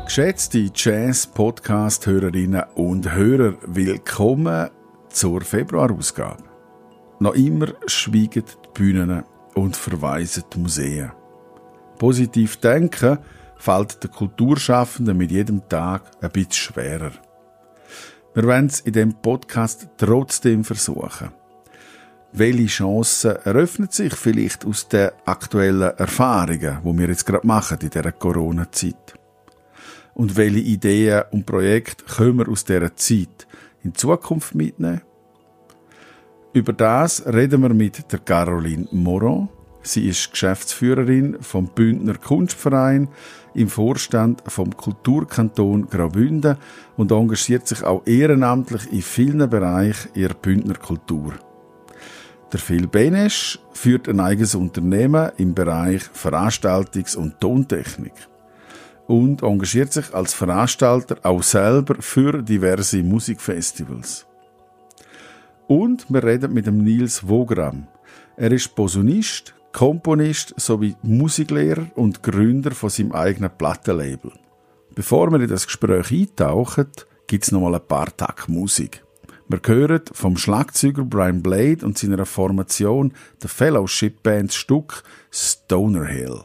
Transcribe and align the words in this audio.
Geschätzte 0.06 0.70
Jazz-Podcast-Hörerinnen 0.74 2.62
und 2.76 3.12
Hörer, 3.12 3.56
willkommen 3.66 4.70
zur 5.10 5.42
Februarausgabe. 5.42 6.44
Noch 7.18 7.34
immer 7.34 7.74
schweigen 7.86 8.44
die 8.46 8.68
Bühnen 8.72 9.24
und 9.54 9.76
verweisen 9.76 10.44
die 10.50 10.60
Museen. 10.60 11.12
Positiv 11.98 12.56
denken 12.56 13.18
fällt 13.56 14.02
den 14.02 14.12
Kulturschaffenden 14.12 15.18
mit 15.18 15.30
jedem 15.30 15.68
Tag 15.68 16.04
ein 16.22 16.30
bisschen 16.30 16.52
schwerer. 16.52 17.12
Wir 18.32 18.44
wollen 18.44 18.66
es 18.66 18.80
in 18.80 18.94
diesem 18.94 19.12
Podcast 19.20 19.90
trotzdem 19.98 20.64
versuchen. 20.64 21.38
Welche 22.32 22.66
Chancen 22.66 23.36
eröffnen 23.44 23.88
sich 23.90 24.14
vielleicht 24.14 24.64
aus 24.64 24.86
den 24.86 25.10
aktuellen 25.24 25.96
Erfahrungen, 25.96 26.78
die 26.84 26.98
wir 26.98 27.08
jetzt 27.08 27.26
gerade 27.26 27.44
machen 27.44 27.78
in 27.82 27.90
dieser 27.90 28.12
Corona-Zeit? 28.12 29.14
Und 30.14 30.36
welche 30.36 30.60
Ideen 30.60 31.24
und 31.32 31.44
Projekte 31.44 32.04
können 32.04 32.38
wir 32.38 32.48
aus 32.48 32.64
dieser 32.64 32.94
Zeit 32.94 33.48
in 33.82 33.96
Zukunft 33.96 34.54
mitnehmen? 34.54 35.00
Über 36.52 36.72
das 36.72 37.26
reden 37.26 37.62
wir 37.62 37.74
mit 37.74 38.12
der 38.12 38.20
Caroline 38.20 38.86
Moron. 38.92 39.48
Sie 39.82 40.08
ist 40.08 40.30
Geschäftsführerin 40.30 41.38
vom 41.40 41.66
Bündner 41.66 42.14
Kunstverein 42.14 43.08
im 43.54 43.68
Vorstand 43.68 44.44
vom 44.46 44.76
Kulturkanton 44.76 45.88
Graubünden 45.88 46.58
und 46.96 47.10
engagiert 47.10 47.66
sich 47.66 47.82
auch 47.82 48.06
ehrenamtlich 48.06 48.92
in 48.92 49.02
vielen 49.02 49.50
Bereichen 49.50 50.10
ihrer 50.14 50.34
Bündner 50.34 50.74
Kultur. 50.74 51.34
Der 52.52 52.58
Phil 52.58 52.88
Benesch 52.88 53.60
führt 53.72 54.08
ein 54.08 54.18
eigenes 54.18 54.56
Unternehmen 54.56 55.30
im 55.36 55.54
Bereich 55.54 56.02
Veranstaltungs- 56.02 57.16
und 57.16 57.40
Tontechnik 57.40 58.14
und 59.06 59.42
engagiert 59.42 59.92
sich 59.92 60.12
als 60.12 60.34
Veranstalter 60.34 61.18
auch 61.22 61.44
selber 61.44 61.96
für 62.00 62.42
diverse 62.42 63.04
Musikfestivals. 63.04 64.26
Und 65.68 66.06
wir 66.08 66.24
reden 66.24 66.52
mit 66.52 66.66
dem 66.66 66.82
Nils 66.82 67.26
Wogram. 67.28 67.86
Er 68.36 68.50
ist 68.50 68.74
Posaunist, 68.74 69.54
Komponist 69.72 70.54
sowie 70.56 70.96
Musiklehrer 71.02 71.86
und 71.94 72.22
Gründer 72.22 72.72
von 72.72 72.90
seinem 72.90 73.12
eigenen 73.12 73.50
Plattenlabel. 73.56 74.32
Bevor 74.96 75.30
wir 75.30 75.40
in 75.40 75.48
das 75.48 75.66
Gespräch 75.66 76.10
eintauchen, 76.10 76.88
gibt 77.28 77.44
es 77.44 77.52
noch 77.52 77.60
mal 77.60 77.76
ein 77.76 77.86
paar 77.86 78.16
Tage 78.16 78.42
Musik. 78.48 79.04
Wir 79.50 79.58
hören 79.66 80.02
vom 80.12 80.36
Schlagzeuger 80.36 81.02
Brian 81.02 81.42
Blade 81.42 81.84
und 81.84 81.98
seiner 81.98 82.24
Formation 82.24 83.12
der 83.42 83.48
Fellowship 83.48 84.22
Band 84.22 84.52
Stück 84.52 85.02
Stoner 85.32 86.04
Hill. 86.04 86.44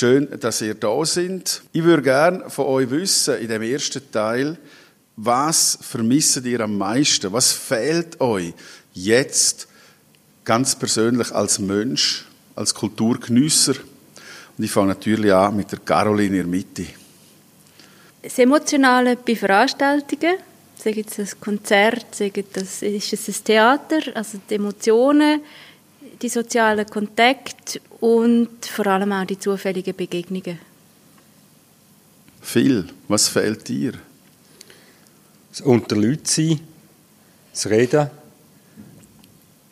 Schön, 0.00 0.28
dass 0.40 0.62
ihr 0.62 0.72
da 0.72 1.04
sind. 1.04 1.60
Ich 1.72 1.84
würde 1.84 2.00
gerne 2.00 2.48
von 2.48 2.64
euch 2.64 2.88
wissen, 2.88 3.36
in 3.36 3.48
dem 3.48 3.60
ersten 3.60 4.10
Teil, 4.10 4.56
was 5.14 5.78
vermisst 5.82 6.42
ihr 6.46 6.60
am 6.60 6.78
meisten? 6.78 7.30
Was 7.30 7.52
fehlt 7.52 8.18
euch 8.18 8.54
jetzt 8.94 9.68
ganz 10.42 10.74
persönlich 10.74 11.30
als 11.32 11.58
Mensch, 11.58 12.24
als 12.54 12.72
Kulturgenüsser. 12.72 13.74
Und 14.56 14.64
ich 14.64 14.70
fange 14.70 14.88
natürlich 14.88 15.34
an 15.34 15.54
mit 15.54 15.70
der 15.70 15.80
Caroline 15.80 16.28
in 16.28 16.44
der 16.44 16.46
Mitte. 16.46 16.86
Das 18.22 18.38
Emotionale 18.38 19.16
bei 19.16 19.36
Veranstaltungen, 19.36 20.36
sagen 20.82 21.04
es 21.06 21.18
ein 21.18 21.40
Konzert, 21.40 22.18
ist 22.18 23.12
es 23.12 23.28
ein 23.28 23.44
Theater, 23.44 24.00
also 24.14 24.40
die 24.48 24.54
Emotionen, 24.54 25.42
die 26.22 26.28
sozialen 26.28 26.86
Kontakte 26.86 27.80
und 28.00 28.66
vor 28.66 28.86
allem 28.86 29.12
auch 29.12 29.24
die 29.24 29.38
zufälligen 29.38 29.94
Begegnungen. 29.94 30.58
Viel. 32.40 32.88
Was 33.08 33.28
fehlt 33.28 33.68
dir? 33.68 33.92
Das 35.50 35.60
unter 35.60 35.96
Leuten 35.96 36.24
sein, 36.24 36.60
das 37.52 37.68
Reden, 37.68 38.10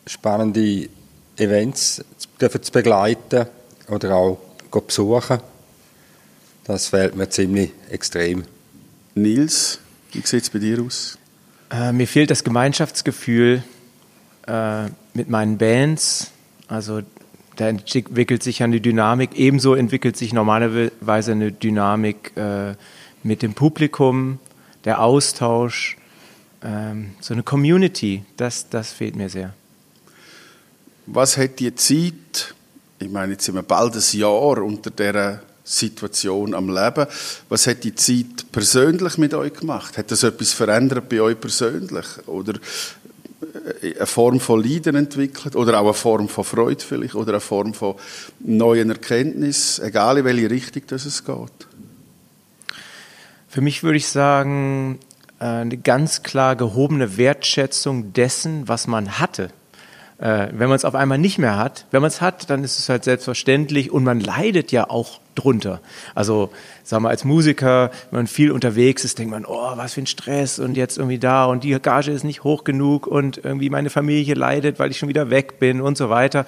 spannende 0.05 0.89
Events 1.37 2.03
zu 2.37 2.71
begleiten 2.71 3.45
oder 3.87 4.15
auch 4.15 4.39
besuchen. 4.85 5.39
Das 6.65 6.87
fehlt 6.87 7.15
mir 7.15 7.29
ziemlich 7.29 7.71
extrem. 7.89 8.43
Nils, 9.15 9.79
wie 10.11 10.21
sieht 10.23 10.43
es 10.43 10.49
bei 10.49 10.59
dir 10.59 10.81
aus? 10.83 11.17
Äh, 11.71 11.91
mir 11.91 12.07
fehlt 12.07 12.29
das 12.29 12.43
Gemeinschaftsgefühl 12.43 13.63
äh, 14.47 14.85
mit 15.13 15.29
meinen 15.29 15.57
Bands. 15.57 16.31
Also 16.69 17.01
da 17.55 17.67
entwickelt 17.67 18.41
sich 18.41 18.63
eine 18.63 18.79
Dynamik. 18.79 19.35
Ebenso 19.35 19.73
entwickelt 19.73 20.15
sich 20.15 20.31
normalerweise 20.31 21.33
eine 21.33 21.51
Dynamik 21.51 22.31
äh, 22.37 22.75
mit 23.23 23.41
dem 23.41 23.53
Publikum, 23.53 24.39
der 24.85 25.01
Austausch, 25.01 25.97
ähm, 26.63 27.11
so 27.19 27.33
eine 27.33 27.43
Community. 27.43 28.23
Das, 28.37 28.69
das 28.69 28.93
fehlt 28.93 29.15
mir 29.17 29.29
sehr. 29.29 29.53
Was 31.05 31.37
hat 31.37 31.59
die 31.59 31.73
Zeit, 31.75 32.53
ich 32.99 33.09
meine, 33.09 33.33
jetzt 33.33 33.45
sind 33.45 33.55
wir 33.55 33.63
bald 33.63 33.95
ein 33.95 34.19
Jahr 34.19 34.59
unter 34.59 34.91
dieser 34.91 35.41
Situation 35.63 36.55
am 36.55 36.73
Leben, 36.73 37.05
was 37.47 37.67
hat 37.67 37.83
die 37.83 37.93
Zeit 37.93 38.51
persönlich 38.51 39.17
mit 39.17 39.33
euch 39.33 39.53
gemacht? 39.53 39.97
Hat 39.97 40.11
das 40.11 40.23
etwas 40.23 40.53
verändert 40.53 41.09
bei 41.09 41.21
euch 41.21 41.39
persönlich? 41.39 42.05
Oder 42.25 42.53
eine 43.81 44.05
Form 44.05 44.39
von 44.39 44.63
Leiden 44.63 44.95
entwickelt 44.95 45.55
oder 45.55 45.79
auch 45.79 45.85
eine 45.85 45.93
Form 45.93 46.27
von 46.27 46.43
Freude 46.43 46.83
vielleicht 46.83 47.15
oder 47.15 47.33
eine 47.33 47.39
Form 47.39 47.73
von 47.73 47.95
neuen 48.39 48.89
Erkenntnis, 48.89 49.79
egal 49.79 50.17
in 50.17 50.25
welche 50.25 50.49
Richtung 50.49 50.83
das 50.87 51.05
es 51.05 51.23
geht? 51.23 51.67
Für 53.47 53.61
mich 53.61 53.81
würde 53.83 53.97
ich 53.97 54.07
sagen, 54.07 54.99
äh, 55.39 55.45
eine 55.45 55.77
ganz 55.77 56.21
klar 56.23 56.55
gehobene 56.55 57.17
Wertschätzung 57.17 58.13
dessen, 58.13 58.67
was 58.67 58.87
man 58.87 59.19
hatte. 59.19 59.49
Äh, 60.19 60.49
wenn 60.51 60.67
man 60.67 60.75
es 60.75 60.85
auf 60.85 60.95
einmal 60.95 61.17
nicht 61.17 61.37
mehr 61.37 61.57
hat, 61.57 61.85
wenn 61.91 62.01
man 62.01 62.09
es 62.09 62.21
hat, 62.21 62.49
dann 62.49 62.63
ist 62.63 62.77
es 62.77 62.89
halt 62.89 63.05
selbstverständlich 63.05 63.89
und 63.89 64.03
man 64.03 64.19
leidet 64.19 64.71
ja 64.71 64.89
auch 64.89 65.19
drunter. 65.39 65.81
Also, 66.15 66.49
sagen 66.83 67.03
wir, 67.03 67.09
als 67.09 67.25
Musiker, 67.25 67.91
wenn 68.11 68.19
man 68.19 68.27
viel 68.27 68.51
unterwegs 68.51 69.03
ist, 69.03 69.19
denkt 69.19 69.31
man, 69.31 69.45
oh, 69.45 69.73
was 69.75 69.93
für 69.93 70.01
ein 70.01 70.07
Stress 70.07 70.59
und 70.59 70.77
jetzt 70.77 70.97
irgendwie 70.97 71.19
da 71.19 71.45
und 71.45 71.63
die 71.63 71.77
Gage 71.79 72.11
ist 72.11 72.23
nicht 72.23 72.43
hoch 72.43 72.63
genug 72.63 73.07
und 73.07 73.37
irgendwie 73.43 73.69
meine 73.69 73.89
Familie 73.89 74.35
leidet, 74.35 74.79
weil 74.79 74.91
ich 74.91 74.97
schon 74.97 75.09
wieder 75.09 75.29
weg 75.29 75.59
bin 75.59 75.81
und 75.81 75.97
so 75.97 76.09
weiter. 76.09 76.45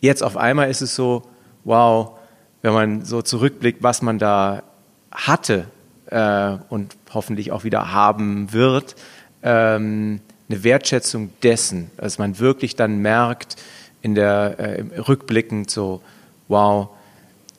Jetzt 0.00 0.22
auf 0.22 0.36
einmal 0.36 0.70
ist 0.70 0.80
es 0.80 0.94
so, 0.94 1.22
wow, 1.64 2.18
wenn 2.62 2.72
man 2.72 3.04
so 3.04 3.22
zurückblickt, 3.22 3.82
was 3.82 4.02
man 4.02 4.18
da 4.18 4.62
hatte 5.10 5.66
äh, 6.06 6.56
und 6.68 6.96
hoffentlich 7.12 7.52
auch 7.52 7.64
wieder 7.64 7.92
haben 7.92 8.52
wird, 8.52 8.96
ähm, 9.42 10.20
eine 10.48 10.64
Wertschätzung 10.64 11.30
dessen, 11.42 11.90
dass 11.96 12.18
man 12.18 12.38
wirklich 12.38 12.74
dann 12.76 12.98
merkt, 12.98 13.56
in 14.00 14.14
der 14.14 14.58
äh, 14.58 15.00
rückblickend 15.00 15.70
so, 15.70 16.02
wow, 16.48 16.90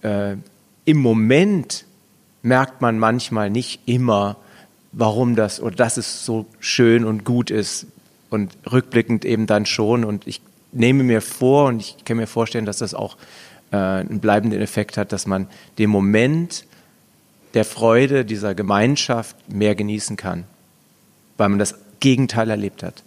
äh, 0.02 0.36
im 0.86 0.98
Moment 0.98 1.86
merkt 2.42 2.82
man 2.82 3.00
manchmal 3.00 3.50
nicht 3.50 3.82
immer, 3.86 4.38
warum 4.92 5.36
das 5.36 5.62
oder 5.62 5.76
dass 5.76 5.98
es 5.98 6.26
so 6.26 6.46
schön 6.60 7.06
und 7.06 7.26
gut 7.26 7.52
ist 7.52 7.88
und 8.30 8.52
rückblickend 8.72 9.26
eben 9.26 9.46
dann 9.46 9.66
schon 9.66 10.04
und 10.04 10.26
ich 10.28 10.42
nehme 10.72 11.04
mir 11.04 11.22
vor 11.22 11.68
und 11.68 11.80
ich 11.80 12.06
kann 12.06 12.18
mir 12.18 12.28
vorstellen, 12.28 12.66
dass 12.66 12.78
das 12.78 12.94
auch 12.94 13.18
äh, 13.72 13.78
einen 13.78 14.20
bleibenden 14.20 14.62
Effekt 14.62 14.98
hat, 14.98 15.12
dass 15.12 15.28
man 15.28 15.48
den 15.78 15.90
Moment 15.90 16.66
der 17.54 17.66
Freude 17.66 18.26
dieser 18.26 18.56
Gemeinschaft 18.56 19.36
mehr 19.52 19.76
genießen 19.76 20.16
kann, 20.16 20.46
weil 21.38 21.50
man 21.50 21.60
das 21.60 21.76
Gegenteil 22.00 22.50
erlebt 22.50 22.84
hat. 22.84 23.04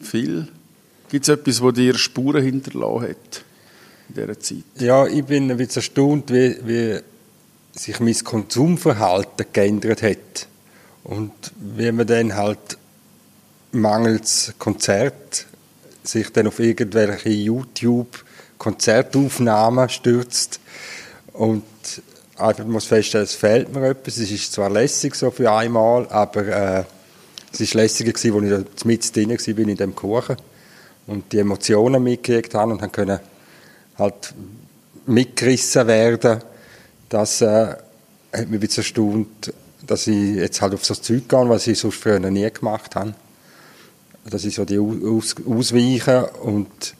Viel? 0.00 0.48
Gibt 1.10 1.24
es 1.24 1.28
etwas, 1.28 1.60
wo 1.60 1.70
dir 1.70 1.96
Spuren 1.96 2.42
hinterlassen 2.42 3.08
hat 3.10 3.44
in 4.08 4.14
dieser 4.14 4.40
Zeit? 4.40 4.64
Ja, 4.78 5.06
ich 5.06 5.24
bin 5.24 5.50
ein 5.50 5.56
bisschen 5.56 5.76
erstaunt, 5.76 6.30
wie, 6.32 6.56
wie 6.64 6.98
sich 7.72 8.00
mein 8.00 8.14
Konsumverhalten 8.14 9.46
geändert 9.52 10.02
hat. 10.02 10.48
Und 11.04 11.32
wie 11.56 11.92
man 11.92 12.06
dann 12.06 12.34
halt 12.34 12.76
mangels 13.72 14.52
Konzert 14.58 15.46
sich 16.02 16.30
dann 16.32 16.46
auf 16.46 16.60
irgendwelche 16.60 17.30
YouTube-Konzertaufnahmen 17.30 19.88
stürzt 19.88 20.60
und 21.32 21.62
einfach 22.36 22.64
muss 22.64 22.84
feststellen, 22.86 23.24
es 23.24 23.34
fehlt 23.34 23.74
mir 23.74 23.88
etwas. 23.88 24.18
Es 24.18 24.30
ist 24.30 24.52
zwar 24.52 24.70
lässig 24.70 25.14
so 25.14 25.30
für 25.30 25.50
einmal, 25.50 26.06
aber 26.08 26.46
äh, 26.46 26.84
es 27.52 27.74
war 27.74 27.82
lässiger, 27.82 28.12
als 28.12 28.24
ich 28.24 28.32
mit 28.84 29.16
drin 29.16 29.30
war 29.30 29.58
in 29.58 29.76
dem 29.76 29.94
Kuchen 29.94 30.36
und 31.06 31.32
die 31.32 31.38
Emotionen 31.38 32.02
mitgekriegt 32.02 32.54
habe 32.54 32.72
und 32.72 32.92
können 32.92 33.20
halt 33.98 34.34
mitgerissen 35.06 35.86
werden. 35.86 36.40
Das 37.08 37.40
äh, 37.40 37.76
hat 38.32 38.48
mich 38.48 38.60
ein 38.62 38.76
erstaunt, 38.76 39.52
dass 39.86 40.06
ich 40.06 40.36
jetzt 40.36 40.60
halt 40.60 40.74
auf 40.74 40.84
so 40.84 40.94
Zeug 40.94 41.28
gehe, 41.28 41.48
was 41.48 41.66
ich 41.66 41.78
sonst 41.78 41.96
früher 41.96 42.18
nie 42.18 42.50
gemacht 42.50 42.96
habe. 42.96 43.14
Dass 44.24 44.44
ich 44.44 44.54
so 44.54 44.64
die 44.64 44.78
Aus 44.78 45.34
Ausweichen 45.46 46.24
und 46.42 46.94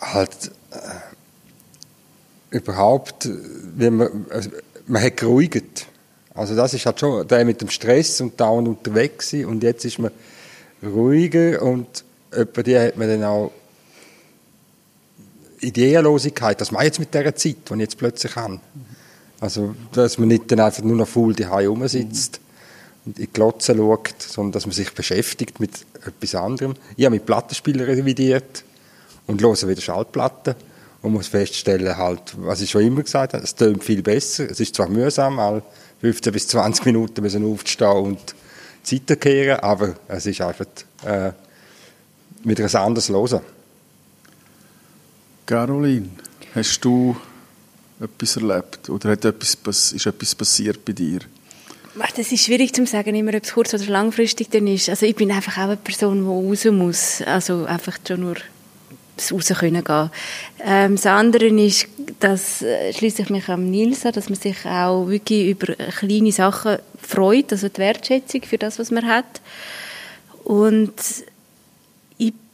halt 0.00 0.52
äh, 0.70 2.56
überhaupt, 2.56 3.28
wie 3.76 3.90
man, 3.90 4.26
also, 4.30 4.50
man 4.86 5.02
hat 5.02 5.16
geruhigt. 5.16 5.86
Also 6.34 6.54
das 6.54 6.72
ist 6.72 6.86
halt 6.86 7.00
schon 7.00 7.26
der 7.26 7.44
mit 7.44 7.60
dem 7.60 7.68
Stress 7.68 8.20
und 8.20 8.40
dauernd 8.40 8.68
unterwegs 8.68 9.32
und 9.34 9.62
jetzt 9.62 9.84
ist 9.84 9.98
man 9.98 10.12
ruhiger 10.82 11.60
und 11.62 12.04
etwa 12.30 12.62
die 12.62 12.78
hat 12.78 12.96
man 12.96 13.08
dann 13.08 13.24
auch 13.24 13.50
Ideenlosigkeit, 15.60 16.60
das 16.60 16.70
mache 16.70 16.84
ich 16.84 16.88
jetzt 16.88 17.00
mit 17.00 17.14
dieser 17.14 17.34
Zeit, 17.34 17.56
die 17.68 17.74
ich 17.74 17.80
jetzt 17.80 17.98
plötzlich 17.98 18.36
habe. 18.36 18.60
Also, 19.40 19.74
dass 19.92 20.18
man 20.18 20.28
nicht 20.28 20.50
dann 20.50 20.60
einfach 20.60 20.82
nur 20.82 20.96
noch 20.96 21.08
faul 21.08 21.34
daheim 21.34 21.68
rumsitzt 21.68 22.40
und 23.04 23.18
in 23.18 23.26
die 23.26 23.32
Glotze 23.32 23.76
schaut, 23.76 24.14
sondern 24.20 24.52
dass 24.52 24.66
man 24.66 24.72
sich 24.72 24.92
beschäftigt 24.92 25.60
mit 25.60 25.86
etwas 26.04 26.34
anderem. 26.34 26.74
Ich 26.96 27.04
habe 27.04 27.14
mit 27.14 27.26
Plattenspieler 27.26 27.86
revidiert 27.86 28.64
und 29.26 29.40
höre 29.40 29.68
wieder 29.68 29.80
Schallplatten 29.80 30.54
und 31.02 31.12
muss 31.12 31.28
feststellen, 31.28 31.96
halt, 31.96 32.34
was 32.38 32.60
ich 32.60 32.70
schon 32.70 32.82
immer 32.82 33.02
gesagt 33.02 33.34
habe, 33.34 33.44
es 33.44 33.54
tönt 33.54 33.84
viel 33.84 34.02
besser. 34.02 34.50
Es 34.50 34.58
ist 34.58 34.74
zwar 34.74 34.88
mühsam, 34.88 35.38
all 35.38 35.62
15 36.00 36.32
bis 36.32 36.48
20 36.48 36.86
Minuten 36.86 37.22
müssen 37.22 37.44
aufstehen 37.44 37.88
und 37.88 38.34
Zeit 38.82 39.20
kehren, 39.20 39.60
aber 39.60 39.94
es 40.08 40.26
ist 40.26 40.40
einfach 40.40 40.66
äh, 41.04 41.32
wieder 42.42 42.64
ein 42.64 42.76
anderes 42.76 43.08
Hören. 43.08 43.40
Caroline, 45.48 46.10
hast 46.54 46.84
du 46.84 47.16
etwas 47.98 48.36
erlebt 48.36 48.90
oder 48.90 49.12
hat 49.12 49.24
etwas, 49.24 49.92
ist 49.92 50.04
etwas 50.04 50.34
passiert 50.34 50.84
bei 50.84 50.92
dir? 50.92 51.20
Das 51.94 52.30
ist 52.30 52.44
schwierig 52.44 52.74
zu 52.74 52.84
sagen, 52.84 53.14
immer 53.14 53.32
ob 53.34 53.42
es 53.42 53.54
kurz- 53.54 53.72
oder 53.72 53.86
langfristig 53.86 54.50
dann 54.50 54.66
ist. 54.66 54.90
Also 54.90 55.06
ich 55.06 55.16
bin 55.16 55.32
einfach 55.32 55.56
auch 55.56 55.68
eine 55.68 55.78
Person, 55.78 56.20
die 56.20 56.26
raus 56.26 56.66
muss. 56.66 57.22
Also 57.22 57.64
einfach 57.64 57.96
schon 58.06 58.20
nur 58.20 58.36
raus 59.32 59.48
können 59.58 59.82
gehen. 59.82 60.10
Ähm, 60.62 60.96
das 60.96 61.06
andere 61.06 61.46
ist, 61.46 61.88
dass 62.20 62.60
äh, 62.60 62.92
schließe 62.92 63.22
ich 63.22 63.30
mich 63.30 63.48
am 63.48 63.70
Nils 63.70 64.04
an, 64.04 64.12
dass 64.12 64.28
man 64.28 64.38
sich 64.38 64.66
auch 64.66 65.08
wirklich 65.08 65.48
über 65.48 65.74
kleine 65.74 66.30
Sachen 66.30 66.76
freut, 67.00 67.52
also 67.52 67.70
die 67.70 67.78
Wertschätzung 67.78 68.42
für 68.42 68.58
das, 68.58 68.78
was 68.78 68.90
man 68.90 69.06
hat. 69.06 69.40
Und 70.44 70.92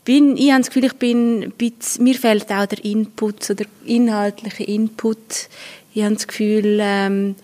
bin, 0.04 0.36
ich 0.36 0.50
habe 0.50 0.60
das 0.60 0.68
Gefühl, 0.68 0.84
ich 0.84 0.94
bin, 0.94 1.52
mir 1.98 2.14
fehlt 2.14 2.50
auch 2.50 2.66
der 2.66 2.84
Input, 2.84 3.44
so 3.44 3.54
der 3.54 3.66
inhaltliche 3.84 4.64
Input. 4.64 5.48
Ich 5.94 6.02
habe 6.02 6.14
das 6.14 6.26
Gefühl, 6.26 6.78
ähm, 6.80 7.34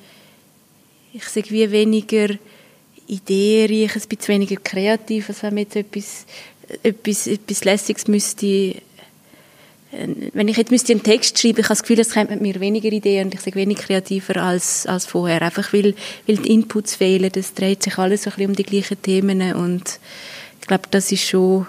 ich 1.12 1.25
sage 1.25 1.50
wie 1.50 1.71
weniger 1.71 2.29
ideenreich, 3.07 3.97
ein 3.97 4.09
bisschen 4.09 4.29
weniger 4.29 4.57
kreativ, 4.57 5.29
als 5.29 5.43
wenn 5.43 5.55
man 5.55 5.64
jetzt 5.64 5.76
etwas, 5.76 6.26
etwas, 6.83 7.26
etwas 7.26 7.64
Lässiges 7.64 8.09
müsste 8.09 8.76
wenn 9.93 10.47
ich 10.47 10.57
jetzt 10.57 10.71
müsste 10.71 10.93
einen 10.93 11.02
Text 11.02 11.38
schreiben, 11.38 11.59
ich 11.59 11.64
habe 11.64 11.75
das 11.75 11.83
Gefühl, 11.83 11.99
es 11.99 12.14
kommt 12.14 12.31
mit 12.31 12.40
mir 12.40 12.61
weniger 12.61 12.93
Ideen 12.93 13.26
und 13.26 13.35
ich 13.35 13.40
sage 13.40 13.57
weniger 13.57 13.83
kreativer 13.83 14.37
als, 14.37 14.87
als 14.87 15.05
vorher. 15.05 15.43
Einfach 15.43 15.73
weil, 15.73 15.95
weil 16.26 16.37
die 16.37 16.52
Inputs 16.52 16.95
fehlen, 16.95 17.33
es 17.35 17.55
dreht 17.55 17.83
sich 17.83 17.99
alles 17.99 18.23
so 18.23 18.31
ein 18.31 18.37
bisschen 18.37 18.50
um 18.50 18.57
die 18.57 18.62
gleichen 18.62 19.02
Themen 19.02 19.52
und 19.55 19.99
ich 20.61 20.67
glaube, 20.69 20.85
das 20.93 21.11
ist 21.11 21.26
schon, 21.26 21.67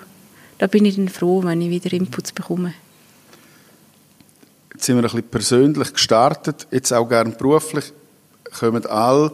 da 0.61 0.67
bin 0.67 0.85
ich 0.85 0.95
dann 0.95 1.09
froh, 1.09 1.43
wenn 1.43 1.59
ich 1.59 1.71
wieder 1.71 1.91
Inputs 1.91 2.31
bekomme. 2.33 2.75
Jetzt 4.71 4.85
sind 4.85 4.95
wir 4.95 5.01
ein 5.01 5.09
bisschen 5.09 5.23
persönlich 5.23 5.91
gestartet, 5.91 6.67
jetzt 6.69 6.93
auch 6.93 7.09
gerne 7.09 7.31
beruflich, 7.31 7.91
kommen 8.59 8.85
alle 8.85 9.33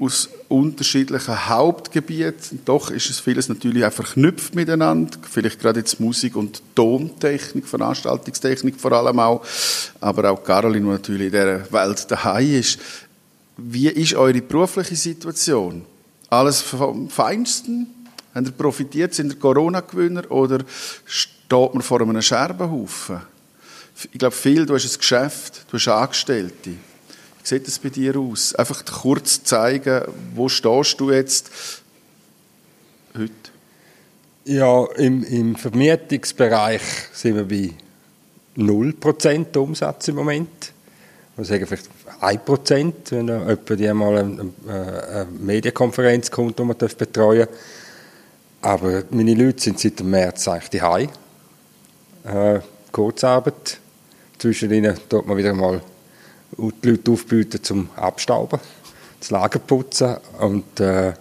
aus 0.00 0.30
unterschiedlichen 0.48 1.50
Hauptgebieten. 1.50 2.60
Doch 2.64 2.90
ist 2.90 3.10
es 3.10 3.20
vieles 3.20 3.50
natürlich 3.50 3.84
auch 3.84 3.92
verknüpft 3.92 4.54
miteinander. 4.54 5.18
Vielleicht 5.30 5.60
gerade 5.60 5.80
jetzt 5.80 6.00
Musik 6.00 6.34
und 6.34 6.62
Tontechnik, 6.74 7.68
Veranstaltungstechnik 7.68 8.80
vor 8.80 8.92
allem 8.92 9.18
auch. 9.18 9.44
Aber 10.00 10.30
auch 10.30 10.42
Caroline, 10.42 10.86
die 10.86 10.92
natürlich 10.92 11.26
in 11.26 11.32
dieser 11.32 11.70
Welt 11.70 12.10
daheim 12.10 12.54
ist. 12.54 12.78
Wie 13.58 13.88
ist 13.88 14.14
eure 14.14 14.40
berufliche 14.40 14.96
Situation? 14.96 15.84
Alles 16.30 16.62
vom 16.62 17.10
Feinsten? 17.10 17.97
Habt 18.38 18.48
ihr 18.48 18.52
profitiert? 18.52 19.14
Sind 19.14 19.32
ihr 19.32 19.38
Corona-Gewinner? 19.38 20.30
Oder 20.30 20.64
steht 21.04 21.74
man 21.74 21.82
vor 21.82 22.00
einem 22.00 22.22
Scherbenhaufen? 22.22 23.20
Ich 24.12 24.18
glaube, 24.18 24.34
viel, 24.34 24.64
du 24.64 24.74
hast 24.74 24.84
ein 24.84 24.98
Geschäft, 24.98 25.66
du 25.70 25.76
hast 25.76 25.88
Angestellte 25.88 26.70
sieht 27.48 27.66
es 27.66 27.78
bei 27.78 27.88
dir 27.88 28.16
aus? 28.16 28.54
Einfach 28.54 28.84
kurz 28.84 29.42
zeigen, 29.42 30.02
wo 30.34 30.48
stehst 30.48 31.00
du 31.00 31.10
jetzt 31.10 31.50
heute? 33.16 33.32
Ja, 34.44 34.86
im, 34.96 35.24
im 35.24 35.56
Vermietungsbereich 35.56 36.82
sind 37.12 37.36
wir 37.36 37.44
bei 37.44 37.72
0% 38.56 39.56
Umsatz 39.58 40.08
im 40.08 40.16
Moment. 40.16 40.72
Ich 41.36 41.46
sagen 41.46 41.66
vielleicht 41.66 41.88
1%, 42.20 42.92
wenn 43.10 43.28
jemand 43.28 43.70
einmal 43.70 44.18
eine, 44.18 44.52
eine 44.66 45.26
Medienkonferenz 45.38 46.30
kommt, 46.30 46.58
die 46.58 46.64
man 46.64 46.76
betreuen 46.76 47.46
darf. 47.46 47.58
Aber 48.60 49.04
meine 49.10 49.34
Leute 49.34 49.62
sind 49.62 49.78
seit 49.78 50.00
dem 50.00 50.10
März 50.10 50.48
eigentlich 50.48 50.70
die 50.70 52.28
äh, 52.28 52.60
Kurzarbeit. 52.92 53.78
Zwischen 54.38 54.70
ihnen 54.72 54.96
tut 55.08 55.26
man 55.26 55.36
wieder 55.36 55.54
mal 55.54 55.80
die 56.56 56.88
Leute 56.88 57.10
aufbieten 57.10 57.62
zum 57.62 57.88
Abstauben, 57.96 58.60
das 59.20 59.30
Lager 59.30 59.58
putzen 59.58 60.16
und 60.38 60.80
äh, 60.80 61.12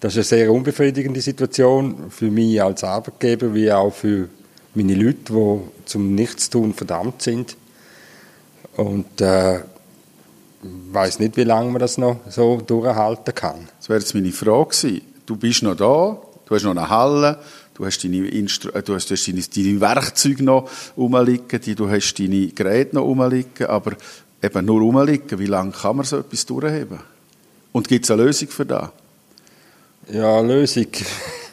das 0.00 0.14
ist 0.14 0.32
eine 0.32 0.42
sehr 0.42 0.52
unbefriedigende 0.52 1.20
Situation 1.20 2.10
für 2.10 2.30
mich 2.30 2.62
als 2.62 2.84
Arbeitgeber, 2.84 3.52
wie 3.52 3.72
auch 3.72 3.92
für 3.92 4.28
meine 4.74 4.94
Leute, 4.94 5.32
die 5.32 5.60
zum 5.86 6.14
Nichtstun 6.14 6.72
verdammt 6.72 7.20
sind. 7.20 7.56
Und 8.76 9.20
äh, 9.20 9.58
weiß 10.62 11.18
nicht, 11.18 11.36
wie 11.36 11.42
lange 11.42 11.72
man 11.72 11.80
das 11.80 11.98
noch 11.98 12.20
so 12.28 12.60
durchhalten 12.64 13.34
kann. 13.34 13.68
Das 13.78 13.88
wäre 13.88 13.98
jetzt 13.98 14.14
meine 14.14 14.30
Frage 14.30 14.68
gewesen. 14.68 15.02
Du 15.26 15.36
bist 15.36 15.64
noch 15.64 15.74
da, 15.74 16.16
du 16.48 16.54
hast 16.54 16.62
noch 16.64 16.70
eine 16.70 16.88
Halle, 16.88 17.38
du 17.74 17.84
hast 17.84 18.02
deine, 18.02 18.26
Instru 18.26 18.70
äh, 18.70 18.82
du 18.82 18.94
hast, 18.94 19.10
deine, 19.10 19.42
deine 19.42 19.80
Werkzeuge 19.80 20.42
noch 20.42 20.70
rumliegen, 20.96 21.76
du 21.76 21.90
hast 21.90 22.14
deine 22.14 22.48
Geräte 22.48 22.96
noch 22.96 23.02
rumliegen, 23.02 23.66
aber 23.66 23.92
eben 24.42 24.64
nur 24.64 24.80
rumliegen. 24.80 25.38
Wie 25.38 25.46
lange 25.46 25.72
kann 25.72 25.96
man 25.96 26.06
so 26.06 26.18
etwas 26.18 26.46
durchheben? 26.46 27.00
Und 27.72 27.86
gibt 27.86 28.04
es 28.04 28.10
eine 28.10 28.22
Lösung 28.22 28.48
für 28.48 28.64
das? 28.64 28.88
Ja, 30.10 30.40
Lösung. 30.40 30.86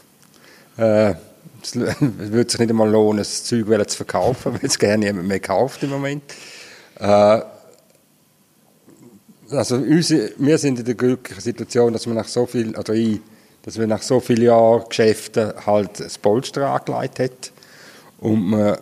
äh, 0.77 1.13
es 1.61 1.75
würde 1.75 2.49
sich 2.49 2.59
nicht 2.59 2.69
einmal 2.69 2.89
lohnen, 2.89 3.17
das 3.17 3.43
Zeug 3.43 3.65
zu 3.89 3.97
verkaufen, 3.97 4.53
weil 4.61 4.69
es 4.69 4.79
gerne 4.79 5.05
jemand 5.05 5.27
mehr 5.27 5.39
kauft 5.39 5.83
im 5.83 5.89
Moment. 5.89 6.23
Äh, 6.99 7.41
also 9.51 9.75
unsere, 9.75 10.31
wir 10.37 10.57
sind 10.57 10.79
in 10.79 10.85
der 10.85 10.95
glücklichen 10.95 11.41
Situation, 11.41 11.91
dass 11.93 12.07
wir 12.07 12.13
nach 12.13 12.27
so 12.27 12.45
viel, 12.45 12.75
oder 12.75 12.93
ich, 12.93 13.19
dass 13.65 13.79
wir 13.79 13.87
nach 13.87 14.03
so 14.03 14.19
vielen 14.19 14.43
Jahren 14.43 14.83
Geschäften 14.87 15.53
halt 15.65 15.99
das 15.99 16.19
Polster 16.19 16.69
angelegt 16.69 17.19
hat 17.19 17.51
und 18.19 18.49
man 18.49 18.77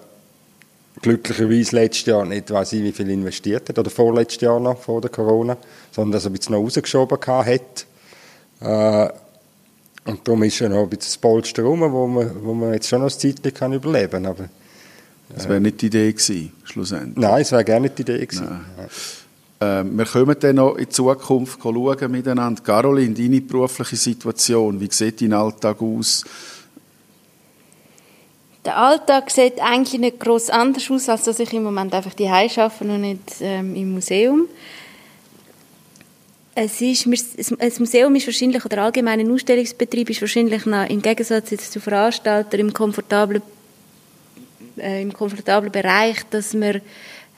glücklicherweise 1.02 1.76
letztes 1.76 2.06
Jahr 2.06 2.26
nicht, 2.26 2.52
weiß 2.52 2.74
ich, 2.74 2.84
wie 2.84 2.92
viel 2.92 3.10
investiert 3.10 3.70
hat, 3.70 3.80
oder 3.80 3.90
vorletztes 3.90 4.42
Jahr 4.42 4.60
noch, 4.60 4.80
vor 4.80 5.02
der 5.02 5.10
Corona, 5.10 5.58
sondern 5.92 6.12
dass 6.12 6.26
er 6.26 6.32
ein 6.32 6.34
bisschen 6.34 6.56
noch 6.56 6.62
rausgeschoben 6.62 7.18
hat. 7.26 7.86
Äh, 8.62 9.10
und 10.06 10.28
darum 10.28 10.44
ist 10.44 10.60
ja 10.60 10.68
noch 10.68 10.84
ein 10.84 10.90
bisschen 10.90 11.12
das 11.12 11.18
Polster 11.18 11.64
rum, 11.64 11.82
wo 11.92 12.08
man, 12.08 12.44
wo 12.44 12.54
man 12.54 12.74
jetzt 12.74 12.90
schon 12.90 13.00
noch 13.02 13.10
ein 13.10 13.18
Zeitchen 13.18 13.54
kann 13.54 13.72
überleben 13.72 14.24
kann. 14.24 14.50
das 15.34 15.48
wäre 15.48 15.62
nicht 15.62 15.82
die 15.82 15.86
Idee 15.86 16.12
gewesen, 16.12 16.52
schlussendlich. 16.66 17.18
Nein, 17.18 17.42
es 17.42 17.52
wäre 17.54 17.64
gerne 17.64 17.82
nicht 17.84 17.98
die 17.98 18.02
Idee 18.02 18.26
gewesen. 18.26 18.66
Ja. 18.78 18.88
Äh, 19.64 19.84
wir 19.86 20.06
kommen 20.06 20.36
dann 20.40 20.56
noch 20.56 20.76
in 20.76 20.90
Zukunft 20.90 21.60
schauen 21.62 22.12
miteinander. 22.12 22.62
Caroline, 22.62 23.14
deine 23.14 23.42
berufliche 23.42 23.96
Situation, 23.96 24.80
wie 24.80 24.90
sieht 24.92 25.22
dein 25.22 25.34
Alltag 25.34 25.82
aus? 25.82 26.24
Der 28.66 28.78
Alltag 28.78 29.30
sieht 29.30 29.60
eigentlich 29.60 30.00
nicht 30.00 30.20
groß 30.20 30.50
anders 30.50 30.90
aus, 30.90 31.10
als 31.10 31.24
dass 31.24 31.40
ich 31.40 31.52
im 31.54 31.64
Moment 31.64 31.94
einfach 31.94 32.14
die 32.14 32.28
arbeite 32.28 32.72
und 32.80 33.02
nicht 33.02 33.36
ähm, 33.42 33.76
im 33.76 33.94
Museum. 33.94 34.48
Es 36.56 36.80
ist, 36.82 37.08
ein 37.08 37.72
Museum 37.80 38.16
ist 38.16 38.28
wahrscheinlich, 38.28 38.64
oder 38.64 38.84
allgemein 38.84 39.20
ein 39.20 39.32
Ausstellungsbetrieb 39.32 40.10
ist 40.12 40.22
wahrscheinlich 40.22 40.66
noch, 40.66 40.88
im 40.88 41.02
Gegensatz 41.02 41.50
zu 41.72 41.80
Veranstaltern 41.80 42.60
im 42.60 42.74
komfortablen, 42.74 43.42
äh, 44.78 45.02
im 45.02 45.12
komfortablen 45.12 45.72
Bereich, 45.72 46.18
dass 46.30 46.54
man, 46.54 46.76
ähm, 46.76 46.82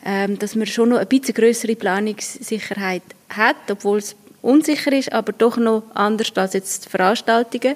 dass 0.05 0.55
man 0.55 0.67
schon 0.67 0.89
noch 0.89 0.99
ein 0.99 1.07
bisschen 1.07 1.33
größere 1.33 1.75
Planungssicherheit 1.75 3.01
hat, 3.29 3.55
obwohl 3.69 3.97
es 3.97 4.15
unsicher 4.43 4.93
ist, 4.93 5.11
aber 5.11 5.33
doch 5.33 5.57
noch 5.57 5.83
anders 5.95 6.31
als 6.35 6.53
jetzt 6.53 6.89
Veranstaltungen. 6.89 7.75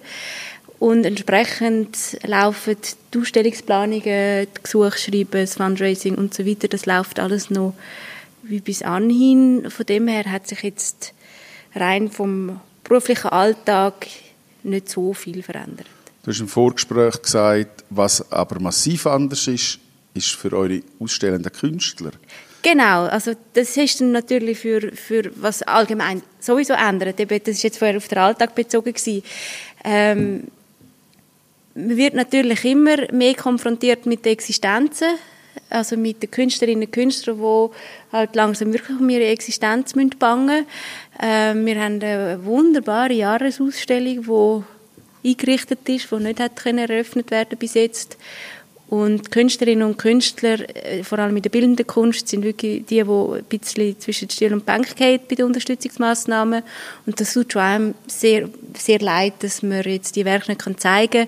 Und 0.77 1.05
entsprechend 1.05 1.97
laufen 2.23 2.77
die 3.13 3.19
Ausstellungsplanungen, 3.19 4.01
die 4.03 4.63
Gesuchsschreiben, 4.63 5.41
das 5.41 5.55
Fundraising 5.55 6.15
und 6.15 6.33
so 6.33 6.45
weiter, 6.45 6.67
das 6.67 6.85
läuft 6.85 7.19
alles 7.19 7.49
noch 7.49 7.73
wie 8.43 8.61
bis 8.61 8.83
anhin. 8.83 9.69
Von 9.69 9.85
dem 9.87 10.07
her 10.07 10.25
hat 10.25 10.47
sich 10.47 10.61
jetzt 10.61 11.13
rein 11.75 12.09
vom 12.09 12.61
beruflichen 12.83 13.29
Alltag 13.29 14.07
nicht 14.63 14.89
so 14.89 15.13
viel 15.13 15.43
verändert. 15.43 15.87
Du 16.23 16.31
hast 16.31 16.39
im 16.39 16.47
Vorgespräch 16.47 17.21
gesagt, 17.21 17.83
was 17.89 18.31
aber 18.31 18.59
massiv 18.59 19.07
anders 19.07 19.47
ist, 19.47 19.79
ist 20.13 20.35
für 20.35 20.53
eure 20.53 20.81
ausstellenden 20.99 21.51
Künstler. 21.51 22.11
Genau, 22.61 23.05
also 23.05 23.33
das 23.53 23.77
ist 23.77 24.01
dann 24.01 24.11
natürlich 24.11 24.59
für, 24.59 24.91
für 24.93 25.31
was 25.35 25.61
allgemein 25.63 26.21
sowieso 26.39 26.73
ändert. 26.73 27.19
Das 27.19 27.47
ist 27.47 27.63
jetzt 27.63 27.77
vorher 27.77 27.97
auf 27.97 28.07
den 28.07 28.17
Alltag 28.17 28.53
bezogen. 28.53 28.93
Ähm, 29.85 30.47
man 31.75 31.97
wird 31.97 32.15
natürlich 32.15 32.65
immer 32.65 33.11
mehr 33.13 33.35
konfrontiert 33.35 34.05
mit 34.05 34.25
den 34.25 34.33
Existenzen, 34.33 35.15
also 35.69 35.95
mit 35.95 36.21
den 36.21 36.31
Künstlerinnen 36.31 36.85
und 36.85 36.91
Künstlern, 36.91 37.37
die 37.37 37.69
halt 38.11 38.35
langsam 38.35 38.73
wirklich 38.73 38.99
um 38.99 39.09
ihre 39.09 39.27
Existenz 39.27 39.93
bangen. 40.17 40.65
Ähm, 41.21 41.65
wir 41.65 41.81
haben 41.81 42.01
eine 42.01 42.43
wunderbare 42.43 43.13
Jahresausstellung, 43.13 44.65
die 45.23 45.29
eingerichtet 45.29 45.87
ist, 45.87 46.11
die 46.11 46.15
nicht 46.15 46.39
hat 46.39 46.65
eröffnet 46.65 47.31
werden 47.31 47.57
bis 47.57 47.75
jetzt. 47.75 48.17
Und 48.89 49.31
Künstlerinnen 49.31 49.87
und 49.87 49.97
Künstler, 49.97 50.57
äh, 50.75 51.03
vor 51.03 51.19
allem 51.19 51.37
in 51.37 51.43
der 51.43 51.51
bildenden 51.51 51.85
Kunst, 51.85 52.27
sind 52.27 52.43
wirklich 52.43 52.85
die, 52.87 52.95
die 52.95 53.01
ein 53.01 53.43
bisschen 53.47 53.99
zwischen 53.99 54.29
Stil 54.31 54.51
und 54.51 54.65
Bank 54.65 54.95
gehen 54.95 55.19
bei 55.29 55.35
den 55.35 55.45
Unterstützungsmaßnahmen. 55.45 56.63
Und 57.05 57.19
das 57.19 57.33
tut 57.33 57.53
schon 57.53 57.61
einem 57.61 57.95
sehr, 58.07 58.49
sehr 58.75 58.99
leid, 58.99 59.33
dass 59.41 59.61
man 59.61 59.83
jetzt 59.83 60.15
die 60.15 60.25
Werke 60.25 60.51
nicht 60.51 60.79
zeigen 60.79 61.27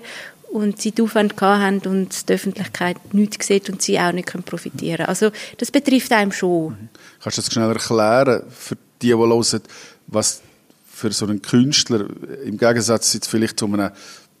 und 0.52 0.82
sie 0.82 0.90
die 0.90 1.02
Aufwand 1.02 1.40
haben 1.40 1.78
und 1.80 2.28
die 2.28 2.32
Öffentlichkeit 2.32 2.96
nichts 3.14 3.46
sieht 3.46 3.70
und 3.70 3.80
sie 3.80 3.98
auch 3.98 4.12
nicht 4.12 4.28
profitieren 4.44 4.96
können. 4.96 5.08
Also 5.08 5.30
das 5.56 5.70
betrifft 5.70 6.12
einem 6.12 6.32
schon. 6.32 6.72
Mhm. 6.72 6.88
Kannst 7.22 7.38
du 7.38 7.42
das 7.42 7.52
schnell 7.52 7.70
erklären 7.70 8.42
für 8.50 8.74
die, 9.00 9.08
die 9.08 9.14
hören, 9.14 9.62
was 10.08 10.42
für 10.92 11.10
so 11.10 11.26
einen 11.26 11.40
Künstler 11.40 12.06
im 12.44 12.58
Gegensatz 12.58 13.14
jetzt 13.14 13.28
vielleicht 13.28 13.58
zu 13.58 13.66
einem 13.66 13.90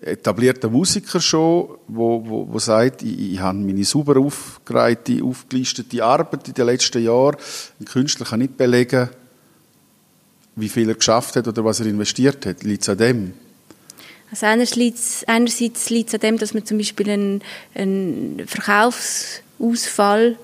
etablierten 0.02 0.70
Musiker 0.72 1.20
schon, 1.20 1.76
wo, 1.88 2.22
wo, 2.26 2.48
wo 2.52 2.58
sagt, 2.58 3.02
ich, 3.02 3.32
ich 3.34 3.40
habe 3.40 3.58
meine 3.58 3.84
sauber 3.84 4.18
aufgereihte, 4.20 5.22
aufgelistete 5.22 6.04
Arbeit 6.04 6.48
in 6.48 6.54
den 6.54 6.66
letzten 6.66 7.02
Jahren. 7.02 7.36
Ein 7.80 7.86
Künstler 7.86 8.26
kann 8.26 8.40
nicht 8.40 8.56
belegen, 8.56 9.08
wie 10.56 10.68
viel 10.68 10.88
er 10.88 10.96
geschafft 10.96 11.36
hat 11.36 11.48
oder 11.48 11.64
was 11.64 11.80
er 11.80 11.86
investiert 11.86 12.44
hat. 12.46 12.62
Liegt 12.62 12.82
es 12.82 12.88
an 12.88 12.98
dem? 12.98 13.32
Also 14.30 14.46
einerseits, 14.46 15.24
einerseits 15.26 15.90
liegt 15.90 16.08
es 16.08 16.14
an 16.14 16.20
dem, 16.20 16.38
dass 16.38 16.54
man 16.54 16.64
zum 16.64 16.78
Beispiel 16.78 17.10
einen, 17.10 17.42
einen 17.74 18.42
Verkaufsausfall 18.46 20.36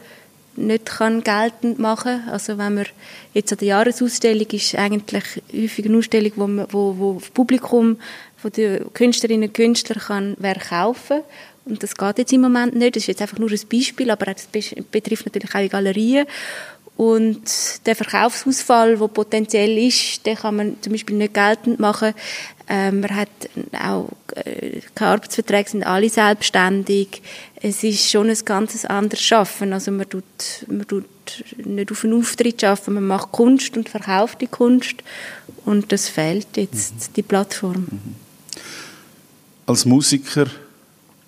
nicht 0.56 0.86
kann 0.86 1.22
geltend 1.22 1.78
machen 1.78 2.20
kann. 2.20 2.28
Also 2.28 2.58
wenn 2.58 2.74
man 2.74 2.86
jetzt 3.32 3.52
an 3.52 3.58
der 3.58 3.68
Jahresausstellung 3.68 4.46
ist 4.50 4.74
eigentlich 4.74 5.24
häufig 5.54 5.86
eine 5.86 5.96
Ausstellung, 5.96 6.32
wo, 6.36 6.46
man, 6.46 6.66
wo, 6.70 6.98
wo 6.98 7.12
das 7.14 7.30
Publikum 7.30 7.96
von 8.38 8.52
den 8.52 8.92
Künstlerinnen 8.92 9.48
und 9.48 9.54
Künstlern 9.54 10.00
kann 10.00 10.36
wer 10.38 10.54
kaufen 10.54 11.22
und 11.68 11.82
das 11.82 11.94
geht 11.94 12.18
jetzt 12.18 12.32
im 12.32 12.40
Moment 12.40 12.74
nicht. 12.74 12.96
Das 12.96 13.02
ist 13.02 13.08
jetzt 13.08 13.22
einfach 13.22 13.38
nur 13.38 13.50
ein 13.50 13.60
Beispiel, 13.70 14.10
aber 14.10 14.26
das 14.26 14.48
betrifft 14.90 15.26
natürlich 15.26 15.54
auch 15.54 15.60
die 15.60 15.68
Galerien. 15.68 16.26
Und 16.96 17.86
der 17.86 17.94
Verkaufsausfall, 17.94 18.96
der 18.96 19.06
potenziell 19.06 19.78
ist, 19.78 20.26
den 20.26 20.34
kann 20.34 20.56
man 20.56 20.82
zum 20.82 20.92
Beispiel 20.92 21.16
nicht 21.16 21.34
geltend 21.34 21.78
machen. 21.78 22.12
Ähm, 22.68 23.00
man 23.00 23.14
hat 23.14 23.28
auch 23.72 24.08
äh, 24.34 24.80
keine 24.96 25.12
Arbeitsverträge, 25.12 25.70
sind 25.70 25.86
alle 25.86 26.08
selbstständig. 26.08 27.22
Es 27.62 27.84
ist 27.84 28.10
schon 28.10 28.28
ein 28.28 28.38
ganz 28.44 28.84
anderes 28.84 29.22
Schaffen. 29.22 29.72
Also 29.72 29.92
man 29.92 30.08
tut, 30.08 30.24
man 30.66 30.88
tut 30.88 31.04
nicht 31.64 31.92
auf 31.92 32.02
einen 32.02 32.18
Auftritt 32.18 32.62
schaffen, 32.62 32.94
man 32.94 33.06
macht 33.06 33.30
Kunst 33.30 33.76
und 33.76 33.88
verkauft 33.88 34.40
die 34.40 34.48
Kunst. 34.48 34.96
Und 35.64 35.92
das 35.92 36.08
fehlt 36.08 36.56
jetzt, 36.56 36.94
mhm. 36.94 37.12
die 37.14 37.22
Plattform. 37.22 37.86
Mhm. 37.90 38.27
Als 39.68 39.84
Musiker, 39.84 40.46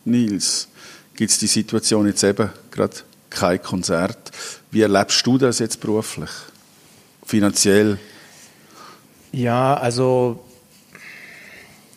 Nils, 0.06 0.66
gibt 1.14 1.30
es 1.30 1.38
die 1.38 1.46
Situation 1.46 2.06
jetzt 2.06 2.24
eben 2.24 2.48
gerade 2.70 2.96
kein 3.28 3.62
Konzert. 3.62 4.32
Wie 4.70 4.80
erlebst 4.80 5.26
du 5.26 5.36
das 5.36 5.58
jetzt 5.58 5.78
beruflich? 5.82 6.30
Finanziell? 7.22 7.98
Ja, 9.30 9.74
also 9.74 10.42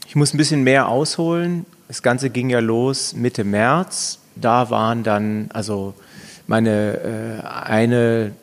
ich 0.05 0.17
muss 0.17 0.33
ein 0.33 0.37
bisschen 0.37 0.63
mehr 0.63 0.89
ausholen. 0.89 1.65
Das 1.87 2.03
Ganze 2.03 2.29
ging 2.29 2.49
ja 2.49 2.59
los 2.59 3.13
Mitte 3.13 3.45
März. 3.45 4.19
Da 4.35 4.69
waren 4.69 5.03
dann, 5.03 5.49
also 5.53 5.93
meine 6.45 7.39
äh, 7.41 7.47
eine 7.47 8.33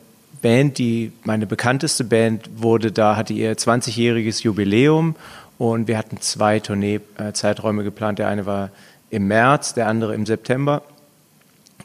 Band, 0.41 0.79
die 0.79 1.11
meine 1.23 1.45
bekannteste 1.45 2.03
Band 2.03 2.49
wurde, 2.55 2.91
da 2.91 3.15
hatte 3.15 3.33
ihr 3.33 3.55
20-jähriges 3.55 4.41
Jubiläum 4.41 5.15
und 5.61 5.87
wir 5.87 5.95
hatten 5.95 6.19
zwei 6.19 6.59
Tournee-Zeiträume 6.59 7.83
geplant. 7.83 8.17
Der 8.17 8.27
eine 8.27 8.47
war 8.47 8.71
im 9.11 9.27
März, 9.27 9.75
der 9.75 9.85
andere 9.85 10.15
im 10.15 10.25
September. 10.25 10.81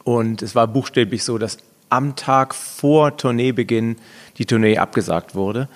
Und 0.03 0.41
es 0.41 0.55
war 0.55 0.65
buchstäblich 0.65 1.23
so, 1.23 1.37
dass 1.37 1.59
am 1.89 2.15
Tag 2.15 2.55
vor 2.55 3.17
Tourneebeginn 3.17 3.97
die 4.39 4.47
Tournee 4.47 4.79
abgesagt 4.79 5.35
wurde. 5.35 5.67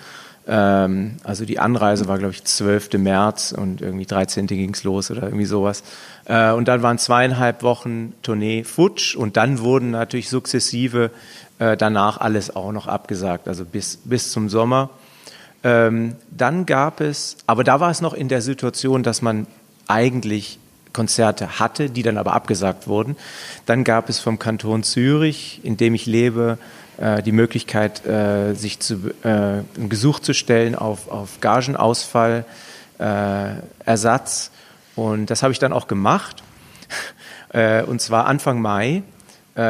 Ähm, 0.47 1.17
also 1.23 1.45
die 1.45 1.59
Anreise 1.59 2.07
war, 2.07 2.17
glaube 2.17 2.33
ich, 2.33 2.43
12. 2.43 2.93
März 2.93 3.51
und 3.55 3.81
irgendwie 3.81 4.07
13. 4.07 4.47
ging 4.47 4.73
es 4.73 4.83
los 4.83 5.11
oder 5.11 5.21
irgendwie 5.21 5.45
sowas. 5.45 5.83
Äh, 6.25 6.53
und 6.53 6.67
dann 6.67 6.81
waren 6.81 6.97
zweieinhalb 6.97 7.61
Wochen 7.61 8.13
Tournee 8.23 8.63
futsch 8.63 9.15
und 9.15 9.37
dann 9.37 9.59
wurden 9.59 9.91
natürlich 9.91 10.31
sukzessive 10.31 11.11
äh, 11.59 11.77
danach 11.77 12.19
alles 12.19 12.55
auch 12.55 12.71
noch 12.71 12.87
abgesagt, 12.87 13.47
also 13.47 13.63
bis, 13.63 13.99
bis 14.03 14.31
zum 14.31 14.49
Sommer. 14.49 14.89
Ähm, 15.63 16.15
dann 16.29 16.65
gab 16.65 17.01
es, 17.01 17.37
aber 17.45 17.63
da 17.63 17.79
war 17.79 17.91
es 17.91 18.01
noch 18.01 18.13
in 18.13 18.29
der 18.29 18.41
Situation, 18.41 19.03
dass 19.03 19.21
man 19.21 19.47
eigentlich 19.87 20.59
Konzerte 20.93 21.59
hatte, 21.59 21.89
die 21.89 22.03
dann 22.03 22.17
aber 22.17 22.33
abgesagt 22.33 22.87
wurden. 22.87 23.15
Dann 23.65 23.83
gab 23.83 24.09
es 24.09 24.19
vom 24.19 24.39
Kanton 24.39 24.83
Zürich, 24.83 25.61
in 25.63 25.77
dem 25.77 25.95
ich 25.95 26.05
lebe, 26.05 26.57
äh, 26.97 27.23
die 27.23 27.31
Möglichkeit, 27.31 28.05
äh, 28.05 28.53
sich 28.53 28.79
zu, 28.79 29.11
äh, 29.23 29.63
ein 29.77 29.89
Gesuch 29.89 30.19
zu 30.19 30.33
stellen 30.33 30.75
auf, 30.75 31.09
auf 31.09 31.39
Gagenausfall, 31.41 32.45
Ersatz. 33.83 34.51
Und 34.95 35.31
das 35.31 35.41
habe 35.41 35.51
ich 35.51 35.57
dann 35.57 35.73
auch 35.73 35.87
gemacht. 35.87 36.43
und 37.87 37.99
zwar 37.99 38.27
Anfang 38.27 38.61
Mai. 38.61 39.01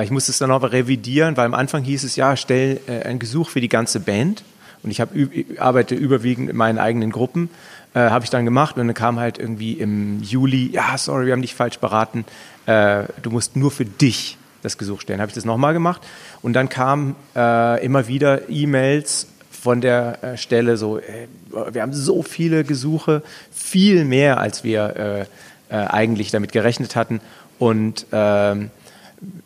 ich 0.04 0.12
musste 0.12 0.34
es 0.34 0.40
dann 0.40 0.52
aber 0.52 0.74
revidieren, 0.74 1.38
weil 1.38 1.46
am 1.46 1.54
Anfang 1.54 1.82
hieß 1.82 2.04
es, 2.04 2.18
ja, 2.18 2.36
stell 2.36 2.82
ein 3.06 3.20
Gesuch 3.20 3.48
für 3.48 3.62
die 3.62 3.70
ganze 3.70 4.02
Band. 4.02 4.44
Und 4.84 4.92
ich 4.92 5.02
hab, 5.02 5.10
arbeite 5.58 5.96
überwiegend 5.96 6.50
in 6.50 6.56
meinen 6.56 6.78
eigenen 6.80 7.12
Gruppen. 7.12 7.50
Äh, 7.94 8.10
habe 8.10 8.24
ich 8.24 8.30
dann 8.30 8.46
gemacht 8.46 8.78
und 8.78 8.88
dann 8.88 8.94
kam 8.94 9.20
halt 9.20 9.38
irgendwie 9.38 9.74
im 9.74 10.24
Juli, 10.24 10.70
ja, 10.72 10.98
sorry, 10.98 11.26
wir 11.26 11.34
haben 11.34 11.42
dich 11.42 11.56
falsch 11.56 11.78
beraten, 11.80 12.24
äh, 12.66 13.04
du 13.22 13.32
musst 13.32 13.58
nur 13.58 13.70
für 13.70 13.84
dich 13.84 14.38
das 14.62 14.78
Gesuch 14.78 15.02
stellen. 15.02 15.20
Habe 15.20 15.30
ich 15.30 15.36
das 15.36 15.44
nochmal 15.44 15.74
gemacht 15.74 16.02
und 16.42 16.54
dann 16.54 16.70
kamen 16.70 17.18
äh, 17.36 17.84
immer 17.84 18.08
wieder 18.08 18.50
E-Mails 18.50 19.28
von 19.50 19.82
der 19.82 20.24
äh, 20.24 20.38
Stelle 20.38 20.78
so, 20.78 21.00
äh, 21.00 21.28
wir 21.72 21.82
haben 21.82 21.94
so 21.94 22.24
viele 22.24 22.64
Gesuche, 22.64 23.24
viel 23.52 24.06
mehr, 24.06 24.40
als 24.40 24.64
wir 24.64 25.28
äh, 25.70 25.76
eigentlich 25.76 26.32
damit 26.32 26.54
gerechnet 26.54 26.96
hatten 26.96 27.20
und 27.60 28.06
ähm, 28.14 28.72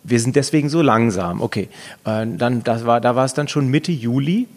wir 0.03 0.19
sind 0.19 0.35
deswegen 0.35 0.69
so 0.69 0.81
langsam. 0.81 1.41
Okay, 1.41 1.67
dann 2.03 2.63
das 2.63 2.85
war, 2.85 3.01
da 3.01 3.15
war 3.15 3.25
es 3.25 3.33
dann 3.33 3.47
schon 3.47 3.67
Mitte 3.67 3.91
Juli 3.91 4.47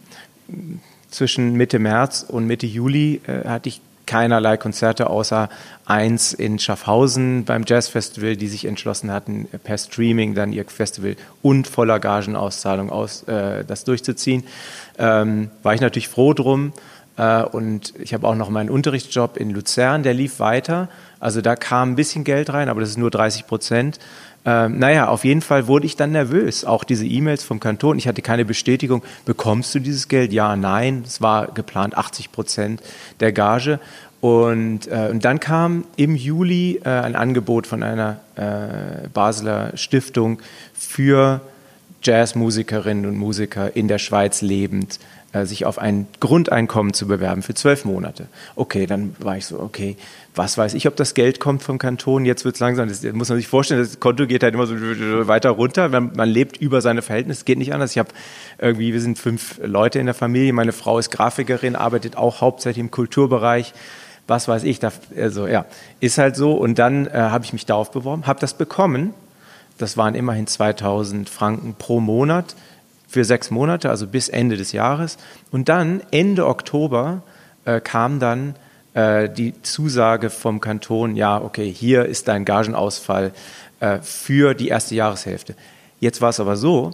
zwischen 1.11 1.55
Mitte 1.55 1.79
März 1.79 2.25
und 2.27 2.47
Mitte 2.47 2.67
Juli 2.67 3.21
äh, 3.27 3.49
hatte 3.49 3.69
ich 3.69 3.81
keinerlei 4.09 4.57
Konzerte 4.57 5.11
außer 5.11 5.51
eins 5.85 6.33
in 6.33 6.59
Schaffhausen 6.59 7.45
beim 7.45 7.65
Jazzfestival, 7.67 8.37
die 8.37 8.49
sich 8.49 8.65
entschlossen 8.65 9.13
hatten, 9.13 9.47
per 9.63 9.77
Streaming 9.77 10.35
dann 10.35 10.53
ihr 10.53 10.65
Festival 10.65 11.17
und 11.43 11.69
voller 11.69 12.01
Gagenauszahlung 12.01 12.91
aus, 12.91 13.25
äh, 13.25 13.65
das 13.65 13.85
durchzuziehen. 13.85 14.45
Ähm, 14.99 15.51
war 15.63 15.75
ich 15.75 15.83
natürlich 15.83 16.09
froh 16.09 16.33
drum. 16.33 16.73
Äh, 17.19 17.43
und 17.43 17.93
ich 17.99 18.15
habe 18.15 18.27
auch 18.27 18.35
noch 18.35 18.49
meinen 18.49 18.71
Unterrichtsjob 18.71 19.37
in 19.37 19.51
Luzern, 19.51 20.03
der 20.03 20.15
lief 20.15 20.41
weiter. 20.41 20.89
Also 21.21 21.43
da 21.43 21.57
kam 21.57 21.93
ein 21.93 21.97
bisschen 21.97 22.25
Geld 22.25 22.51
rein, 22.53 22.69
aber 22.69 22.81
das 22.81 22.91
ist 22.91 22.99
nur 22.99 23.11
30 23.11 23.47
Prozent. 23.47 23.99
Ähm, 24.49 24.79
naja, 24.79 25.09
auf 25.09 25.27
jeden 25.27 25.43
Fall 25.43 25.67
wurde 25.67 25.85
ich 25.85 25.97
dann 25.97 26.13
nervös. 26.13 26.65
Auch 26.65 26.83
diese 26.83 27.05
E-Mails 27.05 27.45
vom 27.45 27.61
Kanton. 27.61 27.99
Ich 27.99 28.09
hatte 28.09 28.23
keine 28.23 28.47
Bestätigung. 28.47 29.03
Bekommst 29.27 29.75
du 29.75 29.79
dieses 29.79 30.09
Geld? 30.09 30.33
Ja, 30.33 30.57
nein. 30.57 31.03
Es 31.05 31.21
war 31.21 31.49
geplant 31.49 31.99
80 31.99 32.33
Prozent 32.33 32.83
der 33.21 33.33
Gage. 33.33 33.79
Und, 34.23 34.87
äh, 34.87 35.09
und 35.11 35.27
dann 35.27 35.39
kam 35.39 35.85
im 35.97 36.17
Juli 36.17 36.81
äh, 36.83 36.89
ein 36.89 37.15
Angebot 37.15 37.67
von 37.67 37.83
einer 37.83 38.21
äh, 38.37 39.09
Basler 39.13 39.77
Stiftung 39.77 40.39
für 40.73 41.43
Jazzmusikerinnen 42.03 43.05
und 43.05 43.19
Musiker 43.19 43.77
in 43.77 43.87
der 43.87 43.99
Schweiz 43.99 44.41
lebend 44.41 44.99
äh, 45.33 45.45
sich 45.45 45.67
auf 45.67 45.79
ein 45.79 46.07
Grundeinkommen 46.21 46.95
zu 46.95 47.07
bewerben 47.07 47.43
für 47.43 47.53
zwölf 47.53 47.85
Monate. 47.85 48.29
Okay, 48.57 48.87
dann 48.87 49.15
war 49.19 49.37
ich 49.37 49.45
so, 49.45 49.61
okay, 49.61 49.97
was 50.35 50.57
weiß 50.57 50.73
ich, 50.73 50.87
ob 50.87 50.97
das 50.97 51.13
Geld 51.13 51.39
kommt 51.39 51.63
vom 51.63 51.79
Kanton, 51.79 52.25
jetzt 52.25 52.47
wird 52.47 52.55
es 52.55 52.61
langsam, 52.61 52.89
das 52.89 53.03
muss 53.13 53.29
man 53.29 53.37
sich 53.37 53.47
vorstellen, 53.47 53.81
das 53.81 54.01
Konto 54.01 54.27
geht 54.27 54.43
halt 54.43 54.55
immer 54.55 54.67
so 54.67 54.75
weiter 55.29 55.51
runter, 55.51 55.91
man, 55.91 56.13
man 56.15 56.29
lebt 56.31 56.57
über 56.57 56.81
seine 56.81 57.03
Verhältnisse, 57.03 57.45
geht 57.45 57.59
nicht 57.59 57.75
anders. 57.75 57.91
Ich 57.91 57.99
habe 57.99 58.09
irgendwie, 58.59 58.95
wir 58.95 59.01
sind 59.03 59.19
fünf 59.19 59.61
Leute 59.63 59.99
in 59.99 60.07
der 60.07 60.15
Familie, 60.15 60.53
meine 60.53 60.73
Frau 60.73 60.99
ist 60.99 61.11
Grafikerin, 61.11 61.77
arbeitet 61.77 62.17
auch 62.17 62.41
hauptsächlich 62.41 62.81
im 62.81 62.91
Kulturbereich, 62.91 63.75
was 64.27 64.49
weiß 64.49 64.65
ich, 64.65 64.79
da, 64.79 64.93
also 65.17 65.47
ja, 65.47 65.67
ist 66.01 66.17
halt 66.17 66.37
so. 66.37 66.53
Und 66.53 66.79
dann 66.79 67.07
äh, 67.07 67.11
habe 67.13 67.45
ich 67.45 67.53
mich 67.53 67.67
darauf 67.67 67.91
beworben, 67.91 68.27
habe 68.27 68.41
das 68.41 68.55
bekommen, 68.55 69.13
das 69.77 69.97
waren 69.97 70.15
immerhin 70.15 70.47
2000 70.47 71.29
Franken 71.29 71.75
pro 71.79 72.01
Monat, 72.01 72.55
für 73.09 73.25
sechs 73.25 73.51
Monate, 73.51 73.91
also 73.91 74.07
bis 74.07 74.29
Ende 74.29 74.57
des 74.57 74.73
Jahres. 74.73 75.17
Und 75.51 75.69
dann, 75.69 76.03
Ende 76.11 76.47
Oktober, 76.47 77.23
äh, 77.65 77.81
kam 77.81 78.21
dann 78.21 78.55
äh, 78.95 79.29
die 79.29 79.61
Zusage 79.63 80.31
vom 80.31 80.61
Kanton, 80.61 81.17
ja, 81.17 81.41
okay, 81.41 81.73
hier 81.73 82.05
ist 82.05 82.29
dein 82.29 82.45
Gagenausfall 82.45 83.33
äh, 83.81 83.99
für 84.03 84.55
die 84.55 84.69
erste 84.69 84.95
Jahreshälfte. 84.95 85.57
Jetzt 86.01 86.21
war 86.21 86.31
es 86.31 86.39
aber 86.39 86.57
so, 86.57 86.93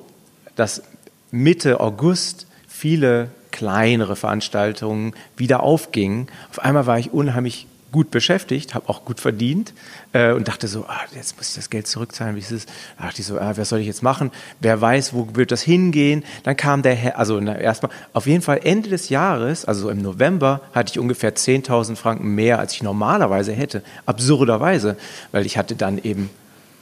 dass 0.56 0.82
Mitte 1.30 1.80
August 1.80 2.46
viele 2.68 3.28
kleinere 3.50 4.16
Veranstaltungen 4.16 5.14
wieder 5.36 5.62
aufgingen. 5.62 6.28
Auf 6.50 6.60
einmal 6.60 6.86
war 6.86 6.98
ich 6.98 7.12
unheimlich 7.12 7.66
gut 7.94 8.10
beschäftigt, 8.10 8.74
habe 8.74 8.88
auch 8.88 9.04
gut 9.04 9.20
verdient 9.20 9.72
äh, 10.12 10.32
und 10.32 10.48
dachte 10.48 10.66
so, 10.66 10.84
ah, 10.88 10.98
jetzt 11.14 11.36
muss 11.36 11.50
ich 11.50 11.54
das 11.54 11.70
Geld 11.70 11.86
zurückzahlen. 11.86 12.34
Wie 12.34 12.40
ist 12.40 12.50
es? 12.50 12.66
Da 12.98 13.04
dachte 13.04 13.20
ich 13.20 13.26
so, 13.28 13.38
ah, 13.38 13.52
was 13.56 13.68
soll 13.68 13.78
ich 13.78 13.86
jetzt 13.86 14.02
machen? 14.02 14.32
Wer 14.58 14.80
weiß, 14.80 15.14
wo 15.14 15.28
wird 15.34 15.52
das 15.52 15.62
hingehen? 15.62 16.24
Dann 16.42 16.56
kam 16.56 16.82
der, 16.82 16.96
Herr, 16.96 17.20
also 17.20 17.38
erstmal, 17.38 17.92
auf 18.12 18.26
jeden 18.26 18.42
Fall 18.42 18.58
Ende 18.64 18.88
des 18.88 19.10
Jahres, 19.10 19.64
also 19.64 19.90
im 19.90 20.02
November, 20.02 20.60
hatte 20.72 20.90
ich 20.90 20.98
ungefähr 20.98 21.36
10.000 21.36 21.94
Franken 21.94 22.34
mehr, 22.34 22.58
als 22.58 22.72
ich 22.72 22.82
normalerweise 22.82 23.52
hätte. 23.52 23.84
Absurderweise, 24.06 24.96
weil 25.30 25.46
ich 25.46 25.56
hatte 25.56 25.76
dann 25.76 25.98
eben 25.98 26.30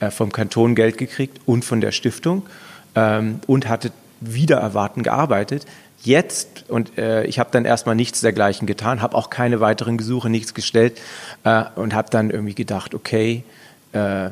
äh, 0.00 0.10
vom 0.10 0.32
Kanton 0.32 0.74
Geld 0.74 0.96
gekriegt 0.96 1.42
und 1.44 1.62
von 1.62 1.82
der 1.82 1.92
Stiftung 1.92 2.46
ähm, 2.94 3.40
und 3.46 3.68
hatte 3.68 3.92
wieder 4.22 4.56
erwarten 4.56 5.02
gearbeitet 5.02 5.66
jetzt, 6.04 6.64
und 6.68 6.98
äh, 6.98 7.24
ich 7.24 7.38
habe 7.38 7.50
dann 7.52 7.64
erstmal 7.64 7.94
nichts 7.94 8.20
dergleichen 8.20 8.66
getan, 8.66 9.02
habe 9.02 9.16
auch 9.16 9.30
keine 9.30 9.60
weiteren 9.60 9.96
Gesuche, 9.96 10.30
nichts 10.30 10.54
gestellt 10.54 11.00
äh, 11.44 11.64
und 11.76 11.94
habe 11.94 12.10
dann 12.10 12.30
irgendwie 12.30 12.54
gedacht, 12.54 12.94
okay, 12.94 13.44
äh, 13.92 14.30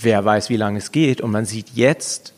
wer 0.00 0.24
weiß, 0.24 0.50
wie 0.50 0.56
lange 0.56 0.78
es 0.78 0.92
geht. 0.92 1.20
Und 1.20 1.30
man 1.30 1.44
sieht 1.44 1.70
jetzt, 1.74 2.32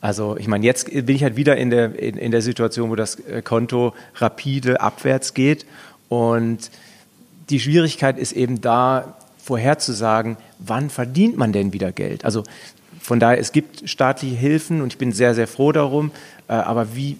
also 0.00 0.36
ich 0.36 0.48
meine, 0.48 0.64
jetzt 0.64 0.90
bin 0.90 1.16
ich 1.16 1.22
halt 1.22 1.36
wieder 1.36 1.56
in 1.56 1.70
der, 1.70 1.98
in, 1.98 2.16
in 2.16 2.30
der 2.30 2.42
Situation, 2.42 2.90
wo 2.90 2.96
das 2.96 3.16
äh, 3.20 3.42
Konto 3.42 3.94
rapide 4.16 4.80
abwärts 4.80 5.34
geht. 5.34 5.66
Und 6.08 6.70
die 7.50 7.60
Schwierigkeit 7.60 8.18
ist 8.18 8.32
eben 8.32 8.60
da, 8.60 9.16
vorherzusagen, 9.44 10.38
wann 10.58 10.88
verdient 10.88 11.36
man 11.36 11.52
denn 11.52 11.74
wieder 11.74 11.92
Geld? 11.92 12.24
Also 12.24 12.44
von 13.00 13.20
daher, 13.20 13.38
es 13.38 13.52
gibt 13.52 13.88
staatliche 13.88 14.36
Hilfen 14.36 14.80
und 14.80 14.94
ich 14.94 14.98
bin 14.98 15.12
sehr, 15.12 15.34
sehr 15.34 15.46
froh 15.46 15.70
darum. 15.70 16.10
Äh, 16.48 16.54
aber 16.54 16.96
wie, 16.96 17.18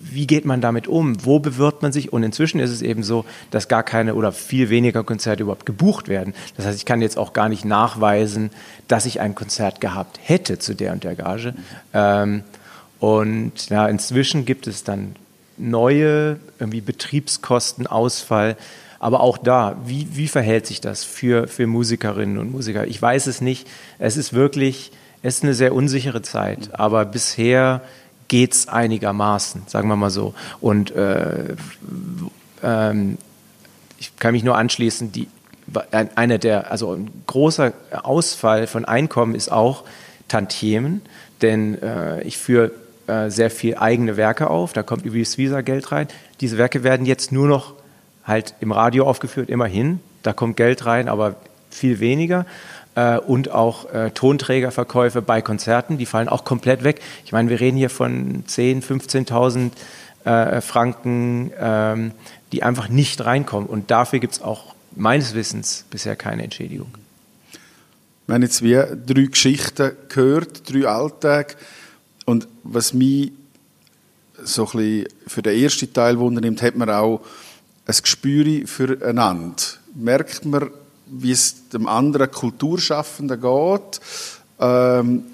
wie 0.00 0.26
geht 0.26 0.44
man 0.44 0.60
damit 0.60 0.88
um? 0.88 1.24
Wo 1.24 1.38
bewirbt 1.38 1.82
man 1.82 1.92
sich? 1.92 2.12
Und 2.12 2.22
inzwischen 2.22 2.58
ist 2.58 2.70
es 2.70 2.82
eben 2.82 3.02
so, 3.02 3.24
dass 3.50 3.68
gar 3.68 3.82
keine 3.82 4.14
oder 4.14 4.32
viel 4.32 4.70
weniger 4.70 5.04
Konzerte 5.04 5.42
überhaupt 5.42 5.66
gebucht 5.66 6.08
werden. 6.08 6.34
Das 6.56 6.66
heißt, 6.66 6.78
ich 6.78 6.86
kann 6.86 7.02
jetzt 7.02 7.18
auch 7.18 7.32
gar 7.32 7.48
nicht 7.48 7.64
nachweisen, 7.64 8.50
dass 8.88 9.06
ich 9.06 9.20
ein 9.20 9.34
Konzert 9.34 9.80
gehabt 9.80 10.18
hätte 10.22 10.58
zu 10.58 10.74
der 10.74 10.92
und 10.92 11.04
der 11.04 11.14
Gage. 11.14 11.54
Ähm, 11.92 12.42
Und 12.98 13.70
ja, 13.70 13.88
inzwischen 13.88 14.44
gibt 14.44 14.66
es 14.66 14.84
dann 14.84 15.16
neue 15.56 16.38
irgendwie 16.58 16.82
Betriebskostenausfall. 16.82 18.56
Aber 18.98 19.20
auch 19.20 19.38
da, 19.38 19.78
wie, 19.86 20.06
wie 20.12 20.28
verhält 20.28 20.66
sich 20.66 20.82
das 20.82 21.04
für, 21.04 21.48
für 21.48 21.66
Musikerinnen 21.66 22.36
und 22.36 22.52
Musiker? 22.52 22.86
Ich 22.86 23.00
weiß 23.00 23.26
es 23.26 23.40
nicht. 23.40 23.66
Es 23.98 24.18
ist 24.18 24.34
wirklich, 24.34 24.92
es 25.22 25.36
ist 25.36 25.44
eine 25.44 25.54
sehr 25.54 25.74
unsichere 25.74 26.20
Zeit. 26.20 26.78
Aber 26.78 27.06
bisher 27.06 27.80
geht 28.30 28.52
es 28.54 28.68
einigermaßen, 28.68 29.64
sagen 29.66 29.88
wir 29.88 29.96
mal 29.96 30.08
so. 30.08 30.34
Und 30.60 30.92
äh, 30.92 31.56
ähm, 32.62 33.18
ich 33.98 34.16
kann 34.18 34.32
mich 34.32 34.44
nur 34.44 34.56
anschließen, 34.56 35.10
die, 35.10 35.26
einer 35.90 36.38
der, 36.38 36.70
also 36.70 36.94
ein 36.94 37.10
großer 37.26 37.72
Ausfall 38.04 38.68
von 38.68 38.84
Einkommen 38.84 39.34
ist 39.34 39.50
auch 39.50 39.82
Tantiemen, 40.28 41.02
denn 41.42 41.82
äh, 41.82 42.22
ich 42.22 42.38
führe 42.38 42.70
äh, 43.08 43.30
sehr 43.30 43.50
viel 43.50 43.76
eigene 43.76 44.16
Werke 44.16 44.48
auf, 44.48 44.72
da 44.72 44.84
kommt 44.84 45.04
über 45.04 45.18
das 45.18 45.36
Visa 45.36 45.60
Geld 45.60 45.90
rein. 45.90 46.06
Diese 46.40 46.56
Werke 46.56 46.84
werden 46.84 47.06
jetzt 47.06 47.32
nur 47.32 47.48
noch 47.48 47.74
halt 48.24 48.54
im 48.60 48.70
Radio 48.70 49.06
aufgeführt, 49.06 49.48
immerhin, 49.48 49.98
da 50.22 50.32
kommt 50.32 50.56
Geld 50.56 50.86
rein, 50.86 51.08
aber 51.08 51.34
viel 51.68 51.98
weniger 51.98 52.46
äh, 52.94 53.18
und 53.18 53.50
auch 53.50 53.92
äh, 53.92 54.10
Tonträgerverkäufe 54.10 55.22
bei 55.22 55.42
Konzerten, 55.42 55.98
die 55.98 56.06
fallen 56.06 56.28
auch 56.28 56.44
komplett 56.44 56.84
weg. 56.84 57.00
Ich 57.24 57.32
meine, 57.32 57.48
wir 57.48 57.60
reden 57.60 57.76
hier 57.76 57.90
von 57.90 58.44
10.000, 58.46 58.82
15.000 59.28 59.70
äh, 60.24 60.60
Franken, 60.60 61.52
ähm, 61.58 62.12
die 62.52 62.62
einfach 62.62 62.88
nicht 62.88 63.24
reinkommen. 63.24 63.68
Und 63.68 63.90
dafür 63.90 64.18
gibt 64.18 64.34
es 64.34 64.42
auch 64.42 64.74
meines 64.94 65.34
Wissens 65.34 65.84
bisher 65.90 66.16
keine 66.16 66.42
Entschädigung. 66.42 66.88
Wir 68.26 68.34
haben 68.34 68.42
jetzt 68.42 68.62
wie 68.62 68.74
drei 68.74 69.22
Geschichten 69.26 69.92
gehört, 70.08 70.72
drei 70.72 70.86
Alltage. 70.86 71.56
Und 72.26 72.46
was 72.62 72.92
mich 72.92 73.32
so 74.42 74.66
ein 74.66 74.72
bisschen 74.72 75.06
für 75.26 75.42
den 75.42 75.60
ersten 75.60 75.92
Teil 75.92 76.18
wundernimmt, 76.18 76.62
hat 76.62 76.76
man 76.76 76.90
auch 76.90 77.20
ein 77.86 77.94
Gespür 78.00 78.66
füreinander. 78.66 79.62
Merkt 79.94 80.44
man, 80.44 80.70
wie 81.10 81.32
es 81.32 81.68
dem 81.68 81.86
anderen 81.86 82.30
Kulturschaffenden 82.30 83.40
geht. 83.40 84.00
Ähm, 84.58 85.24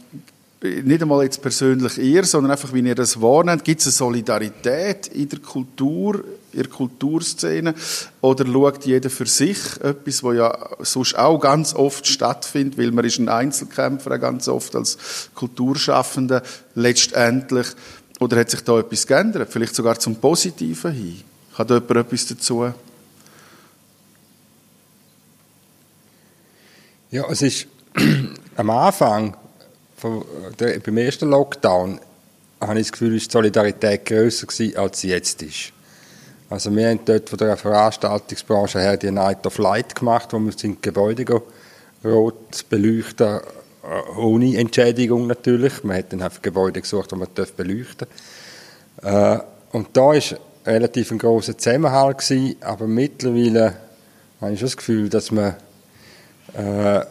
nicht 0.62 1.02
einmal 1.02 1.22
jetzt 1.22 1.42
persönlich 1.42 1.98
ihr, 1.98 2.24
sondern 2.24 2.52
einfach, 2.52 2.72
wie 2.72 2.80
ihr 2.80 2.94
das 2.94 3.20
wahrnehmt. 3.20 3.64
Gibt 3.64 3.80
es 3.80 3.86
eine 3.86 3.92
Solidarität 3.92 5.08
in 5.08 5.28
der 5.28 5.38
Kultur, 5.40 6.24
in 6.52 6.62
der 6.62 6.68
Kulturszene? 6.68 7.74
Oder 8.20 8.46
schaut 8.46 8.84
jeder 8.86 9.10
für 9.10 9.26
sich 9.26 9.58
etwas, 9.82 10.22
was 10.24 10.36
ja 10.36 10.68
sonst 10.80 11.18
auch 11.18 11.38
ganz 11.38 11.74
oft 11.74 12.06
stattfindet, 12.06 12.78
weil 12.78 12.90
man 12.90 13.04
ist 13.04 13.18
ein 13.18 13.28
Einzelkämpfer 13.28 14.18
ganz 14.18 14.48
oft 14.48 14.74
als 14.74 14.96
Kulturschaffender 15.34 16.42
letztendlich. 16.74 17.66
Oder 18.18 18.38
hat 18.40 18.50
sich 18.50 18.62
da 18.62 18.78
etwas 18.78 19.06
geändert? 19.06 19.52
Vielleicht 19.52 19.74
sogar 19.74 19.98
zum 19.98 20.16
Positiven 20.16 20.92
hin? 20.92 21.20
Hat 21.54 21.70
jemand 21.70 21.90
etwas 21.90 22.26
dazu? 22.26 22.72
Ja, 27.16 27.24
es 27.30 27.40
ist 27.40 27.66
am 28.56 28.68
Anfang, 28.68 29.34
beim 30.02 30.98
ersten 30.98 31.30
Lockdown, 31.30 31.98
habe 32.60 32.78
ich 32.78 32.88
das 32.88 32.92
Gefühl, 32.92 33.16
ist 33.16 33.28
die 33.28 33.32
Solidarität 33.32 34.04
grösser 34.04 34.46
gewesen, 34.46 34.76
als 34.76 35.00
sie 35.00 35.08
jetzt 35.08 35.40
ist. 35.40 35.72
Also 36.50 36.76
wir 36.76 36.90
haben 36.90 37.00
dort 37.06 37.30
von 37.30 37.38
der 37.38 37.56
Veranstaltungsbranche 37.56 38.80
her 38.80 38.98
die 38.98 39.10
Night 39.10 39.46
of 39.46 39.56
Light 39.56 39.94
gemacht, 39.94 40.34
wo 40.34 40.38
wir 40.40 40.52
sind 40.52 40.82
Gebäude 40.82 41.40
rot 42.04 42.68
beleuchten, 42.68 43.40
äh, 43.82 44.18
ohne 44.18 44.58
Entschädigung 44.58 45.26
natürlich. 45.26 45.84
Man 45.84 45.96
hat 45.96 46.12
dann 46.12 46.20
einfach 46.20 46.42
Gebäude 46.42 46.82
gesucht, 46.82 47.12
die 47.12 47.16
man 47.16 47.28
beleuchten 47.56 48.08
darf. 49.00 49.42
Äh, 49.42 49.44
und 49.74 49.88
da 49.94 50.02
war 50.02 50.22
relativ 50.66 51.12
ein 51.12 51.18
großer 51.18 51.56
Zusammenhalt 51.56 52.18
gewesen, 52.18 52.56
aber 52.60 52.86
mittlerweile 52.86 53.74
habe 54.42 54.52
ich 54.52 54.58
schon 54.60 54.66
das 54.66 54.76
Gefühl, 54.76 55.08
dass 55.08 55.30
man 55.30 55.56
äh, 56.56 57.04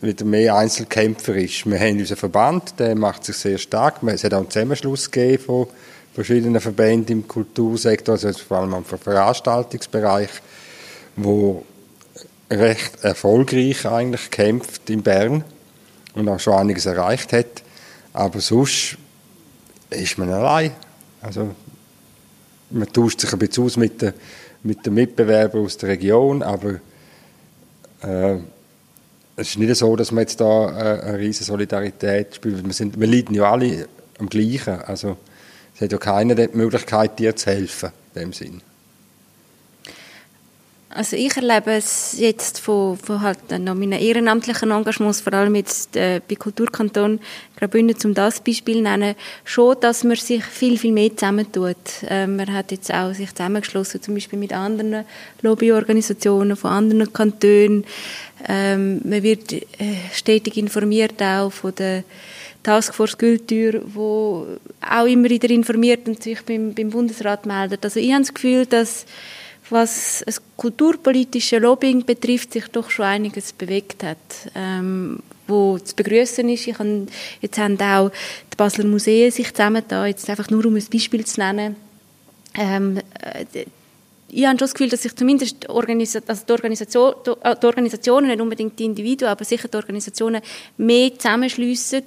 wieder 0.00 0.24
mehr 0.24 0.56
Einzelkämpfer 0.56 1.34
ist. 1.36 1.64
Wir 1.66 1.78
haben 1.78 1.98
unseren 1.98 2.18
Verband, 2.18 2.78
der 2.78 2.94
macht 2.94 3.24
sich 3.24 3.36
sehr 3.36 3.58
stark. 3.58 4.02
Es 4.02 4.24
hat 4.24 4.34
auch 4.34 4.38
einen 4.38 4.50
Zusammenschluss 4.50 5.10
gegeben 5.10 5.42
von 5.42 5.66
verschiedenen 6.12 6.60
Verbänden 6.60 7.20
im 7.20 7.28
Kultursektor, 7.28 8.12
also 8.14 8.32
vor 8.32 8.58
allem 8.58 8.74
im 8.74 8.84
Veranstaltungsbereich, 8.84 10.28
wo 11.16 11.64
recht 12.50 13.02
erfolgreich 13.02 13.86
eigentlich 13.86 14.30
kämpft 14.30 14.90
in 14.90 15.02
Bern 15.02 15.42
und 16.14 16.28
auch 16.28 16.38
schon 16.38 16.54
einiges 16.54 16.86
erreicht 16.86 17.32
hat. 17.32 17.62
Aber 18.12 18.40
sonst 18.40 18.96
ist 19.90 20.18
man 20.18 20.30
allein. 20.30 20.72
Also 21.20 21.54
man 22.70 22.92
tauscht 22.92 23.20
sich 23.20 23.32
ein 23.32 23.38
bisschen 23.38 23.64
aus 23.64 23.76
mit 23.76 24.02
den, 24.02 24.12
mit 24.62 24.86
Mitbewerbern 24.86 25.64
aus 25.64 25.78
der 25.78 25.90
Region, 25.90 26.42
aber 26.42 26.80
äh, 28.02 28.36
es 29.36 29.48
ist 29.50 29.58
nicht 29.58 29.74
so, 29.74 29.96
dass 29.96 30.12
man 30.12 30.22
jetzt 30.22 30.40
da 30.40 30.68
äh, 30.68 31.00
eine 31.00 31.18
riesige 31.18 31.44
Solidarität 31.44 32.36
spürt. 32.36 32.64
Wir, 32.64 32.72
sind, 32.72 32.98
wir 32.98 33.06
leiden 33.06 33.34
ja 33.34 33.50
alle 33.50 33.88
am 34.18 34.28
Gleichen. 34.28 34.80
Also 34.82 35.16
es 35.74 35.80
hat 35.80 35.92
ja 35.92 35.98
keiner 35.98 36.34
die 36.34 36.48
Möglichkeit, 36.52 37.18
dir 37.18 37.34
zu 37.34 37.50
helfen, 37.50 37.90
in 38.14 38.20
dem 38.20 38.32
Sinn. 38.32 38.62
Also 40.94 41.16
ich 41.16 41.36
erlebe 41.36 41.72
es 41.72 42.14
jetzt 42.20 42.60
von, 42.60 42.96
von 42.96 43.20
halt 43.20 43.50
noch 43.50 43.74
meinen 43.74 43.98
ehrenamtlichen 43.98 44.70
Engagements, 44.70 45.20
vor 45.22 45.32
allem 45.32 45.56
jetzt 45.56 45.96
äh, 45.96 46.20
bei 46.28 46.36
Kulturkanton 46.36 47.18
Graubünden, 47.56 47.96
um 48.04 48.14
das 48.14 48.38
Beispiel 48.40 48.76
zu 48.76 48.82
nennen, 48.82 49.16
schon, 49.44 49.74
dass 49.80 50.04
man 50.04 50.14
sich 50.14 50.44
viel, 50.44 50.78
viel 50.78 50.92
mehr 50.92 51.10
zusammentut. 51.16 51.76
Äh, 52.08 52.28
man 52.28 52.52
hat 52.52 52.70
jetzt 52.70 52.94
auch 52.94 53.12
sich 53.12 53.34
zusammengeschlossen, 53.34 54.02
zum 54.02 54.14
Beispiel 54.14 54.38
mit 54.38 54.52
anderen 54.52 55.04
Lobbyorganisationen 55.42 56.56
von 56.56 56.70
anderen 56.70 57.12
Kantonen. 57.12 57.84
Ähm, 58.46 59.00
man 59.02 59.24
wird 59.24 59.52
äh, 59.52 59.64
stetig 60.12 60.56
informiert 60.56 61.20
auch 61.20 61.50
von 61.50 61.74
der 61.74 62.04
Taskforce 62.62 63.18
Kultur, 63.18 63.82
wo 63.84 64.46
auch 64.80 65.06
immer 65.06 65.28
wieder 65.28 65.50
informiert 65.50 66.06
und 66.06 66.22
sich 66.22 66.40
beim, 66.42 66.72
beim 66.72 66.90
Bundesrat 66.90 67.46
meldet. 67.46 67.84
Also 67.84 67.98
ich 67.98 68.12
habe 68.12 68.22
das 68.22 68.32
Gefühl, 68.32 68.64
dass 68.64 69.06
was 69.70 70.22
das 70.26 70.42
kulturpolitische 70.56 71.58
Lobbying 71.58 72.04
betrifft, 72.04 72.52
sich 72.52 72.68
doch 72.68 72.90
schon 72.90 73.06
einiges 73.06 73.52
bewegt 73.52 74.02
hat. 74.02 74.18
Ähm, 74.54 75.20
wo 75.46 75.78
zu 75.78 75.94
begrüßen 75.94 76.48
ist. 76.48 76.66
Ich 76.66 76.78
habe, 76.78 77.06
jetzt 77.40 77.58
haben 77.58 77.80
auch 77.80 78.10
die 78.52 78.56
Basler 78.56 78.84
Museen 78.84 79.30
sich 79.30 79.52
zusammen 79.52 79.82
da, 79.86 80.06
jetzt 80.06 80.28
einfach 80.30 80.50
nur 80.50 80.64
um 80.66 80.76
ein 80.76 80.86
Beispiel 80.90 81.24
zu 81.24 81.40
nennen. 81.40 81.76
Ähm, 82.54 82.98
äh, 83.20 83.64
ich 84.30 84.44
habe 84.46 84.52
schon 84.52 84.58
das 84.58 84.74
Gefühl, 84.74 84.88
dass 84.88 85.02
sich 85.02 85.14
zumindest 85.14 85.68
Organisa 85.68 86.20
also 86.26 86.44
die, 86.46 86.52
Organisation, 86.52 87.14
die 87.24 87.66
Organisationen, 87.66 88.28
nicht 88.28 88.40
unbedingt 88.40 88.78
die 88.78 88.84
Individuen, 88.84 89.30
aber 89.30 89.44
sicher 89.44 89.68
die 89.68 89.76
Organisationen 89.76 90.42
mehr 90.76 91.16
zusammenschliessen, 91.16 92.02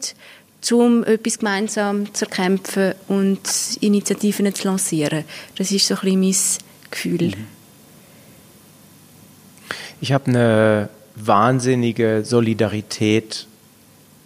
um 0.72 1.04
etwas 1.06 1.40
gemeinsam 1.40 2.14
zu 2.14 2.26
erkämpfen 2.26 2.96
und 3.08 3.40
Initiativen 3.80 4.54
zu 4.54 4.68
lancieren. 4.68 5.24
Das 5.56 5.72
ist 5.72 5.88
so 5.88 5.96
ein 5.96 6.20
bisschen 6.20 6.66
Gefühl. 6.92 7.28
Mhm. 7.28 7.48
Ich 10.00 10.12
habe 10.12 10.28
eine 10.28 10.90
wahnsinnige 11.16 12.24
Solidarität 12.24 13.48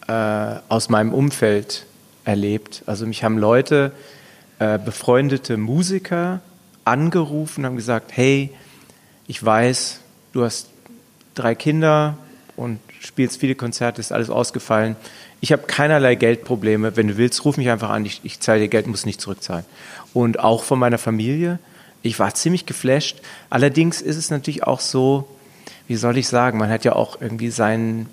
äh, 0.07 0.11
aus 0.67 0.89
meinem 0.89 1.13
Umfeld 1.13 1.85
erlebt. 2.25 2.83
Also 2.85 3.05
mich 3.07 3.23
haben 3.23 3.37
Leute, 3.37 3.91
äh, 4.59 4.77
befreundete 4.77 5.57
Musiker, 5.57 6.41
angerufen, 6.83 7.65
haben 7.65 7.75
gesagt, 7.75 8.11
hey, 8.15 8.49
ich 9.27 9.43
weiß, 9.43 10.01
du 10.33 10.43
hast 10.43 10.69
drei 11.35 11.55
Kinder 11.55 12.17
und 12.57 12.79
spielst 12.99 13.39
viele 13.39 13.55
Konzerte, 13.55 14.01
ist 14.01 14.11
alles 14.11 14.29
ausgefallen. 14.29 14.95
Ich 15.39 15.51
habe 15.51 15.63
keinerlei 15.63 16.15
Geldprobleme. 16.15 16.95
Wenn 16.97 17.07
du 17.07 17.17
willst, 17.17 17.45
ruf 17.45 17.57
mich 17.57 17.69
einfach 17.69 17.89
an. 17.89 18.05
Ich, 18.05 18.21
ich 18.23 18.39
zahle 18.39 18.59
dir 18.59 18.67
Geld, 18.67 18.87
muss 18.87 19.05
nicht 19.05 19.21
zurückzahlen. 19.21 19.65
Und 20.13 20.39
auch 20.39 20.63
von 20.63 20.77
meiner 20.77 20.97
Familie 20.97 21.59
ich 22.03 22.19
war 22.19 22.33
ziemlich 22.33 22.65
geflasht. 22.65 23.21
Allerdings 23.49 24.01
ist 24.01 24.17
es 24.17 24.29
natürlich 24.29 24.63
auch 24.63 24.79
so, 24.79 25.27
wie 25.87 25.95
soll 25.95 26.17
ich 26.17 26.27
sagen, 26.27 26.57
man 26.57 26.69
hat 26.69 26.85
ja 26.85 26.93
auch 26.93 27.21
irgendwie 27.21 27.49
seinen, 27.49 28.07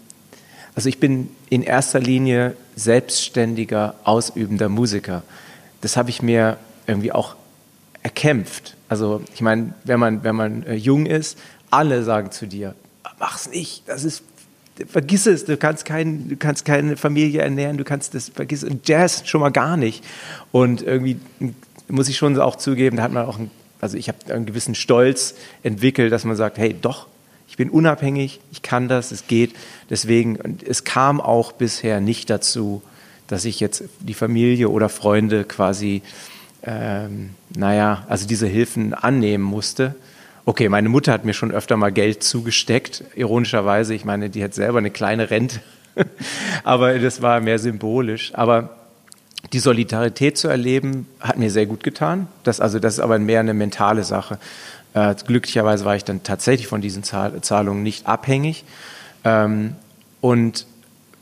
also 0.74 0.88
ich 0.88 0.98
bin 0.98 1.30
in 1.48 1.62
erster 1.62 2.00
Linie 2.00 2.54
selbstständiger, 2.76 3.94
ausübender 4.04 4.68
Musiker. 4.68 5.22
Das 5.80 5.96
habe 5.96 6.10
ich 6.10 6.22
mir 6.22 6.58
irgendwie 6.86 7.12
auch 7.12 7.36
erkämpft. 8.02 8.76
Also 8.88 9.22
ich 9.34 9.40
meine, 9.40 9.74
wenn 9.84 10.00
man, 10.00 10.24
wenn 10.24 10.36
man 10.36 10.62
äh, 10.64 10.74
jung 10.74 11.06
ist, 11.06 11.38
alle 11.70 12.02
sagen 12.02 12.30
zu 12.30 12.46
dir, 12.46 12.74
mach's 13.18 13.48
nicht, 13.48 13.88
das 13.88 14.04
ist 14.04 14.22
vergiss 14.86 15.26
es, 15.26 15.44
du 15.44 15.56
kannst, 15.56 15.84
kein, 15.84 16.28
du 16.28 16.36
kannst 16.36 16.64
keine 16.64 16.96
Familie 16.96 17.42
ernähren, 17.42 17.78
du 17.78 17.84
kannst 17.84 18.14
das, 18.14 18.28
vergiss 18.28 18.64
Jazz 18.84 19.26
schon 19.26 19.40
mal 19.40 19.50
gar 19.50 19.76
nicht. 19.76 20.04
Und 20.52 20.82
irgendwie 20.82 21.18
muss 21.88 22.08
ich 22.08 22.16
schon 22.16 22.38
auch 22.38 22.56
zugeben, 22.56 22.96
da 22.96 23.02
hat 23.02 23.12
man 23.12 23.26
auch 23.26 23.38
ein 23.38 23.50
also 23.80 23.96
ich 23.96 24.08
habe 24.08 24.18
einen 24.32 24.46
gewissen 24.46 24.74
Stolz 24.74 25.34
entwickelt, 25.62 26.12
dass 26.12 26.24
man 26.24 26.36
sagt, 26.36 26.58
hey, 26.58 26.74
doch, 26.80 27.06
ich 27.48 27.56
bin 27.56 27.70
unabhängig, 27.70 28.40
ich 28.52 28.62
kann 28.62 28.88
das, 28.88 29.10
es 29.10 29.26
geht. 29.26 29.54
Deswegen, 29.88 30.36
und 30.36 30.62
es 30.62 30.84
kam 30.84 31.20
auch 31.20 31.52
bisher 31.52 32.00
nicht 32.00 32.30
dazu, 32.30 32.82
dass 33.26 33.44
ich 33.44 33.60
jetzt 33.60 33.84
die 34.00 34.14
Familie 34.14 34.68
oder 34.68 34.88
Freunde 34.88 35.44
quasi, 35.44 36.02
ähm, 36.64 37.30
naja, 37.54 38.04
also 38.08 38.26
diese 38.26 38.46
Hilfen 38.46 38.94
annehmen 38.94 39.44
musste. 39.44 39.94
Okay, 40.44 40.68
meine 40.68 40.88
Mutter 40.88 41.12
hat 41.12 41.24
mir 41.24 41.34
schon 41.34 41.52
öfter 41.52 41.76
mal 41.76 41.92
Geld 41.92 42.22
zugesteckt, 42.22 43.04
ironischerweise. 43.14 43.94
Ich 43.94 44.04
meine, 44.04 44.30
die 44.30 44.42
hat 44.42 44.54
selber 44.54 44.78
eine 44.78 44.90
kleine 44.90 45.30
Rente, 45.30 45.60
aber 46.64 46.98
das 46.98 47.22
war 47.22 47.40
mehr 47.40 47.58
symbolisch. 47.58 48.32
Aber 48.34 48.77
die 49.52 49.58
Solidarität 49.58 50.36
zu 50.36 50.48
erleben, 50.48 51.06
hat 51.20 51.38
mir 51.38 51.50
sehr 51.50 51.66
gut 51.66 51.82
getan. 51.82 52.28
Das, 52.42 52.60
also, 52.60 52.78
das 52.78 52.94
ist 52.94 53.00
aber 53.00 53.18
mehr 53.18 53.40
eine 53.40 53.54
mentale 53.54 54.04
Sache. 54.04 54.38
Äh, 54.94 55.14
glücklicherweise 55.26 55.84
war 55.84 55.96
ich 55.96 56.04
dann 56.04 56.22
tatsächlich 56.22 56.66
von 56.66 56.80
diesen 56.80 57.02
Zahl 57.02 57.40
Zahlungen 57.40 57.82
nicht 57.82 58.06
abhängig. 58.06 58.64
Ähm, 59.24 59.76
und 60.20 60.66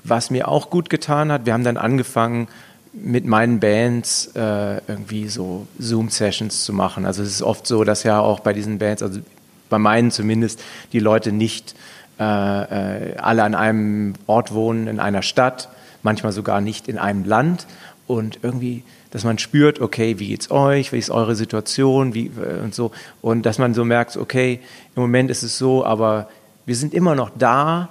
was 0.03 0.31
mir 0.31 0.49
auch 0.49 0.71
gut 0.71 0.89
getan 0.89 1.31
hat, 1.31 1.47
wir 1.47 1.53
haben 1.53 1.65
dann 1.65 1.77
angefangen, 1.77 2.49
mit 2.93 3.27
meinen 3.27 3.61
Bands 3.61 4.31
äh, 4.35 4.79
irgendwie 4.89 5.29
so 5.29 5.67
Zoom-Sessions 5.79 6.65
zu 6.65 6.73
machen. 6.73 7.05
Also 7.05 7.23
es 7.23 7.29
ist 7.29 7.43
oft 7.43 7.67
so, 7.67 7.85
dass 7.85 8.05
ja 8.05 8.21
auch 8.21 8.41
bei 8.41 8.55
diesen 8.55 8.79
Bands, 8.79 9.03
also 9.03 9.21
bei 9.69 9.79
meinen 9.79 10.11
zumindest, 10.11 10.63
die 10.93 11.01
Leute 11.01 11.33
nicht 11.33 11.75
äh, 12.19 12.23
äh, 12.23 13.17
alle 13.19 13.43
an 13.43 13.55
einem 13.55 14.15
Ort 14.27 14.55
wohnen, 14.55 14.87
in 14.87 15.01
einer 15.01 15.23
Stadt, 15.23 15.69
manchmal 16.03 16.33
sogar 16.33 16.61
nicht 16.61 16.89
in 16.89 16.99
einem 16.99 17.25
Land 17.25 17.67
und 18.07 18.39
irgendwie, 18.43 18.83
dass 19.11 19.25
man 19.25 19.39
spürt, 19.39 19.81
okay, 19.81 20.19
wie 20.19 20.29
geht's 20.29 20.51
euch, 20.51 20.93
wie 20.93 20.99
ist 20.99 21.11
eure 21.11 21.35
Situation, 21.35 22.15
wie 22.15 22.27
äh, 22.27 22.63
und 22.63 22.75
so. 22.75 22.93
Und 23.23 23.47
dass 23.47 23.59
man 23.59 23.75
so 23.75 23.85
merkt, 23.85 24.17
okay, 24.17 24.61
im 24.95 25.03
Moment 25.03 25.31
ist 25.31 25.43
es 25.43 25.59
so, 25.59 25.85
aber 25.85 26.29
wir 26.67 26.77
sind 26.77 26.95
immer 26.95 27.15
noch 27.15 27.31
da, 27.37 27.89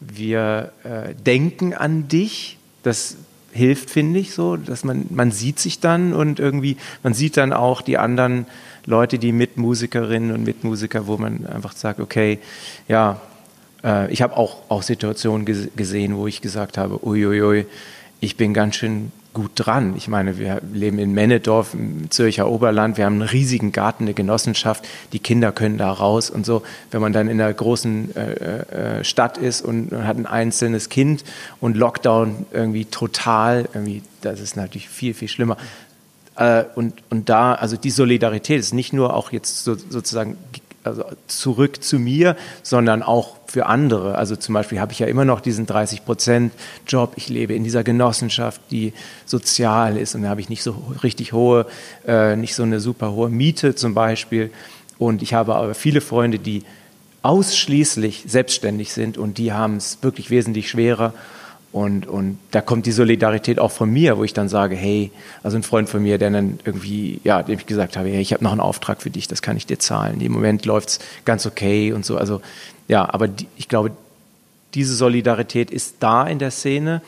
wir 0.00 0.72
äh, 0.84 1.14
denken 1.14 1.74
an 1.74 2.08
dich, 2.08 2.58
das 2.82 3.16
hilft, 3.52 3.90
finde 3.90 4.20
ich, 4.20 4.32
so, 4.32 4.56
dass 4.56 4.84
man, 4.84 5.06
man 5.10 5.30
sieht 5.32 5.58
sich 5.58 5.80
dann 5.80 6.12
und 6.12 6.38
irgendwie, 6.38 6.76
man 7.02 7.14
sieht 7.14 7.36
dann 7.36 7.52
auch 7.52 7.82
die 7.82 7.98
anderen 7.98 8.46
Leute, 8.86 9.18
die 9.18 9.32
Mitmusikerinnen 9.32 10.32
und 10.32 10.44
Mitmusiker, 10.44 11.06
wo 11.06 11.16
man 11.16 11.46
einfach 11.46 11.72
sagt, 11.72 12.00
okay, 12.00 12.38
ja, 12.88 13.20
äh, 13.84 14.10
ich 14.12 14.22
habe 14.22 14.36
auch, 14.36 14.58
auch 14.68 14.82
Situationen 14.82 15.44
gesehen, 15.44 16.16
wo 16.16 16.26
ich 16.26 16.40
gesagt 16.40 16.78
habe, 16.78 17.04
uiuiui, 17.04 17.66
ich 18.20 18.36
bin 18.36 18.54
ganz 18.54 18.76
schön 18.76 19.12
gut 19.32 19.52
dran. 19.54 19.94
Ich 19.96 20.08
meine, 20.08 20.38
wir 20.38 20.60
leben 20.72 20.98
in 20.98 21.12
Männedorf 21.12 21.74
im 21.74 22.10
Zürcher 22.10 22.48
Oberland, 22.48 22.96
wir 22.96 23.04
haben 23.04 23.20
einen 23.20 23.28
riesigen 23.28 23.72
Garten, 23.72 24.04
eine 24.04 24.14
Genossenschaft, 24.14 24.86
die 25.12 25.18
Kinder 25.18 25.52
können 25.52 25.78
da 25.78 25.90
raus 25.90 26.30
und 26.30 26.44
so. 26.44 26.62
Wenn 26.90 27.00
man 27.00 27.12
dann 27.12 27.28
in 27.28 27.40
einer 27.40 27.52
großen 27.52 28.16
äh, 28.16 28.98
äh, 28.98 29.04
Stadt 29.04 29.38
ist 29.38 29.62
und 29.62 29.92
hat 29.92 30.16
ein 30.16 30.26
einzelnes 30.26 30.88
Kind 30.88 31.24
und 31.60 31.76
Lockdown 31.76 32.46
irgendwie 32.52 32.86
total, 32.86 33.68
irgendwie, 33.72 34.02
das 34.20 34.40
ist 34.40 34.56
natürlich 34.56 34.88
viel, 34.88 35.14
viel 35.14 35.28
schlimmer. 35.28 35.56
Äh, 36.36 36.64
und, 36.74 36.94
und 37.10 37.28
da, 37.28 37.54
also 37.54 37.76
die 37.76 37.90
Solidarität 37.90 38.58
ist 38.58 38.74
nicht 38.74 38.92
nur 38.92 39.14
auch 39.14 39.30
jetzt 39.32 39.64
so, 39.64 39.74
sozusagen 39.74 40.36
also 40.82 41.04
zurück 41.26 41.82
zu 41.82 41.98
mir, 41.98 42.36
sondern 42.62 43.02
auch 43.02 43.39
für 43.50 43.66
andere. 43.66 44.16
Also 44.16 44.36
zum 44.36 44.54
Beispiel 44.54 44.80
habe 44.80 44.92
ich 44.92 45.00
ja 45.00 45.06
immer 45.06 45.24
noch 45.24 45.40
diesen 45.40 45.66
30 45.66 46.04
Prozent 46.04 46.52
Job. 46.86 47.14
Ich 47.16 47.28
lebe 47.28 47.54
in 47.54 47.64
dieser 47.64 47.82
Genossenschaft, 47.82 48.60
die 48.70 48.92
sozial 49.26 49.96
ist 49.96 50.14
und 50.14 50.22
da 50.22 50.28
habe 50.28 50.40
ich 50.40 50.48
nicht 50.48 50.62
so 50.62 50.94
richtig 51.02 51.32
hohe, 51.32 51.66
äh, 52.06 52.36
nicht 52.36 52.54
so 52.54 52.62
eine 52.62 52.80
super 52.80 53.12
hohe 53.12 53.28
Miete 53.28 53.74
zum 53.74 53.94
Beispiel. 53.94 54.50
Und 54.98 55.22
ich 55.22 55.34
habe 55.34 55.56
aber 55.56 55.74
viele 55.74 56.00
Freunde, 56.00 56.38
die 56.38 56.62
ausschließlich 57.22 58.24
selbstständig 58.26 58.92
sind 58.92 59.18
und 59.18 59.38
die 59.38 59.52
haben 59.52 59.76
es 59.76 59.98
wirklich 60.02 60.30
wesentlich 60.30 60.70
schwerer. 60.70 61.12
Und, 61.72 62.06
und 62.06 62.38
da 62.50 62.60
kommt 62.60 62.86
die 62.86 62.92
Solidarität 62.92 63.60
auch 63.60 63.70
von 63.70 63.90
mir, 63.90 64.18
wo 64.18 64.24
ich 64.24 64.34
dann 64.34 64.48
sage, 64.48 64.74
hey, 64.74 65.12
also 65.44 65.56
ein 65.56 65.62
Freund 65.62 65.88
von 65.88 66.02
mir, 66.02 66.18
der 66.18 66.30
dann 66.30 66.58
irgendwie, 66.64 67.20
ja, 67.22 67.44
dem 67.44 67.58
ich 67.60 67.66
gesagt 67.66 67.96
habe, 67.96 68.08
hey, 68.08 68.20
ich 68.20 68.32
habe 68.32 68.42
noch 68.42 68.50
einen 68.50 68.60
Auftrag 68.60 69.00
für 69.00 69.10
dich, 69.10 69.28
das 69.28 69.40
kann 69.40 69.56
ich 69.56 69.66
dir 69.66 69.78
zahlen. 69.78 70.20
Im 70.20 70.32
Moment 70.32 70.66
läuft 70.66 70.88
es 70.88 70.98
ganz 71.24 71.46
okay 71.46 71.92
und 71.92 72.04
so. 72.04 72.16
Also 72.16 72.40
ja, 72.90 73.08
aber 73.14 73.28
die, 73.28 73.46
ich 73.56 73.68
glaube, 73.68 73.92
diese 74.74 74.96
Solidarität 74.96 75.70
ist 75.70 75.96
da 76.00 76.26
in 76.26 76.40
der 76.40 76.50
Szene. 76.50 77.02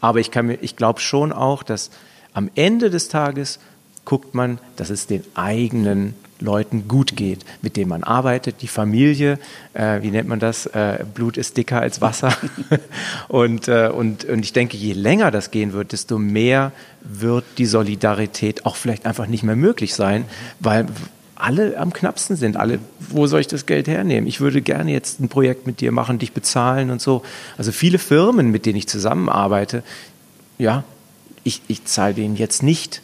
Aber 0.00 0.18
ich, 0.18 0.30
kann 0.30 0.56
ich 0.62 0.76
glaube 0.76 1.00
schon 1.00 1.30
auch, 1.30 1.62
dass 1.62 1.90
am 2.32 2.50
Ende 2.54 2.88
des 2.88 3.08
Tages 3.08 3.58
guckt 4.06 4.34
man, 4.34 4.58
dass 4.76 4.88
es 4.88 5.06
den 5.06 5.22
eigenen 5.34 6.14
Leuten 6.40 6.88
gut 6.88 7.16
geht, 7.16 7.44
mit 7.60 7.76
denen 7.76 7.90
man 7.90 8.02
arbeitet, 8.02 8.62
die 8.62 8.68
Familie, 8.68 9.38
äh, 9.74 10.00
wie 10.00 10.10
nennt 10.10 10.28
man 10.28 10.38
das? 10.38 10.64
Äh, 10.66 11.04
Blut 11.14 11.36
ist 11.36 11.58
dicker 11.58 11.80
als 11.80 12.00
Wasser. 12.00 12.34
und, 13.28 13.68
äh, 13.68 13.88
und, 13.88 14.24
und 14.24 14.42
ich 14.42 14.54
denke, 14.54 14.78
je 14.78 14.94
länger 14.94 15.30
das 15.30 15.50
gehen 15.50 15.74
wird, 15.74 15.92
desto 15.92 16.18
mehr 16.18 16.72
wird 17.02 17.44
die 17.58 17.66
Solidarität 17.66 18.64
auch 18.64 18.76
vielleicht 18.76 19.04
einfach 19.04 19.26
nicht 19.26 19.42
mehr 19.42 19.56
möglich 19.56 19.94
sein, 19.94 20.24
weil 20.60 20.86
alle 21.36 21.78
am 21.78 21.92
knappsten 21.92 22.36
sind. 22.36 22.56
Alle, 22.56 22.78
wo 22.98 23.26
soll 23.26 23.40
ich 23.40 23.46
das 23.46 23.66
Geld 23.66 23.88
hernehmen? 23.88 24.26
Ich 24.26 24.40
würde 24.40 24.62
gerne 24.62 24.90
jetzt 24.90 25.20
ein 25.20 25.28
Projekt 25.28 25.66
mit 25.66 25.80
dir 25.80 25.92
machen, 25.92 26.18
dich 26.18 26.32
bezahlen 26.32 26.90
und 26.90 27.00
so. 27.00 27.22
Also 27.56 27.72
viele 27.72 27.98
Firmen, 27.98 28.50
mit 28.50 28.66
denen 28.66 28.76
ich 28.76 28.88
zusammenarbeite, 28.88 29.82
ja, 30.58 30.84
ich, 31.44 31.62
ich 31.68 31.84
zahle 31.84 32.14
denen 32.14 32.36
jetzt 32.36 32.62
nicht 32.62 33.02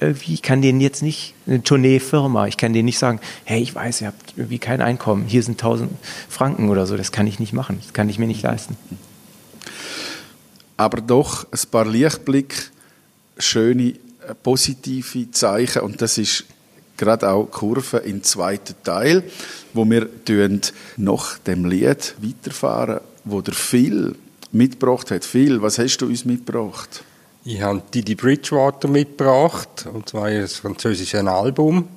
irgendwie, 0.00 0.34
ich 0.34 0.42
kann 0.42 0.62
denen 0.62 0.80
jetzt 0.80 1.02
nicht, 1.02 1.34
eine 1.46 1.62
Tourneefirma, 1.62 2.46
ich 2.46 2.56
kann 2.56 2.72
denen 2.72 2.86
nicht 2.86 2.98
sagen, 2.98 3.20
hey, 3.44 3.60
ich 3.60 3.74
weiß, 3.74 4.00
ihr 4.00 4.08
habt 4.08 4.34
irgendwie 4.36 4.58
kein 4.58 4.80
Einkommen, 4.80 5.26
hier 5.26 5.42
sind 5.42 5.54
1000 5.54 5.90
Franken 6.28 6.68
oder 6.68 6.86
so, 6.86 6.96
das 6.96 7.12
kann 7.12 7.26
ich 7.26 7.40
nicht 7.40 7.52
machen, 7.52 7.78
das 7.82 7.92
kann 7.92 8.08
ich 8.08 8.18
mir 8.18 8.26
nicht 8.26 8.42
leisten. 8.42 8.76
Aber 10.76 11.00
doch 11.00 11.46
ein 11.50 11.70
paar 11.70 11.86
Lichtblicke, 11.86 12.56
schöne, 13.38 13.88
äh, 13.88 14.34
positive 14.42 15.30
Zeichen 15.32 15.82
und 15.82 16.00
das 16.00 16.18
ist 16.18 16.44
gerade 16.98 17.30
auch 17.30 17.50
Kurve 17.50 17.98
im 17.98 18.22
zweiten 18.22 18.74
Teil, 18.82 19.22
wo 19.72 19.86
wir 19.86 20.08
nach 20.96 21.38
dem 21.38 21.64
Lied 21.64 22.14
weiterfahren, 22.20 23.00
wo 23.24 23.40
der 23.40 23.54
Phil 23.54 24.14
mitgebracht 24.52 25.10
hat. 25.10 25.24
Phil, 25.24 25.62
was 25.62 25.78
hast 25.78 25.98
du 25.98 26.06
uns 26.06 26.24
mitgebracht? 26.24 27.02
Ich 27.44 27.62
habe 27.62 27.82
Didi 27.94 28.14
Bridgewater 28.14 28.88
mitgebracht, 28.88 29.86
und 29.92 30.08
zwar 30.08 30.26
ein 30.26 30.46
französisches 30.46 31.24
Album. 31.26 31.88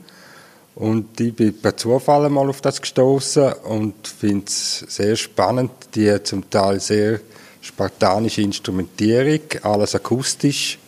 Und 0.75 1.19
ich 1.19 1.35
bin 1.35 1.53
per 1.59 1.75
Zufall 1.75 2.29
mal 2.29 2.47
auf 2.47 2.61
das 2.61 2.79
gestoßen 2.79 3.53
und 3.63 4.07
finde 4.07 4.45
es 4.47 4.85
sehr 4.87 5.15
spannend, 5.17 5.71
die 5.93 6.23
zum 6.23 6.49
Teil 6.49 6.79
sehr 6.79 7.19
spartanische 7.59 8.41
Instrumentierung, 8.41 9.41
alles 9.63 9.93
akustisch 9.95 10.79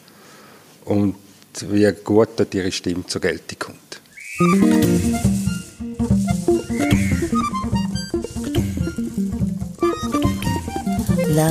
und 0.86 1.16
wie 1.68 1.92
gut 2.04 2.54
ihre 2.54 2.72
Stimme 2.72 3.06
zur 3.06 3.22
Geltung 3.22 3.60
kommt. 3.60 3.83
La 4.40 4.46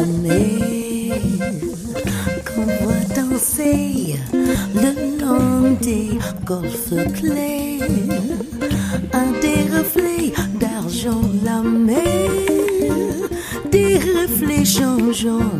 mer 0.05 0.83
le 4.75 5.21
long 5.21 5.77
des 5.81 6.19
golfes 6.45 6.95
clairs, 7.15 7.89
à 9.13 9.27
des 9.41 9.63
reflets 9.77 10.33
d'argent 10.59 11.23
la 11.45 11.63
mer, 11.63 12.03
des 13.71 13.99
reflets 13.99 14.65
changeants 14.65 15.53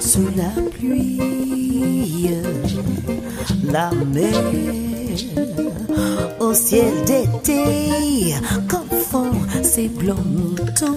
sous 0.00 0.28
la 0.36 0.50
pluie, 0.72 2.30
la 3.72 3.90
mer. 4.12 4.34
Au 6.40 6.52
ciel 6.52 6.92
d'été 7.06 8.34
confond 8.68 9.32
ses 9.62 9.88
blancs 9.88 10.24
moutons 10.24 10.96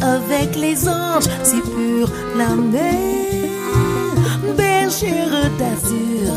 avec 0.00 0.56
les 0.56 0.88
anges 0.88 1.28
si 1.42 1.60
purs 1.60 2.10
la 2.36 2.54
mer. 2.54 2.94
Bergère 4.56 5.50
d'azur 5.58 6.32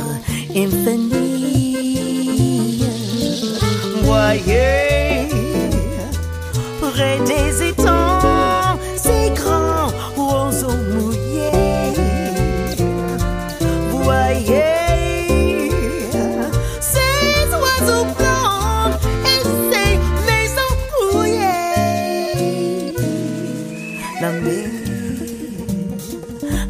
infinie. 0.55 1.77
Voyez, 4.03 5.27
près 6.81 7.19
des 7.25 7.69
étangs, 7.69 7.78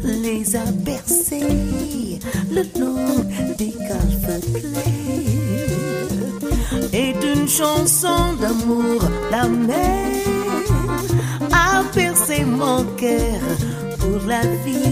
les 0.04 0.56
a 0.56 0.64
bercés 0.72 2.18
le 2.50 2.62
long 2.78 3.24
des 3.58 3.72
calfeutrés 3.88 4.70
et 6.92 7.14
une 7.34 7.48
chanson 7.48 8.34
d'amour 8.40 9.02
la 9.30 9.48
mer 9.48 10.10
a 11.52 11.82
percé 11.94 12.44
mon 12.44 12.84
cœur 12.96 13.40
pour 13.98 14.26
la 14.26 14.40
vie. 14.64 14.90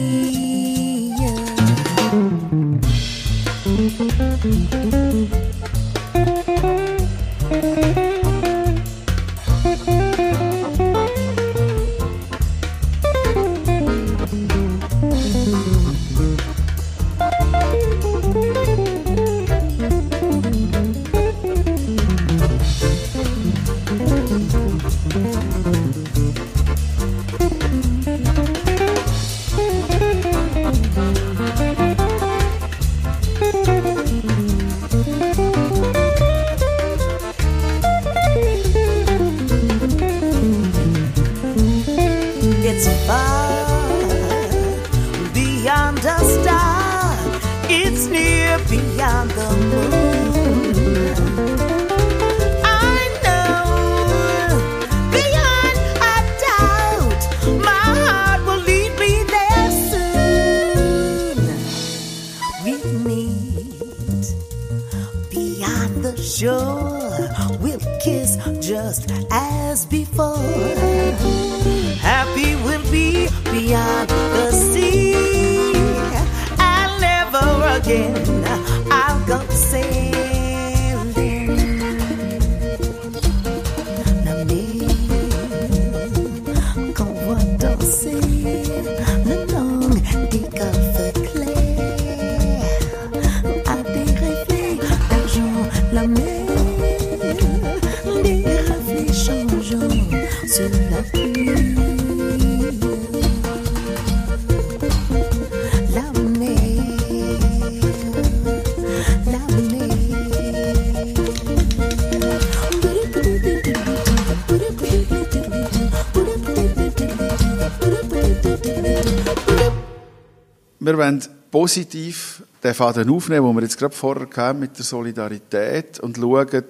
Positiv 121.69 122.43
den 122.65 122.73
Faden 122.73 123.11
aufnehmen, 123.11 123.47
den 123.47 123.57
wir 123.57 123.63
jetzt 123.63 123.77
gerade 123.77 123.95
vorher 123.95 124.27
hatten, 124.35 124.59
mit 124.59 124.79
der 124.79 124.87
Solidarität 124.87 126.01
und 126.01 126.17
schauen 126.17 126.65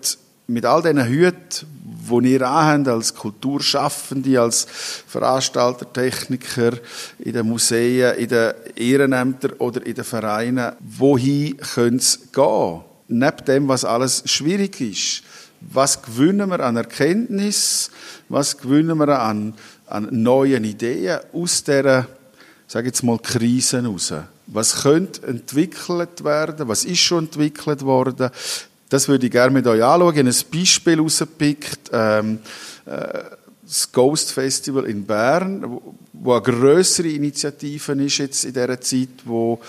mit 0.48 0.64
all 0.64 0.82
diesen 0.82 1.06
Hüten, 1.06 1.68
die 2.24 2.32
ihr 2.32 2.42
anhabt, 2.42 2.88
als 2.88 3.14
Kulturschaffende, 3.14 4.40
als 4.40 4.66
Veranstalter, 5.06 5.92
Techniker, 5.92 6.72
in 7.20 7.32
den 7.32 7.46
Museen, 7.46 8.16
in 8.16 8.28
den 8.28 8.54
Ehrenämtern 8.74 9.52
oder 9.58 9.87
in 9.87 9.94
den 9.94 10.04
Vereinen, 10.04 10.72
wohin 10.80 11.56
könnte 11.58 11.98
es 11.98 12.18
gehen? 12.32 12.80
Neben 13.06 13.44
dem, 13.46 13.68
was 13.68 13.84
alles 13.84 14.24
schwierig 14.24 14.80
ist. 14.80 15.22
Was 15.61 16.02
gewinnen 16.02 16.50
wir 16.50 16.58
an 16.58 16.76
Erkenntnis? 16.76 17.92
Was 18.28 18.58
gewinnen 18.58 18.98
wir 18.98 19.20
an, 19.20 19.54
an 19.87 20.08
neuen 20.11 20.64
Ideen 20.64 21.20
aus 21.32 21.62
dieser 21.62 22.08
sage 22.68 22.88
jetzt 22.88 23.02
mal, 23.02 23.18
Krisen 23.18 23.87
raus. 23.87 24.12
Was 24.50 24.82
könnte 24.82 25.26
entwickelt 25.26 26.24
werden? 26.24 26.68
Was 26.68 26.84
ist 26.84 27.00
schon 27.00 27.24
entwickelt 27.24 27.82
worden? 27.82 28.30
Das 28.88 29.06
würde 29.08 29.26
ich 29.26 29.32
gerne 29.32 29.52
mit 29.52 29.66
euch 29.66 29.82
anschauen. 29.82 30.14
Ich 30.14 30.18
habe 30.20 30.28
ein 30.30 30.58
Beispiel 30.61 30.98
rausgepickt. 31.00 31.90
Ähm, 31.92 32.38
äh, 32.87 33.08
das 33.62 33.92
Ghost 33.92 34.32
Festival 34.32 34.84
in 34.87 35.04
Bern, 35.04 35.62
wo- 36.14 36.32
eine 36.32 36.42
grössere 36.42 37.08
Initiative 37.08 37.92
ist 38.02 38.16
jetzt 38.18 38.44
in 38.46 38.54
dieser 38.54 38.80
Zeit, 38.80 39.08
wo 39.26 39.61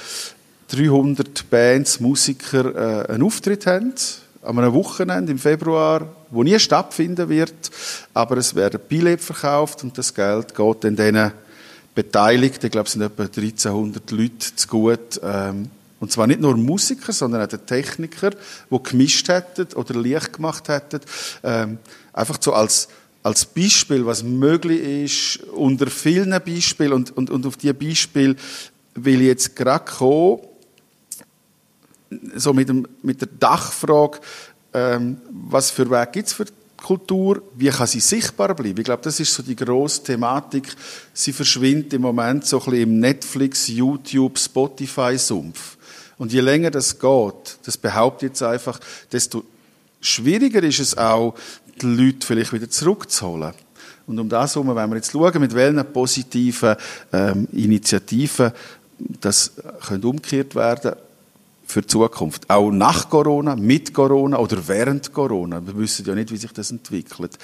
300 0.70 1.50
Bands, 1.50 2.00
Musiker 2.00 3.04
äh, 3.08 3.12
einen 3.12 3.24
Auftritt 3.24 3.66
haben 3.66 3.94
an 4.42 4.58
einem 4.58 4.74
Wochenende 4.74 5.34
im 5.34 5.38
Februar, 5.38 6.08
wo 6.32 6.44
nie 6.44 6.58
stattfinden 6.58 7.28
wird, 7.28 7.54
aber 8.14 8.38
es 8.38 8.56
werden 8.56 8.80
Billette 8.88 9.22
verkauft 9.22 9.84
und 9.84 9.98
das 9.98 10.14
Geld 10.14 10.56
geht 10.56 10.84
dann 10.86 10.96
denen 10.96 11.34
Beteiligten, 12.04 12.68
ich 12.68 12.72
glaube, 12.72 12.88
es 12.88 12.94
sind 12.94 13.02
etwa 13.02 13.24
1300 13.24 14.12
Leute 14.12 14.56
zu 14.56 14.68
gut, 14.68 15.20
ähm, 15.22 15.70
und 16.00 16.12
zwar 16.14 16.28
nicht 16.28 16.40
nur 16.40 16.56
Musiker, 16.56 17.12
sondern 17.12 17.42
auch 17.42 17.48
die 17.48 17.58
Techniker, 17.58 18.30
die 18.30 18.84
gemischt 18.84 19.28
hätten 19.28 19.74
oder 19.76 20.00
Licht 20.00 20.32
gemacht 20.32 20.70
hätten, 20.70 21.02
ähm, 21.44 21.78
einfach 22.14 22.38
so 22.40 22.54
als 22.54 22.88
als 23.22 23.46
Beispiel, 23.46 24.06
was 24.06 24.24
möglich 24.24 24.80
ist, 24.80 25.44
unter 25.50 25.88
vielen 25.88 26.30
Beispielen. 26.30 26.94
Und, 26.94 27.18
und, 27.18 27.30
und 27.30 27.46
auf 27.46 27.58
diese 27.58 27.74
Beispiele 27.74 28.38
will 28.96 29.20
ich 29.20 29.28
jetzt 29.28 29.56
gerade 29.58 29.84
kommen, 29.84 30.40
so 32.34 32.54
mit, 32.54 32.70
dem, 32.70 32.88
mit 33.04 33.20
der 33.20 33.28
Dachfrage, 33.28 34.20
ähm, 34.74 35.18
was 35.30 35.70
für 35.70 35.90
Weg 35.90 36.14
gibt 36.14 36.28
es 36.28 36.34
für 36.34 36.46
die 36.46 36.54
Kultur, 36.84 37.42
wie 37.56 37.70
kann 37.70 37.88
sie 37.88 38.00
sichtbar 38.00 38.56
bleiben? 38.56 38.80
Ich 38.80 38.86
glaube, 38.86 39.04
das 39.04 39.20
ist 39.20 39.34
so 39.34 39.44
die 39.44 39.56
grosse 39.56 40.04
Thematik. 40.04 40.76
Sie 41.14 41.34
verschwindet 41.34 41.94
im 41.94 42.02
Moment 42.02 42.46
so 42.46 42.60
ein 42.60 42.66
bisschen 42.66 42.82
im 42.82 43.00
Netflix, 43.00 43.68
YouTube, 43.68 44.38
Spotify-Sumpf. 44.38 45.78
Und 46.18 46.34
je 46.34 46.42
länger 46.42 46.72
das 46.72 47.00
geht, 47.00 47.58
das 47.64 47.78
behaupte 47.78 48.26
ich 48.26 48.32
jetzt 48.32 48.44
einfach, 48.44 48.80
desto 49.12 49.44
schwieriger 50.02 50.64
ist 50.64 50.80
es 50.80 50.98
auch, 50.98 51.36
die 51.82 51.86
Leute 51.86 52.26
vielleicht 52.26 52.54
wieder 52.54 52.70
zurückzuholen. 52.70 53.54
Und 54.08 54.20
um 54.20 54.28
das 54.28 54.56
herum 54.56 54.68
wollen 54.68 54.90
wir 54.90 54.98
jetzt 54.98 55.12
schauen, 55.12 55.40
mit 55.40 55.54
welchen 55.54 55.86
positiven 55.94 56.76
ähm, 57.14 57.48
Initiativen 57.54 58.52
das 58.98 59.54
könnte 59.86 60.08
umgekehrt 60.08 60.56
werden 60.56 60.96
für 61.70 61.82
die 61.82 61.88
Zukunft. 61.88 62.50
Auch 62.50 62.72
nach 62.72 63.10
Corona, 63.10 63.56
mit 63.56 63.94
Corona 63.94 64.38
oder 64.38 64.68
während 64.68 65.14
Corona. 65.14 65.66
Wir 65.66 65.78
wissen 65.78 66.06
ja 66.06 66.16
nicht, 66.16 66.32
wie 66.32 66.38
sich 66.38 66.52
das 66.52 66.72
entwickelt. 66.72 67.38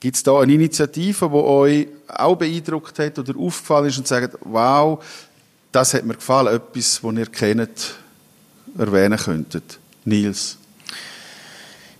Gibt 0.00 0.16
es 0.16 0.22
da 0.22 0.40
eine 0.40 0.52
Initiative, 0.52 1.28
die 1.28 1.34
euch 1.34 1.88
auch 2.08 2.36
beeindruckt 2.36 2.98
hat 2.98 3.18
oder 3.18 3.38
aufgefallen 3.38 3.86
ist 3.86 3.98
und 3.98 4.08
sagt, 4.08 4.36
wow, 4.40 5.02
das 5.70 5.94
hat 5.94 6.04
mir 6.04 6.14
gefallen, 6.14 6.54
etwas, 6.54 7.00
das 7.00 7.14
ihr 7.14 7.26
kennt, 7.26 7.94
erwähnen 8.76 9.18
könntet? 9.18 9.78
Nils. 10.04 10.58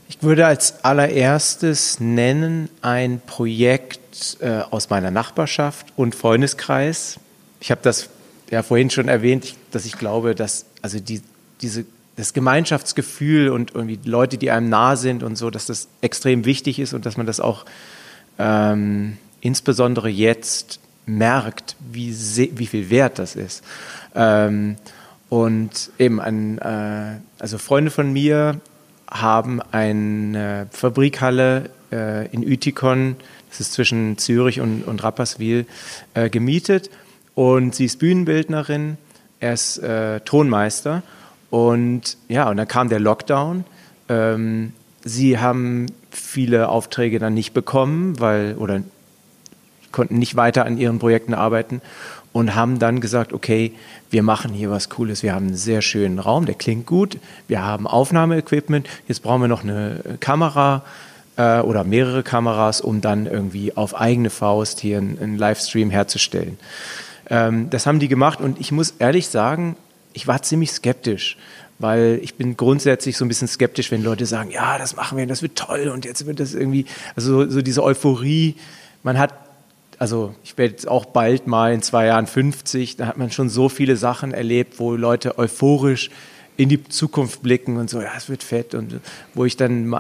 Ich 0.08 0.22
würde 0.22 0.46
als 0.46 0.84
allererstes 0.84 2.00
nennen 2.00 2.68
ein 2.82 3.20
Projekt 3.24 4.38
äh, 4.40 4.60
aus 4.70 4.90
meiner 4.90 5.10
Nachbarschaft 5.10 5.86
und 5.96 6.14
Freundeskreis. 6.14 7.18
Ich 7.60 7.70
habe 7.70 7.80
das 7.82 8.08
ja 8.50 8.62
vorhin 8.62 8.90
schon 8.90 9.08
erwähnt, 9.08 9.54
dass 9.70 9.86
ich 9.86 9.96
glaube, 9.96 10.34
dass 10.34 10.66
also 10.82 11.00
die, 11.00 11.22
diese, 11.60 11.84
das 12.16 12.32
Gemeinschaftsgefühl 12.32 13.48
und 13.48 13.74
irgendwie 13.74 13.98
Leute, 14.04 14.38
die 14.38 14.50
einem 14.50 14.68
nah 14.68 14.96
sind 14.96 15.22
und 15.22 15.36
so, 15.36 15.50
dass 15.50 15.66
das 15.66 15.88
extrem 16.00 16.44
wichtig 16.44 16.78
ist 16.78 16.94
und 16.94 17.06
dass 17.06 17.16
man 17.16 17.26
das 17.26 17.40
auch 17.40 17.64
ähm, 18.38 19.18
insbesondere 19.40 20.08
jetzt 20.08 20.80
merkt, 21.06 21.76
wie, 21.92 22.14
wie 22.56 22.66
viel 22.66 22.90
wert 22.90 23.18
das 23.18 23.36
ist. 23.36 23.62
Ähm, 24.14 24.76
und 25.28 25.90
eben 25.98 26.20
ein, 26.20 26.58
äh, 26.58 27.18
also 27.38 27.58
Freunde 27.58 27.90
von 27.90 28.12
mir 28.12 28.60
haben 29.10 29.60
eine 29.72 30.66
Fabrikhalle 30.70 31.70
äh, 31.92 32.26
in 32.28 32.44
Utikon, 32.44 33.16
das 33.50 33.60
ist 33.60 33.72
zwischen 33.72 34.18
Zürich 34.18 34.60
und, 34.60 34.82
und 34.82 35.02
Rapperswil, 35.02 35.66
äh, 36.14 36.30
gemietet. 36.30 36.90
Und 37.34 37.74
sie 37.74 37.84
ist 37.84 37.98
Bühnenbildnerin, 37.98 38.96
er 39.40 39.52
ist 39.52 39.78
äh, 39.78 40.20
Tonmeister. 40.20 41.02
Und 41.54 42.16
ja, 42.26 42.50
und 42.50 42.56
dann 42.56 42.66
kam 42.66 42.88
der 42.88 42.98
Lockdown. 42.98 43.62
Ähm, 44.08 44.72
sie 45.04 45.38
haben 45.38 45.86
viele 46.10 46.68
Aufträge 46.68 47.20
dann 47.20 47.32
nicht 47.34 47.54
bekommen, 47.54 48.18
weil, 48.18 48.56
oder 48.56 48.82
konnten 49.92 50.18
nicht 50.18 50.34
weiter 50.34 50.66
an 50.66 50.78
ihren 50.78 50.98
Projekten 50.98 51.32
arbeiten 51.32 51.80
und 52.32 52.56
haben 52.56 52.80
dann 52.80 53.00
gesagt, 53.00 53.32
okay, 53.32 53.72
wir 54.10 54.24
machen 54.24 54.52
hier 54.52 54.68
was 54.72 54.90
Cooles, 54.90 55.22
wir 55.22 55.32
haben 55.32 55.46
einen 55.46 55.56
sehr 55.56 55.80
schönen 55.80 56.18
Raum, 56.18 56.44
der 56.44 56.56
klingt 56.56 56.86
gut, 56.86 57.18
wir 57.46 57.62
haben 57.62 57.86
Aufnahmeequipment, 57.86 58.88
jetzt 59.06 59.22
brauchen 59.22 59.42
wir 59.42 59.48
noch 59.48 59.62
eine 59.62 60.00
Kamera 60.18 60.82
äh, 61.36 61.60
oder 61.60 61.84
mehrere 61.84 62.24
Kameras, 62.24 62.80
um 62.80 63.00
dann 63.00 63.26
irgendwie 63.26 63.76
auf 63.76 63.94
eigene 63.94 64.30
Faust 64.30 64.80
hier 64.80 64.98
einen, 64.98 65.20
einen 65.22 65.38
Livestream 65.38 65.90
herzustellen. 65.90 66.58
Ähm, 67.30 67.70
das 67.70 67.86
haben 67.86 68.00
die 68.00 68.08
gemacht 68.08 68.40
und 68.40 68.58
ich 68.58 68.72
muss 68.72 68.94
ehrlich 68.98 69.28
sagen, 69.28 69.76
ich 70.14 70.26
war 70.26 70.42
ziemlich 70.42 70.72
skeptisch, 70.72 71.36
weil 71.78 72.18
ich 72.22 72.36
bin 72.36 72.56
grundsätzlich 72.56 73.16
so 73.16 73.24
ein 73.24 73.28
bisschen 73.28 73.48
skeptisch, 73.48 73.90
wenn 73.90 74.02
Leute 74.02 74.26
sagen, 74.26 74.50
ja, 74.50 74.78
das 74.78 74.96
machen 74.96 75.18
wir, 75.18 75.26
das 75.26 75.42
wird 75.42 75.56
toll 75.56 75.88
und 75.88 76.04
jetzt 76.04 76.26
wird 76.26 76.40
das 76.40 76.54
irgendwie, 76.54 76.86
also 77.16 77.48
so, 77.50 77.60
diese 77.60 77.82
Euphorie, 77.82 78.56
man 79.02 79.18
hat 79.18 79.34
also 79.98 80.34
ich 80.42 80.58
werde 80.58 80.72
jetzt 80.72 80.88
auch 80.88 81.04
bald 81.04 81.46
mal 81.46 81.72
in 81.72 81.80
zwei 81.80 82.06
Jahren 82.06 82.26
50, 82.26 82.96
da 82.96 83.06
hat 83.06 83.16
man 83.16 83.30
schon 83.30 83.48
so 83.48 83.68
viele 83.68 83.96
Sachen 83.96 84.32
erlebt, 84.32 84.80
wo 84.80 84.96
Leute 84.96 85.38
euphorisch 85.38 86.10
in 86.56 86.68
die 86.68 86.82
Zukunft 86.84 87.42
blicken 87.42 87.76
und 87.76 87.90
so, 87.90 88.00
ja, 88.00 88.10
es 88.16 88.28
wird 88.28 88.42
fett 88.42 88.74
und 88.74 89.00
wo 89.34 89.44
ich 89.44 89.56
dann 89.56 89.92
äh, 89.92 89.98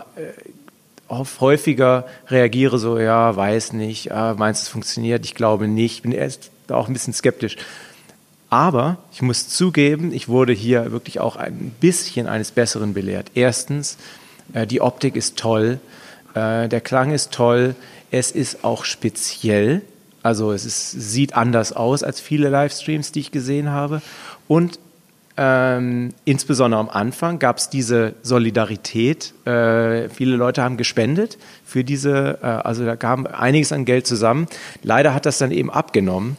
oft 1.08 1.40
häufiger 1.40 2.06
reagiere, 2.28 2.78
so, 2.78 2.98
ja, 2.98 3.34
weiß 3.34 3.72
nicht, 3.72 4.12
ah, 4.12 4.34
meinst 4.36 4.62
du, 4.62 4.64
es 4.64 4.68
funktioniert? 4.68 5.24
Ich 5.24 5.34
glaube 5.34 5.68
nicht, 5.68 6.02
bin 6.02 6.12
erst 6.12 6.50
auch 6.68 6.88
ein 6.88 6.92
bisschen 6.92 7.12
skeptisch. 7.12 7.56
Aber 8.50 8.98
ich 9.12 9.22
muss 9.22 9.48
zugeben, 9.48 10.12
ich 10.12 10.28
wurde 10.28 10.52
hier 10.52 10.92
wirklich 10.92 11.20
auch 11.20 11.36
ein 11.36 11.74
bisschen 11.80 12.26
eines 12.26 12.50
Besseren 12.50 12.94
belehrt. 12.94 13.30
Erstens, 13.34 13.96
äh, 14.52 14.66
die 14.66 14.80
Optik 14.80 15.16
ist 15.16 15.36
toll, 15.36 15.80
äh, 16.34 16.68
der 16.68 16.80
Klang 16.80 17.12
ist 17.12 17.32
toll, 17.32 17.74
es 18.10 18.30
ist 18.30 18.64
auch 18.64 18.84
speziell. 18.84 19.82
Also 20.22 20.52
es 20.52 20.64
ist, 20.64 20.90
sieht 20.90 21.34
anders 21.34 21.72
aus 21.72 22.02
als 22.02 22.20
viele 22.20 22.48
Livestreams, 22.48 23.12
die 23.12 23.20
ich 23.20 23.30
gesehen 23.30 23.70
habe. 23.70 24.00
Und 24.48 24.78
ähm, 25.36 26.14
insbesondere 26.24 26.80
am 26.80 26.88
Anfang 26.88 27.40
gab 27.40 27.58
es 27.58 27.68
diese 27.68 28.14
Solidarität. 28.22 29.34
Äh, 29.46 30.08
viele 30.08 30.36
Leute 30.36 30.62
haben 30.62 30.76
gespendet 30.76 31.38
für 31.64 31.82
diese, 31.82 32.38
äh, 32.40 32.46
also 32.46 32.84
da 32.84 32.94
kam 32.94 33.26
einiges 33.26 33.72
an 33.72 33.84
Geld 33.84 34.06
zusammen. 34.06 34.46
Leider 34.82 35.12
hat 35.12 35.26
das 35.26 35.38
dann 35.38 35.50
eben 35.50 35.70
abgenommen. 35.70 36.36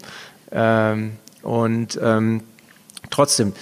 Ähm, 0.52 1.14
und 1.46 2.00
ähm, 2.02 2.42
trotzdem, 3.12 3.54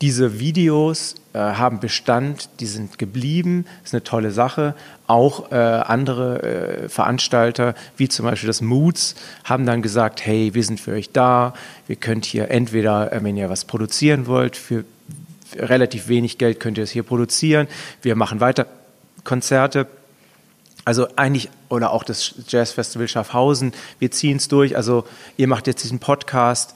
diese 0.00 0.40
Videos 0.40 1.14
äh, 1.32 1.38
haben 1.38 1.78
Bestand, 1.78 2.48
die 2.58 2.66
sind 2.66 2.98
geblieben, 2.98 3.64
ist 3.84 3.94
eine 3.94 4.02
tolle 4.02 4.32
Sache. 4.32 4.74
Auch 5.06 5.52
äh, 5.52 5.54
andere 5.54 6.42
äh, 6.42 6.88
Veranstalter, 6.88 7.76
wie 7.96 8.08
zum 8.08 8.24
Beispiel 8.24 8.48
das 8.48 8.60
Moods, 8.60 9.14
haben 9.44 9.64
dann 9.64 9.80
gesagt, 9.80 10.26
hey, 10.26 10.52
wir 10.54 10.64
sind 10.64 10.80
für 10.80 10.90
euch 10.90 11.12
da, 11.12 11.54
wir 11.86 11.94
könnt 11.94 12.24
hier 12.24 12.50
entweder, 12.50 13.12
äh, 13.12 13.22
wenn 13.22 13.36
ihr 13.36 13.48
was 13.48 13.66
produzieren 13.66 14.26
wollt, 14.26 14.56
für 14.56 14.84
relativ 15.54 16.08
wenig 16.08 16.38
Geld 16.38 16.58
könnt 16.58 16.78
ihr 16.78 16.84
es 16.84 16.90
hier 16.90 17.04
produzieren, 17.04 17.68
wir 18.00 18.16
machen 18.16 18.40
weiter 18.40 18.66
Konzerte. 19.22 19.86
Also 20.84 21.06
eigentlich, 21.14 21.48
oder 21.68 21.92
auch 21.92 22.02
das 22.02 22.34
Jazzfestival 22.48 23.06
Schaffhausen, 23.06 23.72
wir 24.00 24.10
ziehen 24.10 24.38
es 24.38 24.48
durch, 24.48 24.76
also 24.76 25.04
ihr 25.36 25.46
macht 25.46 25.68
jetzt 25.68 25.84
diesen 25.84 26.00
Podcast, 26.00 26.74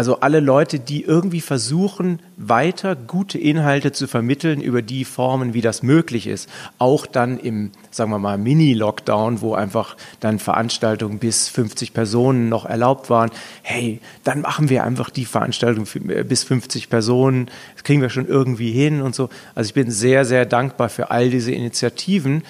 also 0.00 0.20
alle 0.20 0.40
Leute, 0.40 0.78
die 0.80 1.02
irgendwie 1.02 1.42
versuchen, 1.42 2.20
weiter 2.38 2.96
gute 2.96 3.36
Inhalte 3.36 3.92
zu 3.92 4.06
vermitteln 4.06 4.62
über 4.62 4.80
die 4.80 5.04
Formen, 5.04 5.52
wie 5.52 5.60
das 5.60 5.82
möglich 5.82 6.26
ist. 6.26 6.48
Auch 6.78 7.04
dann 7.04 7.38
im, 7.38 7.72
sagen 7.90 8.10
wir 8.10 8.18
mal, 8.18 8.38
Mini-Lockdown, 8.38 9.42
wo 9.42 9.52
einfach 9.52 9.98
dann 10.18 10.38
Veranstaltungen 10.38 11.18
bis 11.18 11.48
50 11.48 11.92
Personen 11.92 12.48
noch 12.48 12.64
erlaubt 12.64 13.10
waren. 13.10 13.30
Hey, 13.60 14.00
dann 14.24 14.40
machen 14.40 14.70
wir 14.70 14.84
einfach 14.84 15.10
die 15.10 15.26
Veranstaltung 15.26 15.86
äh, 16.08 16.24
bis 16.24 16.44
50 16.44 16.88
Personen. 16.88 17.50
Das 17.74 17.84
kriegen 17.84 18.00
wir 18.00 18.08
schon 18.08 18.26
irgendwie 18.26 18.70
hin 18.72 19.02
und 19.02 19.14
so. 19.14 19.28
Also 19.54 19.68
ich 19.68 19.74
bin 19.74 19.90
sehr, 19.90 20.24
sehr 20.24 20.46
dankbar 20.46 20.88
für 20.88 21.10
all 21.10 21.28
diese 21.28 21.52
Initiativen, 21.52 22.42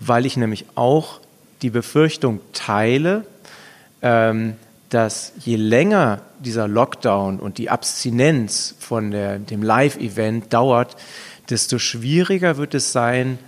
weil 0.00 0.24
ich 0.24 0.38
nämlich 0.38 0.64
auch 0.74 1.20
die 1.60 1.68
Befürchtung 1.68 2.40
teile, 2.54 3.26
ähm, 4.00 4.54
dass 4.94 5.32
je 5.40 5.56
länger 5.56 6.20
dieser 6.38 6.68
Lockdown 6.68 7.40
und 7.40 7.58
die 7.58 7.68
Abstinenz 7.68 8.76
von 8.78 9.10
der, 9.10 9.40
dem 9.40 9.60
Live-Event 9.60 10.52
dauert, 10.52 10.96
desto 11.50 11.80
schwieriger 11.80 12.58
wird 12.58 12.74
es 12.74 12.92
sein, 12.92 13.38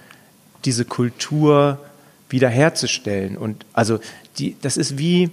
diese 0.65 0.85
Kultur 0.85 1.79
wiederherzustellen. 2.29 3.37
Und 3.37 3.65
also 3.73 4.01
die, 4.39 4.57
das 4.61 4.77
ist 4.77 4.99
wie 4.99 5.31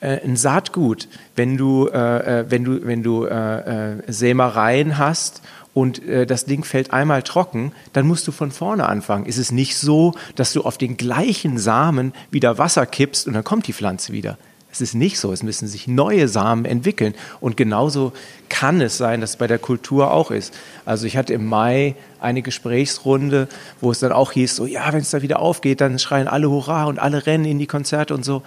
äh, 0.00 0.20
ein 0.24 0.36
Saatgut, 0.36 1.06
wenn 1.36 1.56
du, 1.56 1.86
äh, 1.86 2.40
äh 2.40 2.50
wenn 2.50 2.64
du, 2.64 2.84
wenn 2.84 3.04
du 3.04 3.24
äh, 3.24 3.92
äh, 3.92 4.02
Sämereien 4.08 4.98
hast 4.98 5.40
und 5.72 6.04
äh, 6.04 6.26
das 6.26 6.46
Ding 6.46 6.64
fällt 6.64 6.92
einmal 6.92 7.22
trocken, 7.22 7.70
dann 7.92 8.08
musst 8.08 8.26
du 8.26 8.32
von 8.32 8.50
vorne 8.50 8.88
anfangen. 8.88 9.26
Ist 9.26 9.38
es 9.38 9.52
nicht 9.52 9.76
so, 9.76 10.14
dass 10.34 10.52
du 10.52 10.62
auf 10.62 10.78
den 10.78 10.96
gleichen 10.96 11.58
Samen 11.58 12.12
wieder 12.32 12.58
Wasser 12.58 12.86
kippst 12.86 13.28
und 13.28 13.34
dann 13.34 13.44
kommt 13.44 13.68
die 13.68 13.72
Pflanze 13.72 14.12
wieder? 14.12 14.36
Es 14.74 14.80
ist 14.80 14.94
nicht 14.94 15.20
so. 15.20 15.32
Es 15.32 15.44
müssen 15.44 15.68
sich 15.68 15.86
neue 15.86 16.26
Samen 16.26 16.64
entwickeln. 16.64 17.14
Und 17.40 17.56
genauso 17.56 18.12
kann 18.48 18.80
es 18.80 18.98
sein, 18.98 19.20
dass 19.20 19.30
es 19.30 19.36
bei 19.36 19.46
der 19.46 19.60
Kultur 19.60 20.10
auch 20.10 20.32
ist. 20.32 20.52
Also 20.84 21.06
ich 21.06 21.16
hatte 21.16 21.32
im 21.32 21.46
Mai 21.46 21.94
eine 22.20 22.42
Gesprächsrunde, 22.42 23.48
wo 23.80 23.92
es 23.92 24.00
dann 24.00 24.10
auch 24.10 24.32
hieß, 24.32 24.56
so 24.56 24.66
ja, 24.66 24.92
wenn 24.92 25.00
es 25.00 25.10
da 25.10 25.22
wieder 25.22 25.38
aufgeht, 25.38 25.80
dann 25.80 26.00
schreien 26.00 26.26
alle 26.26 26.50
Hurra 26.50 26.86
und 26.86 26.98
alle 26.98 27.24
rennen 27.24 27.44
in 27.44 27.60
die 27.60 27.68
Konzerte 27.68 28.14
und 28.14 28.24
so. 28.24 28.42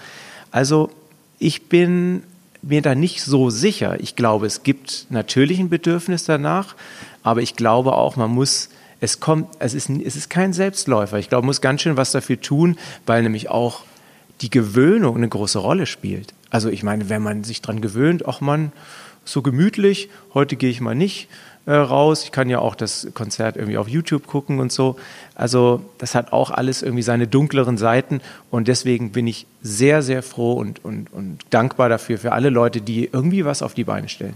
Also 0.52 0.90
ich 1.40 1.70
bin 1.70 2.24
mir 2.62 2.82
da 2.82 2.94
nicht 2.94 3.24
so 3.24 3.50
sicher. 3.50 3.98
Ich 4.02 4.18
glaube, 4.18 4.48
es 4.48 4.64
gibt 4.64 5.08
natürlich 5.10 5.60
ein 5.60 5.70
Bedürfnis 5.70 6.26
danach, 6.26 6.76
aber 7.24 7.42
ich 7.42 7.56
glaube 7.56 7.94
auch, 7.94 8.18
man 8.18 8.32
muss 8.32 8.70
es 9.00 9.20
kommt, 9.20 9.50
es 9.60 9.74
ist, 9.74 9.90
es 9.90 10.16
ist 10.16 10.30
kein 10.30 10.54
Selbstläufer. 10.54 11.20
Ich 11.20 11.30
glaube, 11.30 11.44
man 11.44 11.48
muss 11.48 11.62
ganz 11.62 11.82
schön 11.82 11.98
was 11.98 12.12
dafür 12.12 12.42
tun, 12.42 12.78
weil 13.06 13.22
nämlich 13.22 13.50
auch 13.50 13.84
die 14.42 14.50
Gewöhnung 14.50 15.16
eine 15.16 15.30
große 15.30 15.60
Rolle 15.60 15.86
spielt. 15.86 16.34
Also 16.50 16.70
ich 16.70 16.84
meine, 16.84 17.10
wenn 17.10 17.22
man 17.22 17.44
sich 17.44 17.62
daran 17.62 17.82
gewöhnt, 17.82 18.28
ach 18.28 18.42
man, 18.42 18.72
so 19.26 19.42
gemütlich, 19.42 20.10
heute 20.34 20.56
gehe 20.56 20.70
ich 20.70 20.80
mal 20.80 20.96
nicht 20.96 21.28
äh, 21.66 21.74
raus, 21.74 22.24
ich 22.24 22.32
kann 22.32 22.50
ja 22.50 22.60
auch 22.60 22.76
das 22.76 23.10
Konzert 23.14 23.58
irgendwie 23.58 23.78
auf 23.78 23.90
YouTube 23.90 24.26
gucken 24.26 24.60
und 24.60 24.72
so. 24.72 24.96
Also 25.36 25.82
das 25.98 26.16
hat 26.16 26.32
auch 26.32 26.50
alles 26.50 26.82
irgendwie 26.82 27.04
seine 27.04 27.28
dunkleren 27.28 27.78
Seiten 27.78 28.22
und 28.50 28.68
deswegen 28.70 29.12
bin 29.12 29.28
ich 29.28 29.46
sehr, 29.62 30.02
sehr 30.02 30.24
froh 30.24 30.54
und, 30.54 30.84
und, 30.86 31.12
und 31.12 31.40
dankbar 31.50 31.90
dafür, 31.90 32.18
für 32.18 32.32
alle 32.32 32.50
Leute, 32.50 32.80
die 32.80 33.10
irgendwie 33.12 33.44
was 33.44 33.62
auf 33.62 33.74
die 33.74 33.84
Beine 33.84 34.08
stellen. 34.08 34.36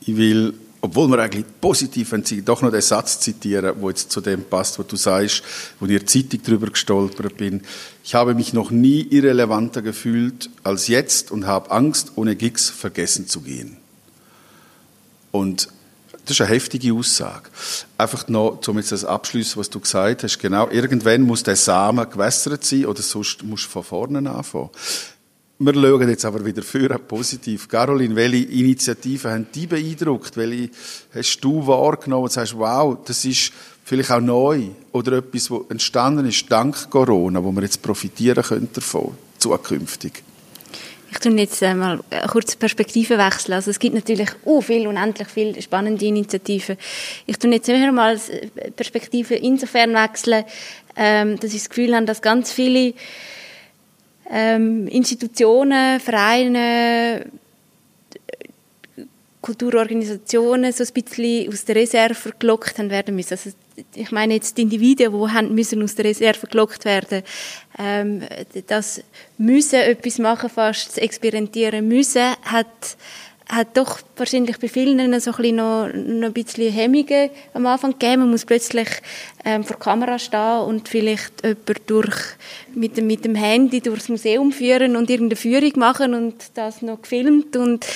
Ich 0.00 0.16
will 0.16 0.54
obwohl 0.80 1.08
wir 1.08 1.18
eigentlich 1.18 1.44
positiv 1.60 2.10
sind, 2.10 2.48
doch 2.48 2.62
noch 2.62 2.70
den 2.70 2.80
Satz 2.80 3.20
zitieren, 3.20 3.74
wo 3.80 3.88
jetzt 3.88 4.12
zu 4.12 4.20
dem 4.20 4.44
passt, 4.44 4.78
was 4.78 4.86
du 4.86 4.96
sagst, 4.96 5.42
wo 5.80 5.86
der 5.86 6.06
Zeitung 6.06 6.42
drüber 6.42 6.68
gestolpert 6.68 7.36
bin. 7.36 7.62
Ich 8.04 8.14
habe 8.14 8.34
mich 8.34 8.52
noch 8.52 8.70
nie 8.70 9.02
irrelevanter 9.02 9.82
gefühlt 9.82 10.50
als 10.62 10.88
jetzt 10.88 11.32
und 11.32 11.46
habe 11.46 11.70
Angst, 11.70 12.12
ohne 12.14 12.36
Gigs 12.36 12.70
vergessen 12.70 13.26
zu 13.26 13.40
gehen. 13.40 13.76
Und 15.32 15.68
das 16.24 16.36
ist 16.36 16.40
eine 16.42 16.50
heftige 16.50 16.92
Aussage. 16.92 17.48
Einfach 17.96 18.28
noch, 18.28 18.60
um 18.68 18.76
jetzt 18.76 18.92
das 18.92 19.04
abschließen, 19.04 19.58
was 19.58 19.70
du 19.70 19.80
gesagt 19.80 20.22
hast, 20.22 20.38
genau, 20.38 20.68
irgendwann 20.68 21.22
muss 21.22 21.42
der 21.42 21.56
Samen 21.56 22.08
gewässert 22.08 22.64
sein 22.64 22.86
oder 22.86 23.02
sonst 23.02 23.42
musst 23.42 23.64
du 23.64 23.70
von 23.70 23.82
vorne 23.82 24.30
anfangen. 24.30 24.70
Wir 25.60 25.74
schauen 25.74 26.08
jetzt 26.08 26.24
aber 26.24 26.44
wieder 26.44 26.62
für 26.62 26.88
positiv. 27.00 27.66
Caroline, 27.68 28.14
welche 28.14 28.44
Initiativen 28.44 29.32
haben 29.32 29.46
dich 29.52 29.68
beeindruckt? 29.68 30.36
Welche 30.36 30.70
hast 31.12 31.40
du 31.40 31.66
wahrgenommen 31.66 32.24
und 32.24 32.32
sagst, 32.32 32.56
wow, 32.56 32.96
das 33.04 33.24
ist 33.24 33.52
vielleicht 33.82 34.12
auch 34.12 34.20
neu 34.20 34.68
oder 34.92 35.14
etwas, 35.14 35.50
was 35.50 35.62
entstanden 35.68 36.28
ist 36.28 36.46
dank 36.48 36.88
Corona, 36.88 37.42
wo 37.42 37.50
wir 37.50 37.62
jetzt 37.62 37.82
profitieren 37.82 38.44
können 38.44 38.68
davon, 38.72 39.16
zukünftig? 39.38 40.22
Ich 41.10 41.18
tue 41.18 41.32
jetzt 41.32 41.60
mal 41.60 41.98
kurz 42.30 42.54
Perspektive 42.54 43.18
wechseln. 43.18 43.54
Also 43.54 43.72
es 43.72 43.80
gibt 43.80 43.96
natürlich 43.96 44.30
uh, 44.44 44.60
viel, 44.60 44.86
unendlich 44.86 45.26
viele 45.26 45.60
spannende 45.60 46.04
Initiativen. 46.04 46.76
Ich 47.26 47.36
tue 47.36 47.50
jetzt 47.50 47.66
wieder 47.66 47.90
mal 47.90 48.16
Perspektive 48.76 49.34
insofern 49.34 49.92
wechseln, 49.92 50.44
ähm, 50.94 51.40
dass 51.40 51.52
ich 51.52 51.62
das 51.62 51.68
Gefühl 51.68 51.96
habe, 51.96 52.06
dass 52.06 52.22
ganz 52.22 52.52
viele 52.52 52.94
ähm, 54.30 54.86
Institutionen, 54.88 56.00
Vereine, 56.00 57.26
Kulturorganisationen 59.40 60.72
so 60.72 60.84
ein 60.84 61.02
bisschen 61.02 61.48
aus 61.50 61.64
der 61.64 61.76
Reserve 61.76 62.32
gelockt 62.38 62.78
haben 62.78 62.90
werden 62.90 63.14
müssen. 63.14 63.32
Also 63.32 63.50
ich 63.94 64.10
meine 64.10 64.34
jetzt 64.34 64.58
die 64.58 64.62
Individuen, 64.62 65.12
die 65.12 65.32
haben 65.32 65.54
müssen 65.54 65.82
aus 65.82 65.94
der 65.94 66.06
Reserve 66.06 66.46
gelockt 66.46 66.84
werden, 66.84 67.22
ähm, 67.78 68.22
das 68.66 69.02
müssen 69.38 69.76
etwas 69.76 70.18
machen, 70.18 70.50
fast 70.50 70.98
experimentieren 70.98 71.86
müssen, 71.86 72.34
hat 72.42 72.96
hat 73.48 73.76
doch 73.76 74.00
wahrscheinlich 74.16 74.58
bei 74.58 74.68
vielen 74.68 75.20
so 75.20 75.32
ein 75.32 75.56
noch, 75.56 75.88
noch 75.92 76.26
ein 76.26 76.32
bisschen 76.32 76.70
Hemmungen 76.70 77.30
am 77.54 77.66
Anfang 77.66 77.92
gegeben. 77.92 78.20
Man 78.20 78.30
muss 78.30 78.44
plötzlich 78.44 78.88
ähm, 79.44 79.64
vor 79.64 79.76
der 79.76 79.84
Kamera 79.84 80.18
stehen 80.18 80.60
und 80.66 80.88
vielleicht 80.88 81.42
jemand 81.42 81.80
durch, 81.90 82.16
mit, 82.74 82.98
dem, 82.98 83.06
mit 83.06 83.24
dem 83.24 83.34
Handy 83.34 83.80
durchs 83.80 84.10
Museum 84.10 84.52
führen 84.52 84.96
und 84.96 85.08
irgendeine 85.08 85.36
Führung 85.36 85.72
machen 85.76 86.12
und 86.12 86.34
das 86.54 86.82
noch 86.82 87.00
gefilmt. 87.00 87.56
Und 87.56 87.86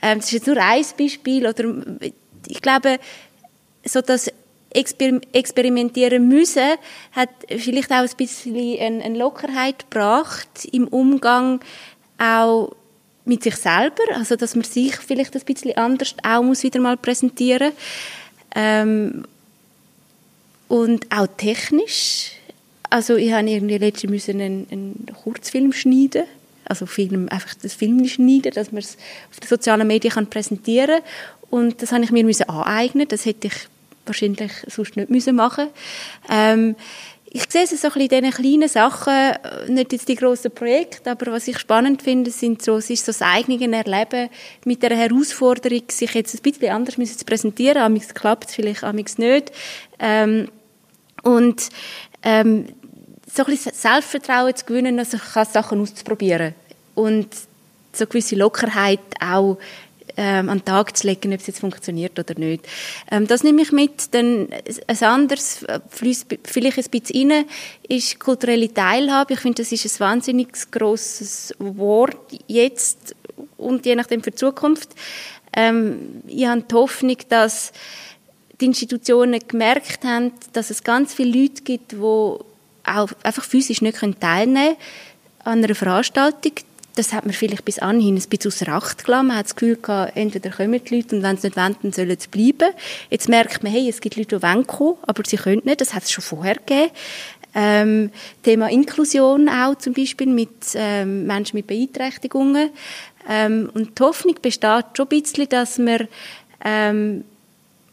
ähm, 0.00 0.18
das 0.18 0.26
ist 0.26 0.32
jetzt 0.32 0.46
nur 0.46 0.56
ein 0.56 0.84
Beispiel. 0.98 1.46
Oder, 1.46 1.64
ich 2.48 2.62
glaube, 2.62 2.98
so 3.84 4.00
das 4.00 4.30
Exper 4.70 5.20
experimentieren 5.32 6.26
müssen, 6.26 6.76
hat 7.12 7.28
vielleicht 7.48 7.90
auch 7.90 7.96
ein 7.96 8.16
bisschen 8.16 9.02
eine 9.02 9.18
Lockerheit 9.18 9.90
gebracht 9.90 10.66
im 10.72 10.88
Umgang 10.88 11.60
auch 12.16 12.72
mit 13.24 13.42
sich 13.42 13.56
selber, 13.56 14.02
also 14.14 14.36
dass 14.36 14.54
man 14.54 14.64
sich 14.64 14.96
vielleicht 14.96 15.34
ein 15.34 15.42
bisschen 15.42 15.76
anders 15.76 16.14
auch 16.22 16.42
muss 16.42 16.62
wieder 16.62 16.80
mal 16.80 16.96
präsentieren 16.96 17.72
ähm, 18.54 19.24
und 20.68 21.06
auch 21.14 21.28
technisch. 21.36 22.32
Also 22.90 23.16
ich 23.16 23.32
habe 23.32 23.48
irgendwie 23.48 23.78
letztens 23.78 24.10
müssen 24.10 24.40
einen, 24.40 24.66
einen 24.70 25.06
Kurzfilm 25.22 25.72
schneiden, 25.72 26.24
also 26.64 26.86
Film, 26.86 27.28
einfach 27.28 27.54
das 27.62 27.74
Film 27.74 28.06
schneiden, 28.06 28.52
dass 28.54 28.72
man 28.72 28.80
es 28.80 28.96
auf 29.30 29.40
den 29.40 29.48
sozialen 29.48 29.86
Medien 29.86 30.12
kann 30.12 30.28
präsentieren 30.28 31.00
und 31.52 31.82
das 31.82 31.92
habe 31.92 32.02
ich 32.02 32.10
mir 32.10 32.24
müssen 32.24 32.48
aneignen. 32.48 33.06
Das 33.08 33.26
hätte 33.26 33.48
ich 33.48 33.54
wahrscheinlich 34.06 34.50
sonst 34.68 34.96
nicht 34.96 35.10
müssen 35.10 35.36
machen. 35.36 35.68
Ähm, 36.30 36.74
ich 37.34 37.44
sehe 37.48 37.62
es 37.62 37.70
so 37.70 37.88
ein 37.88 37.94
bisschen 37.94 38.24
in 38.24 38.24
diesen 38.24 38.30
kleinen 38.30 38.68
Sachen, 38.68 39.12
äh, 39.12 39.70
nicht 39.70 39.92
jetzt 39.92 40.08
die 40.08 40.16
grossen 40.16 40.50
Projekte, 40.50 41.10
aber 41.10 41.32
was 41.32 41.48
ich 41.48 41.58
spannend 41.58 42.02
finde, 42.02 42.30
sind 42.30 42.60
so, 42.60 42.76
es 42.76 42.90
ist 42.90 43.06
so 43.06 43.12
das 43.12 43.22
eigene 43.22 43.74
Erleben 43.74 44.28
mit 44.66 44.82
der 44.82 44.94
Herausforderung, 44.94 45.82
sich 45.90 46.12
jetzt 46.12 46.34
ein 46.34 46.42
bisschen 46.42 46.68
anders 46.68 46.96
zu 47.16 47.24
präsentieren. 47.24 47.78
Amigs 47.78 48.12
klappt 48.12 48.50
es 48.50 48.54
vielleicht, 48.54 48.84
amigs 48.84 49.16
nicht. 49.16 49.50
Ähm, 49.98 50.48
und 51.22 51.70
ähm, 52.22 52.66
so 53.32 53.44
ein 53.44 53.50
bisschen 53.50 53.72
Selbstvertrauen 53.72 54.54
zu 54.54 54.66
gewinnen, 54.66 54.98
also 54.98 55.16
Sachen 55.16 55.80
auszuprobieren. 55.80 56.54
Und 56.94 57.28
so 57.94 58.06
gewisse 58.06 58.36
Lockerheit 58.36 59.00
auch 59.20 59.56
ähm, 60.16 60.48
an 60.48 60.58
den 60.58 60.64
Tag 60.64 60.96
zu 60.96 61.06
legen, 61.06 61.32
ob 61.32 61.40
es 61.40 61.46
jetzt 61.46 61.60
funktioniert 61.60 62.18
oder 62.18 62.38
nicht. 62.38 62.66
Ähm, 63.10 63.26
das 63.26 63.42
nehme 63.42 63.62
ich 63.62 63.72
mit. 63.72 64.14
Dann 64.14 64.48
ein 64.86 65.02
anderes, 65.02 65.62
äh, 65.64 65.80
vielleicht 65.90 66.32
ein 66.32 66.90
bisschen 66.90 67.32
rein, 67.32 67.44
ist 67.88 68.20
kulturelle 68.20 68.72
Teilhabe. 68.72 69.34
Ich 69.34 69.40
finde, 69.40 69.62
das 69.62 69.72
ist 69.72 69.84
ein 69.86 70.00
wahnsinnig 70.00 70.70
grosses 70.70 71.54
Wort 71.58 72.16
jetzt 72.46 73.14
und 73.56 73.86
je 73.86 73.94
nachdem 73.94 74.22
für 74.22 74.30
die 74.30 74.36
Zukunft. 74.36 74.90
Ähm, 75.54 76.22
ich 76.26 76.46
habe 76.46 76.62
die 76.62 76.74
Hoffnung, 76.74 77.16
dass 77.28 77.72
die 78.60 78.66
Institutionen 78.66 79.40
gemerkt 79.46 80.04
haben, 80.04 80.32
dass 80.52 80.70
es 80.70 80.84
ganz 80.84 81.14
viele 81.14 81.42
Leute 81.42 81.62
gibt, 81.62 81.92
die 81.92 81.96
auch 81.96 83.08
einfach 83.22 83.44
physisch 83.44 83.82
nicht 83.82 83.98
teilnehmen 84.20 84.54
können 84.54 84.76
an 85.44 85.64
einer 85.64 85.74
Veranstaltung 85.74 86.52
das 86.94 87.12
hat 87.12 87.24
man 87.24 87.34
vielleicht 87.34 87.64
bis 87.64 87.78
anhin 87.78 88.16
ein 88.16 88.22
bisschen 88.28 88.50
außer 88.50 88.68
Acht 88.68 89.04
gelassen. 89.04 89.28
Man 89.28 89.36
hat 89.36 89.46
das 89.46 89.56
Gefühl 89.56 89.76
gehabt, 89.76 90.16
entweder 90.16 90.50
kommen 90.50 90.80
die 90.84 90.96
Leute 90.96 91.16
und 91.16 91.22
wenn 91.22 91.36
sie 91.36 91.48
nicht 91.48 91.56
wollen, 91.56 91.76
dann 91.82 91.92
sollen 91.92 92.16
sie 92.18 92.28
bleiben. 92.28 92.74
Jetzt 93.10 93.28
merkt 93.28 93.62
man, 93.62 93.72
hey, 93.72 93.88
es 93.88 94.00
gibt 94.00 94.16
Leute, 94.16 94.36
die 94.36 94.42
wollen 94.42 94.66
kommen, 94.66 94.96
aber 95.02 95.22
sie 95.26 95.36
können 95.36 95.62
nicht. 95.64 95.80
Das 95.80 95.94
hat 95.94 96.04
es 96.04 96.10
schon 96.10 96.22
vorher 96.22 96.56
gegeben. 96.56 96.90
Ähm, 97.54 98.10
Thema 98.42 98.70
Inklusion 98.70 99.48
auch 99.48 99.76
zum 99.76 99.92
Beispiel 99.92 100.26
mit 100.26 100.50
ähm, 100.74 101.26
Menschen 101.26 101.56
mit 101.56 101.66
Beeinträchtigungen. 101.66 102.70
Ähm, 103.28 103.70
und 103.74 103.98
die 103.98 104.02
Hoffnung 104.02 104.36
besteht 104.40 104.84
schon 104.96 105.06
ein 105.06 105.08
bisschen, 105.08 105.48
dass 105.48 105.78
man 105.78 106.08
ähm, 106.64 107.24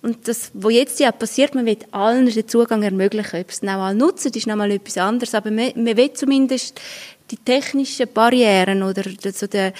und 0.01 0.29
das, 0.29 0.51
was 0.53 0.73
jetzt 0.73 0.99
ja 1.01 1.11
passiert, 1.11 1.55
man 1.55 1.65
will 1.65 1.77
allen 1.91 2.25
den 2.25 2.47
Zugang 2.47 2.83
ermöglichen. 2.83 3.41
Ob 3.41 3.49
es 3.49 3.59
dann 3.59 3.69
auch 3.69 3.83
alle 3.83 3.97
nutzen, 3.97 4.31
ist 4.33 4.47
nochmal 4.47 4.71
etwas 4.71 4.97
anderes. 4.97 5.35
Aber 5.35 5.51
man, 5.51 5.71
man 5.75 5.97
will 5.97 6.13
zumindest 6.13 6.79
die 7.31 7.37
technischen 7.37 8.07
Barrieren 8.13 8.83
oder 8.83 9.03
so 9.33 9.47
der, 9.47 9.73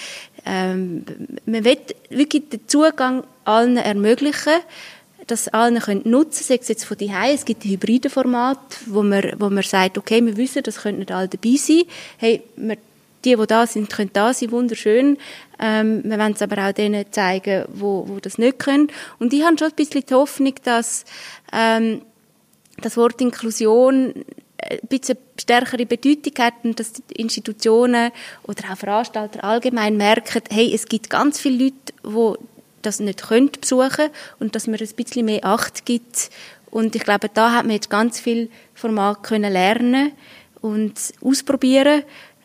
ähm, 0.46 1.04
man 1.46 1.64
will 1.64 1.78
wirklich 2.10 2.48
den 2.48 2.66
Zugang 2.66 3.24
allen 3.44 3.76
ermöglichen, 3.76 4.60
dass 5.26 5.48
allen 5.48 5.78
können 5.78 6.02
nutzen, 6.04 6.44
sei 6.44 6.58
es 6.60 6.68
jetzt 6.68 6.84
von 6.84 6.96
daheim, 6.96 7.34
es 7.34 7.44
gibt 7.44 7.64
hybride 7.64 8.10
Format, 8.10 8.58
wo 8.86 9.02
man, 9.02 9.34
wo 9.38 9.50
man 9.50 9.62
sagt, 9.62 9.98
okay, 9.98 10.24
wir 10.24 10.36
wissen, 10.36 10.62
das 10.62 10.78
können 10.82 10.98
nicht 10.98 11.12
alle 11.12 11.28
dabei 11.28 11.56
sein, 11.56 11.82
hey, 12.18 12.42
wir, 12.56 12.76
die, 13.24 13.36
die 13.36 13.46
da 13.46 13.66
sind, 13.66 13.90
können 13.90 14.10
da 14.12 14.32
sein, 14.32 14.50
wunderschön. 14.50 15.18
Ähm, 15.58 16.02
wir 16.04 16.18
wollen 16.18 16.32
es 16.32 16.42
aber 16.42 16.66
auch 16.68 16.72
denen 16.72 17.04
zeigen, 17.10 17.66
wo, 17.68 18.08
wo 18.08 18.18
das 18.18 18.38
nicht 18.38 18.58
können. 18.58 18.88
Und 19.18 19.32
ich 19.34 19.44
habe 19.44 19.58
schon 19.58 19.68
ein 19.68 19.74
bisschen 19.74 20.04
die 20.08 20.14
Hoffnung, 20.14 20.54
dass 20.64 21.04
ähm, 21.52 22.00
das 22.80 22.96
Wort 22.96 23.20
Inklusion 23.20 24.24
ein 24.68 24.80
bisschen 24.88 25.18
stärkere 25.38 25.86
Bedeutung 25.86 26.32
hat 26.38 26.54
und 26.62 26.78
dass 26.78 26.92
die 26.92 27.14
Institutionen 27.16 28.12
oder 28.44 28.72
auch 28.72 28.76
Veranstalter 28.76 29.44
allgemein 29.44 29.96
merken, 29.96 30.42
hey, 30.50 30.72
es 30.74 30.86
gibt 30.86 31.10
ganz 31.10 31.40
viele 31.40 31.64
Leute, 31.64 31.74
die 32.04 32.44
das 32.82 33.00
nicht 33.00 33.22
können 33.22 33.50
besuchen 33.50 34.10
und 34.38 34.54
dass 34.54 34.66
man 34.66 34.80
ein 34.80 34.88
bisschen 34.96 35.26
mehr 35.26 35.44
Acht 35.44 35.84
gibt. 35.84 36.30
Und 36.70 36.94
ich 36.94 37.02
glaube, 37.02 37.28
da 37.32 37.52
hat 37.52 37.64
man 37.64 37.74
jetzt 37.74 37.90
ganz 37.90 38.20
viel 38.20 38.50
Format 38.74 39.22
können 39.22 39.52
lernen 39.52 40.12
und 40.60 40.94
ausprobieren 41.22 42.02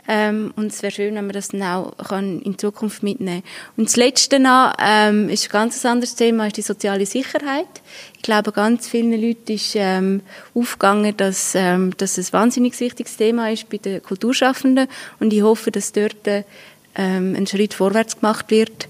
ähm, 0.08 0.54
und 0.56 0.68
es 0.68 0.84
wäre 0.84 0.92
schön, 0.92 1.16
wenn 1.16 1.26
man 1.26 1.34
das 1.34 1.48
dann 1.48 1.64
auch 1.64 1.98
kann 1.98 2.42
in 2.42 2.58
Zukunft 2.60 3.02
mitnehmen 3.02 3.42
kann. 3.42 3.74
Und 3.78 3.88
das 3.88 3.96
Letzte 3.96 4.40
noch, 4.40 4.74
ähm, 4.80 5.30
ist 5.30 5.46
ein 5.46 5.52
ganz 5.52 5.84
anderes 5.84 6.16
Thema, 6.16 6.48
ist 6.48 6.58
die 6.58 6.62
soziale 6.62 7.06
Sicherheit. 7.06 7.68
Ich 8.16 8.22
glaube, 8.22 8.52
ganz 8.52 8.88
vielen 8.88 9.20
Leuten 9.20 9.52
ist 9.52 9.74
ähm, 9.76 10.22
aufgegangen, 10.54 11.18
dass, 11.18 11.56
ähm, 11.56 11.96
dass 11.98 12.18
es 12.20 12.30
ein 12.30 12.34
wahnsinnig 12.34 12.80
wichtiges 12.80 13.18
Thema 13.18 13.50
ist 13.52 13.68
bei 13.70 13.78
den 13.78 14.04
Kulturschaffenden. 14.04 14.88
Und 15.20 15.34
ich 15.34 15.42
hoffe, 15.42 15.72
dass 15.72 15.92
dort 15.92 16.28
ähm, 16.28 17.36
ein 17.36 17.48
Schritt 17.48 17.74
vorwärts 17.74 18.20
gemacht 18.20 18.52
wird. 18.52 18.88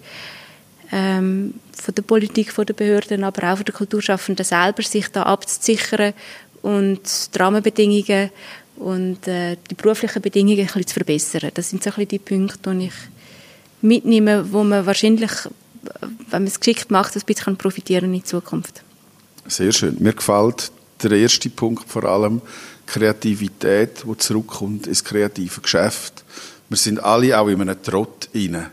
Ähm, 0.92 1.56
von 1.82 1.96
der 1.96 2.04
Politik, 2.04 2.52
von 2.52 2.66
den 2.66 2.76
Behörden, 2.76 3.24
aber 3.24 3.52
auch 3.52 3.58
von 3.58 3.66
den 3.66 3.76
Kulturschaffenden 3.76 4.46
selber, 4.46 4.82
sich 4.82 5.10
da 5.10 5.24
abzusichern 5.24 6.14
und 6.62 7.02
die 7.34 7.38
Rahmenbedingungen 7.38 8.32
und 8.78 9.28
äh, 9.28 9.58
die 9.70 9.76
beruflichen 9.76 10.22
Bedingungen 10.22 10.60
ein 10.60 10.66
bisschen 10.66 10.88
zu 10.88 10.94
verbessern. 10.94 11.52
Das 11.54 11.70
sind 11.70 11.84
so 11.84 11.92
ein 11.96 12.08
die 12.08 12.20
Punkte, 12.20 12.74
die 12.74 12.88
ich 12.88 12.94
mitnehme, 13.82 14.52
wo 14.52 14.64
man 14.64 14.86
wahrscheinlich, 14.86 15.32
wenn 16.02 16.44
man 16.44 16.48
es 16.48 16.60
geschickt 16.60 16.92
macht, 16.92 17.16
ein 17.16 17.22
bisschen 17.26 17.58
profitieren 17.58 18.14
in 18.14 18.24
Zukunft. 18.24 18.84
Sehr 19.48 19.72
schön. 19.72 19.98
Mir 20.00 20.14
gefällt 20.14 20.72
der 21.02 21.12
erste 21.12 21.50
Punkt 21.50 21.90
vor 21.90 22.04
allem 22.06 22.42
Kreativität, 22.86 24.04
die 24.06 24.18
zurückkommt 24.18 24.88
ins 24.88 25.04
kreative 25.04 25.62
Geschäft. 25.62 26.24
Wir 26.70 26.78
sind 26.78 27.04
alle 27.04 27.40
auch 27.40 27.48
in 27.48 27.62
einem 27.62 27.82
Trott 27.82 28.30
inne 28.34 28.72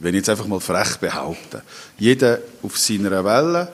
wenn 0.00 0.14
ich 0.14 0.20
jetzt 0.20 0.28
einfach 0.28 0.46
mal 0.46 0.60
frech 0.60 0.96
behaupte. 0.96 1.62
Jeder 1.98 2.40
auf 2.62 2.76
seiner 2.78 3.24
Welle, 3.24 3.72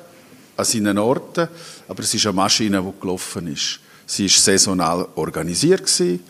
an 0.57 0.65
seinen 0.65 0.99
Orten, 0.99 1.49
aber 1.89 2.03
es 2.03 2.13
ist 2.13 2.27
eine 2.27 2.35
Maschine, 2.35 2.83
die 2.83 3.01
gelaufen 3.01 3.53
ist. 3.53 3.81
Sie 4.09 4.25
ist 4.25 4.43
saisonal 4.43 5.07
organisiert 5.17 5.83
gewesen. 5.83 6.21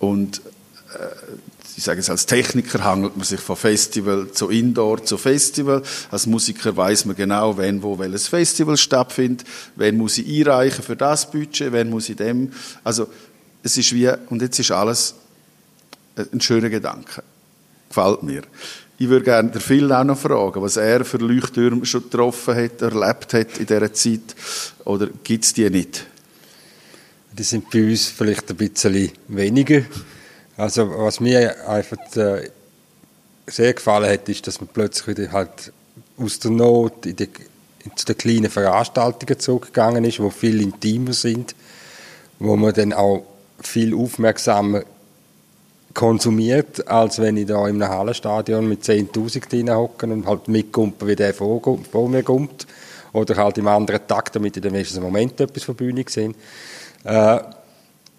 und 0.00 0.42
äh, 0.92 1.06
ich 1.76 1.82
sage 1.82 2.00
es 2.00 2.10
als 2.10 2.26
Techniker 2.26 2.84
hangelt 2.84 3.16
man 3.16 3.24
sich 3.24 3.40
von 3.40 3.56
Festival 3.56 4.30
zu 4.32 4.48
Indoor 4.48 5.04
zu 5.04 5.16
Festival. 5.16 5.82
Als 6.10 6.26
Musiker 6.26 6.76
weiß 6.76 7.04
man 7.06 7.16
genau, 7.16 7.56
wenn 7.56 7.82
wo 7.82 7.98
welches 7.98 8.28
Festival 8.28 8.76
stattfindet, 8.76 9.46
wenn 9.76 9.96
muss 9.96 10.18
ich 10.18 10.26
einreichen 10.26 10.84
für 10.84 10.96
das 10.96 11.30
Budget, 11.30 11.72
wenn 11.72 11.90
muss 11.90 12.08
ich 12.08 12.16
dem. 12.16 12.52
Also 12.84 13.08
es 13.62 13.76
ist 13.76 13.92
wie 13.92 14.08
und 14.28 14.42
jetzt 14.42 14.58
ist 14.58 14.70
alles 14.70 15.14
ein 16.32 16.40
schöner 16.40 16.68
Gedanke. 16.68 17.22
Gefällt 17.88 18.22
mir. 18.22 18.42
Ich 18.98 19.08
würde 19.08 19.24
gerne 19.24 19.50
der 19.50 19.60
Phil 19.60 19.92
auch 19.92 20.04
noch 20.04 20.18
fragen, 20.18 20.62
was 20.62 20.76
er 20.76 21.04
für 21.04 21.18
Leuchttürme 21.18 21.84
schon 21.86 22.04
getroffen 22.04 22.54
hat, 22.54 22.82
erlebt 22.82 23.34
hat 23.34 23.58
in 23.58 23.66
dieser 23.66 23.92
Zeit. 23.92 24.36
Oder 24.84 25.08
gibt 25.24 25.44
es 25.44 25.52
die 25.52 25.68
nicht? 25.68 26.06
Die 27.36 27.42
sind 27.42 27.68
bei 27.70 27.82
uns 27.82 28.06
vielleicht 28.06 28.48
ein 28.50 28.56
bisschen 28.56 29.10
weniger. 29.26 29.82
Also 30.56 30.88
was 30.98 31.18
mir 31.18 31.68
einfach 31.68 31.98
äh, 32.16 32.48
sehr 33.48 33.72
gefallen 33.72 34.08
hat, 34.08 34.28
ist, 34.28 34.46
dass 34.46 34.60
man 34.60 34.68
plötzlich 34.72 35.18
wieder 35.18 35.32
halt 35.32 35.72
aus 36.16 36.38
der 36.38 36.52
Not 36.52 37.06
in 37.06 37.16
die, 37.16 37.28
zu 37.96 38.06
den 38.06 38.16
kleinen 38.16 38.50
Veranstaltungen 38.50 39.40
zurückgegangen 39.40 40.04
ist, 40.04 40.20
wo 40.20 40.30
viel 40.30 40.62
intimer 40.62 41.12
sind, 41.12 41.56
wo 42.38 42.54
man 42.54 42.72
dann 42.72 42.92
auch 42.92 43.24
viel 43.60 43.96
aufmerksamer 43.96 44.84
konsumiert, 45.92 46.86
als 46.86 47.20
wenn 47.20 47.36
ich 47.36 47.46
da 47.46 47.66
in 47.66 47.82
einem 47.82 47.92
Hallenstadion 47.92 48.68
mit 48.68 48.84
10'000 48.84 49.48
drin 49.48 49.74
hocke 49.74 50.06
und 50.06 50.26
halt 50.26 50.46
mitkumpe, 50.46 51.08
wie 51.08 51.16
der 51.16 51.34
vor, 51.34 51.60
vor 51.90 52.08
mir 52.08 52.22
kommt. 52.22 52.68
Oder 53.12 53.36
halt 53.36 53.58
im 53.58 53.68
anderen 53.68 54.06
Takt, 54.06 54.34
damit 54.34 54.56
ich 54.56 54.64
im 54.64 54.72
nächsten 54.72 55.00
Moment 55.00 55.40
etwas 55.40 55.62
von 55.64 55.76
Bühne 55.76 56.04
sehe. 56.08 56.34
Äh, 57.04 57.38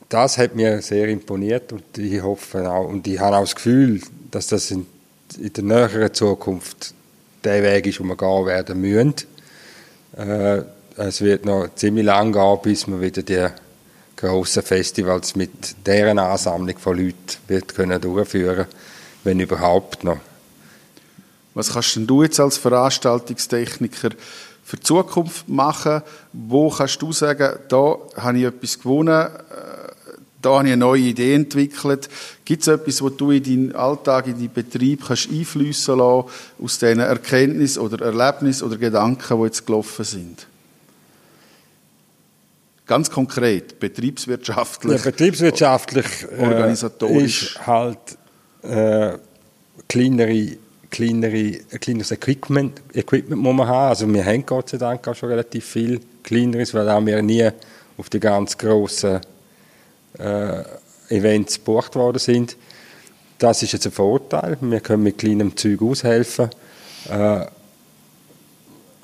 das 0.10 0.38
hat 0.38 0.56
mir 0.56 0.82
sehr 0.82 1.08
imponiert 1.10 1.74
und 1.74 1.98
ich 1.98 2.22
hoffe 2.22 2.72
auch, 2.72 2.88
und 2.88 3.08
ich 3.08 3.20
habe 3.20 3.38
auch 3.38 3.42
das 3.42 3.56
Gefühl, 3.56 4.02
dass 4.32 4.48
das 4.48 4.72
in, 4.72 4.86
der 5.38 5.64
näheren 5.64 6.14
Zukunft 6.14 6.94
der 7.44 7.64
Weg 7.64 7.88
ist, 7.88 8.00
wo 8.00 8.04
wir 8.04 8.16
gehen 8.16 8.46
werden 8.46 8.82
müssen. 8.82 9.16
Äh, 10.16 10.62
es 10.98 11.22
wird 11.22 11.46
noch 11.46 11.74
ziemlich 11.76 12.06
lang 12.06 12.32
gehen, 12.32 12.60
bis 12.62 12.88
wir 12.88 13.02
wieder 13.02 13.24
die 13.24 13.48
grossen 14.16 14.64
Festivals 14.64 15.36
mit 15.36 15.76
deren 15.86 16.20
Ansammlung 16.20 16.78
von 16.78 16.98
Leuten 16.98 17.38
wird 17.48 17.76
können 17.76 18.00
durchführen 18.00 18.68
wenn 19.26 19.40
überhaupt 19.40 20.04
noch. 20.04 20.20
Was 21.54 21.74
kannst 21.74 21.96
denn 21.96 22.08
du 22.08 22.24
jetzt 22.24 22.40
als 22.40 22.58
Veranstaltungstechniker 22.58 24.12
für 24.76 24.82
die 24.82 24.82
Zukunft 24.82 25.48
machen? 25.48 26.02
Wo 26.34 26.70
kannst 26.70 27.02
du 27.02 27.12
sagen, 27.12 27.60
da 27.70 27.98
habe 28.18 28.38
ich 28.38 28.44
etwas 28.46 28.80
gewonnen, 28.80 29.28
äh, 29.28 29.30
da 30.42 30.58
habe 30.58 30.68
ich 30.68 30.74
eine 30.74 30.78
neue 30.78 31.02
Idee 31.02 31.34
entwickelt. 31.34 32.08
Gibt 32.44 32.62
es 32.62 32.68
etwas, 32.68 33.02
was 33.02 33.16
du 33.18 33.32
in 33.32 33.44
deinen 33.44 33.76
Alltag, 33.76 34.28
in 34.28 34.36
deinen 34.36 34.54
Betrieb 34.54 35.06
kannst 35.08 35.30
einfließen 35.30 35.98
lassen, 35.98 36.30
aus 36.62 36.78
diesen 36.78 37.00
Erkenntnissen 37.00 37.82
oder 37.82 38.06
Erlebnissen 38.06 38.68
oder 38.68 38.78
Gedanken, 38.78 39.38
die 39.38 39.44
jetzt 39.46 39.66
gelaufen 39.66 40.06
sind? 40.06 40.46
Ganz 42.86 43.10
konkret, 43.10 43.80
betriebswirtschaftlich. 43.80 45.04
Ja, 45.04 45.10
betriebswirtschaftlich 45.10 46.06
äh, 46.38 46.44
organisatorisch. 46.44 47.56
ist 47.56 47.66
halt 47.66 47.98
äh, 48.62 49.18
kleinere 49.88 50.58
kleinere, 50.96 51.52
kleineres 51.80 52.12
Equipment, 52.12 52.82
Equipment 52.94 53.42
muss 53.42 53.54
man 53.54 53.68
haben. 53.68 53.90
Also 53.90 54.14
wir 54.14 54.26
haben 54.26 54.46
Gott 54.46 54.70
sei 54.70 54.78
Dank 54.78 55.06
auch 55.08 55.16
schon 55.16 55.30
relativ 55.30 55.66
viel 55.66 56.00
kleineres, 56.24 56.74
weil 56.74 56.90
auch 56.90 57.06
wir 57.06 57.22
nie 57.22 57.50
auf 57.98 58.10
die 58.10 58.20
ganz 58.20 58.58
grossen 58.58 59.20
äh, 60.18 60.64
Events 61.10 61.56
gebucht 61.56 61.96
worden 61.96 62.20
sind. 62.20 62.56
Das 63.38 63.62
ist 63.62 63.74
jetzt 63.74 63.86
ein 63.86 63.92
Vorteil. 63.92 64.58
Wir 64.62 64.80
können 64.80 65.04
mit 65.04 65.18
kleinem 65.18 65.58
Zeug 65.58 65.82
aushelfen. 65.82 66.50
Äh, 67.10 67.46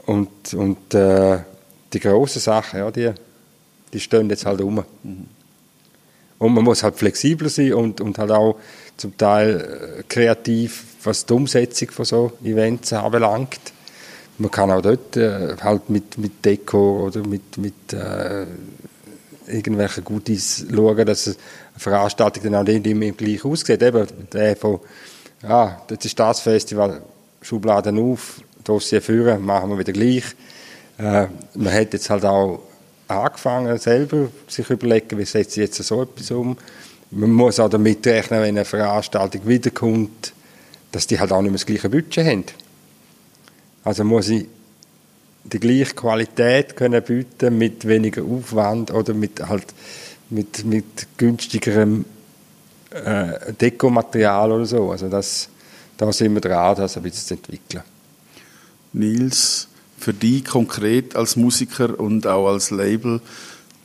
und 0.06 0.54
und 0.54 0.94
äh, 0.94 1.40
die 1.92 2.00
grossen 2.00 2.40
Sachen, 2.40 2.80
ja, 2.80 2.90
die, 2.90 3.12
die 3.92 4.00
stehen 4.00 4.30
jetzt 4.30 4.46
halt 4.46 4.62
rum. 4.62 4.84
Mhm. 5.04 5.28
Und 6.40 6.54
man 6.54 6.64
muss 6.64 6.84
halt 6.84 6.96
flexibler 6.96 7.50
sein 7.50 7.74
und, 7.74 8.00
und 8.00 8.18
halt 8.18 8.32
auch 8.32 8.58
zum 8.96 9.16
Teil 9.18 10.00
äh, 10.00 10.04
kreativ, 10.08 10.86
was 11.04 11.26
die 11.26 11.34
Umsetzung 11.34 11.92
von 11.92 12.06
so 12.06 12.32
Events 12.44 12.94
anbelangt. 12.94 13.60
Man 14.38 14.52
kann 14.52 14.72
auch 14.72 14.82
dort 14.82 15.18
äh, 15.18 15.56
halt 15.62 15.90
mit, 15.90 16.18
mit 16.18 16.44
Deko 16.44 17.08
oder 17.08 17.26
mit, 17.28 17.58
mit 17.58 17.94
äh, 17.94 18.46
irgendwelchen 19.48 20.04
Goodies 20.04 20.66
schauen, 20.74 21.06
dass 21.06 21.28
eine 21.28 21.36
Veranstaltung 21.78 22.44
dann 22.44 22.56
auch 22.56 22.64
nicht 22.64 22.88
immer 22.88 23.12
gleich 23.12 23.44
aussieht. 23.44 23.82
Eben 23.82 24.08
der 24.32 24.56
von, 24.56 24.80
ja, 25.44 25.82
das 25.88 26.06
ist 26.06 26.20
das 26.20 26.40
Festival, 26.40 27.02
Schubladen 27.42 28.00
auf, 28.00 28.42
Dossier 28.64 29.02
führen, 29.02 29.44
machen 29.44 29.70
wir 29.70 29.80
wieder 29.80 29.94
gleich. 29.94 30.24
Äh, 30.98 31.28
man 31.56 31.74
hat 31.74 31.94
jetzt 31.94 32.10
halt 32.10 32.26
auch 32.26 32.62
angefangen, 33.08 33.78
selber 33.78 34.30
sich 34.48 34.70
überlegen, 34.70 35.18
wie 35.18 35.26
setze 35.26 35.62
ich 35.62 35.68
jetzt 35.68 35.84
so 35.84 36.04
etwas 36.04 36.32
um. 36.32 36.58
Man 37.10 37.32
muss 37.32 37.60
auch 37.60 37.70
damit 37.70 38.06
rechnen, 38.08 38.42
wenn 38.42 38.56
eine 38.56 38.66
Veranstaltung 38.66 39.46
wiederkommt, 39.46 40.34
dass 40.92 41.08
die 41.08 41.20
halt 41.20 41.32
auch 41.32 41.42
nicht 41.42 41.52
mehr 41.52 41.58
das 41.58 41.66
gleiche 41.66 41.90
Budget 41.90 42.26
haben. 42.26 42.44
Also 43.84 44.04
muss 44.04 44.30
ich 44.30 44.46
die 45.44 45.60
gleiche 45.60 45.96
Qualität 45.96 46.76
können 46.76 47.02
bieten 47.02 47.58
mit 47.58 47.88
weniger 47.88 48.24
Aufwand 48.24 48.92
oder 48.92 49.14
mit 49.14 49.42
halt 49.48 49.66
mit, 50.30 50.66
mit 50.66 51.08
günstigerem 51.18 52.06
äh, 52.92 53.54
Dekomaterial 53.54 54.52
oder 54.52 54.66
so. 54.66 54.92
Also 54.92 55.10
das, 55.10 55.50
da 55.98 56.12
sind 56.12 56.34
wir 56.34 56.42
dran, 56.42 56.76
das 56.76 56.98
ein 56.98 57.04
bisschen 57.04 57.28
zu 57.28 57.34
entwickeln. 57.36 57.84
Nils, 58.94 59.68
für 59.98 60.14
dich 60.14 60.46
konkret 60.46 61.16
als 61.16 61.36
Musiker 61.36 62.00
und 62.00 62.26
auch 62.26 62.48
als 62.48 62.72
Labelchef, 62.72 63.22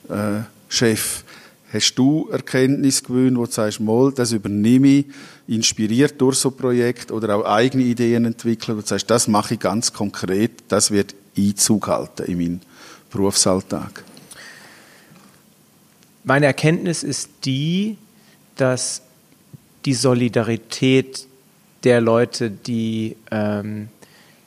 äh, 0.09 1.25
hast 1.73 1.95
du 1.95 2.29
Erkenntnis 2.31 3.03
gewöhnt, 3.03 3.37
wo 3.37 3.47
du 3.47 3.51
sagst, 3.51 3.81
mal, 3.81 4.12
das 4.12 4.33
übernehme 4.33 4.89
ich, 4.89 5.07
inspiriert 5.49 6.21
durch 6.21 6.37
so 6.37 6.51
ein 6.51 6.57
Projekt 6.57 7.11
oder 7.11 7.37
auch 7.37 7.45
eigene 7.45 7.85
Ideen 7.85 8.25
entwickeln, 8.25 8.77
wo 8.77 8.81
du 8.81 8.87
sagst, 8.87 9.11
das 9.11 9.29
mache 9.29 9.55
ich 9.55 9.61
ganz 9.61 9.93
konkret, 9.93 10.53
das 10.69 10.91
wird 10.91 11.14
Einzug 11.37 11.89
halten 11.89 12.25
in 12.25 12.39
meinen 12.39 12.61
Berufsalltag? 13.11 14.05
Meine 16.25 16.47
Erkenntnis 16.47 17.03
ist 17.03 17.31
die, 17.45 17.99
dass 18.57 19.03
die 19.85 19.95
Solidarität 19.95 21.27
der 21.85 22.01
Leute, 22.01 22.51
die 22.51 23.17
ähm, 23.31 23.89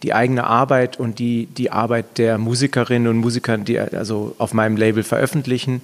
die 0.04 0.14
eigene 0.14 0.46
Arbeit 0.46 1.00
und 1.00 1.20
die, 1.20 1.46
die 1.46 1.72
Arbeit 1.72 2.18
der 2.18 2.38
Musikerinnen 2.38 3.08
und 3.08 3.18
Musiker, 3.18 3.58
die 3.58 3.80
also 3.80 4.36
auf 4.38 4.54
meinem 4.54 4.78
Label 4.78 5.04
veröffentlichen, 5.04 5.82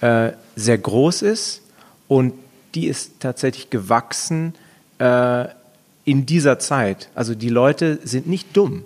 äh, 0.00 0.32
sehr 0.58 0.78
groß 0.78 1.22
ist 1.22 1.62
und 2.08 2.34
die 2.74 2.86
ist 2.86 3.20
tatsächlich 3.20 3.70
gewachsen 3.70 4.54
äh, 4.98 5.46
in 6.04 6.26
dieser 6.26 6.58
Zeit. 6.58 7.08
Also 7.14 7.34
die 7.34 7.48
Leute 7.48 8.00
sind 8.02 8.26
nicht 8.26 8.56
dumm. 8.56 8.84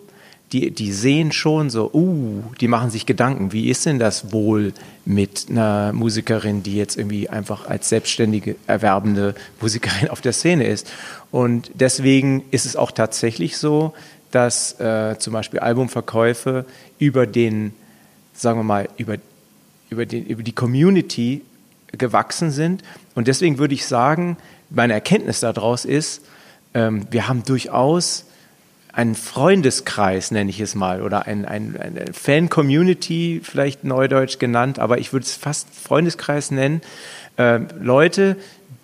Die, 0.52 0.70
die 0.70 0.92
sehen 0.92 1.32
schon 1.32 1.70
so, 1.70 1.90
uh, 1.94 2.42
die 2.60 2.68
machen 2.68 2.90
sich 2.90 3.06
Gedanken, 3.06 3.52
wie 3.52 3.70
ist 3.70 3.86
denn 3.86 3.98
das 3.98 4.32
wohl 4.32 4.74
mit 5.06 5.46
einer 5.48 5.94
Musikerin, 5.94 6.62
die 6.62 6.76
jetzt 6.76 6.98
irgendwie 6.98 7.30
einfach 7.30 7.66
als 7.66 7.88
selbstständige, 7.88 8.56
erwerbende 8.66 9.34
Musikerin 9.62 10.10
auf 10.10 10.20
der 10.20 10.34
Szene 10.34 10.66
ist. 10.66 10.90
Und 11.30 11.70
deswegen 11.72 12.44
ist 12.50 12.66
es 12.66 12.76
auch 12.76 12.90
tatsächlich 12.90 13.56
so, 13.56 13.94
dass 14.30 14.78
äh, 14.78 15.16
zum 15.18 15.32
Beispiel 15.32 15.60
Albumverkäufe 15.60 16.66
über 16.98 17.26
den, 17.26 17.72
sagen 18.34 18.58
wir 18.58 18.64
mal, 18.64 18.88
über, 18.98 19.16
über, 19.88 20.04
den, 20.04 20.26
über 20.26 20.42
die 20.42 20.52
Community 20.52 21.40
gewachsen 21.92 22.50
sind. 22.50 22.82
Und 23.14 23.28
deswegen 23.28 23.58
würde 23.58 23.74
ich 23.74 23.86
sagen, 23.86 24.36
meine 24.70 24.92
Erkenntnis 24.94 25.40
daraus 25.40 25.84
ist, 25.84 26.22
ähm, 26.74 27.06
wir 27.10 27.28
haben 27.28 27.44
durchaus 27.44 28.24
einen 28.92 29.14
Freundeskreis, 29.14 30.30
nenne 30.30 30.50
ich 30.50 30.60
es 30.60 30.74
mal, 30.74 31.02
oder 31.02 31.26
ein, 31.26 31.44
ein, 31.46 31.76
eine 31.80 32.12
Fan-Community, 32.12 33.40
vielleicht 33.42 33.84
neudeutsch 33.84 34.38
genannt, 34.38 34.78
aber 34.78 34.98
ich 34.98 35.12
würde 35.12 35.24
es 35.24 35.34
fast 35.34 35.68
Freundeskreis 35.74 36.50
nennen. 36.50 36.82
Äh, 37.38 37.60
Leute, 37.80 38.36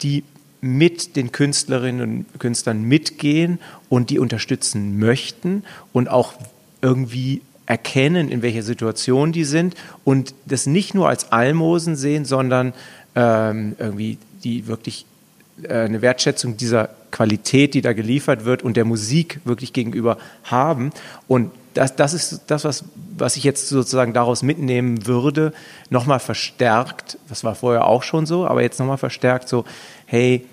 die 0.03 0.25
mit 0.61 1.15
den 1.15 1.31
Künstlerinnen 1.31 2.25
und 2.33 2.41
Künstlern 2.41 2.83
mitgehen 2.83 3.61
und 3.89 4.11
die 4.11 4.19
unterstützen 4.19 4.99
möchten 4.99 5.63
und 5.93 6.09
auch 6.09 6.33
irgendwie 6.81 7.43
erkennen, 7.67 8.31
in 8.31 8.41
welcher 8.41 8.63
Situation 8.63 9.31
die 9.31 9.45
sind 9.45 9.75
und 10.05 10.35
das 10.47 10.67
nicht 10.67 10.95
nur 10.95 11.09
als 11.09 11.33
Almosen 11.33 11.97
sehen, 11.97 12.25
sondern 12.25 12.73
ähm, 13.19 13.75
irgendwie 13.79 14.17
die 14.45 14.69
wirklich 14.69 15.05
äh, 15.65 15.75
eine 15.75 16.01
Wertschätzung 16.03 16.57
dieser 16.57 16.89
Qualität, 17.11 17.75
die 17.75 17.83
da 17.83 17.93
geliefert 17.93 18.45
wird 18.45 18.63
und 18.63 18.77
der 18.77 18.85
Musik 18.85 19.41
wirklich 19.45 19.73
gegenüber 19.73 20.19
haben. 20.45 20.93
Und 21.27 21.51
das, 21.75 21.97
das 21.97 22.15
ist 22.15 22.43
das, 22.47 22.65
was, 22.65 22.85
was 23.17 23.37
ich 23.37 23.43
jetzt 23.43 23.69
sozusagen 23.69 24.13
daraus 24.13 24.43
mitnehmen 24.43 25.07
würde, 25.07 25.53
nochmal 25.91 26.21
verstärkt, 26.21 27.19
das 27.29 27.43
war 27.43 27.57
vorher 27.57 27.87
auch 27.87 28.05
schon 28.05 28.25
so, 28.25 28.47
aber 28.47 28.63
jetzt 28.63 28.79
nochmal 28.79 28.99
verstärkt 28.99 29.49
so, 29.49 29.65
hey, 30.07 30.47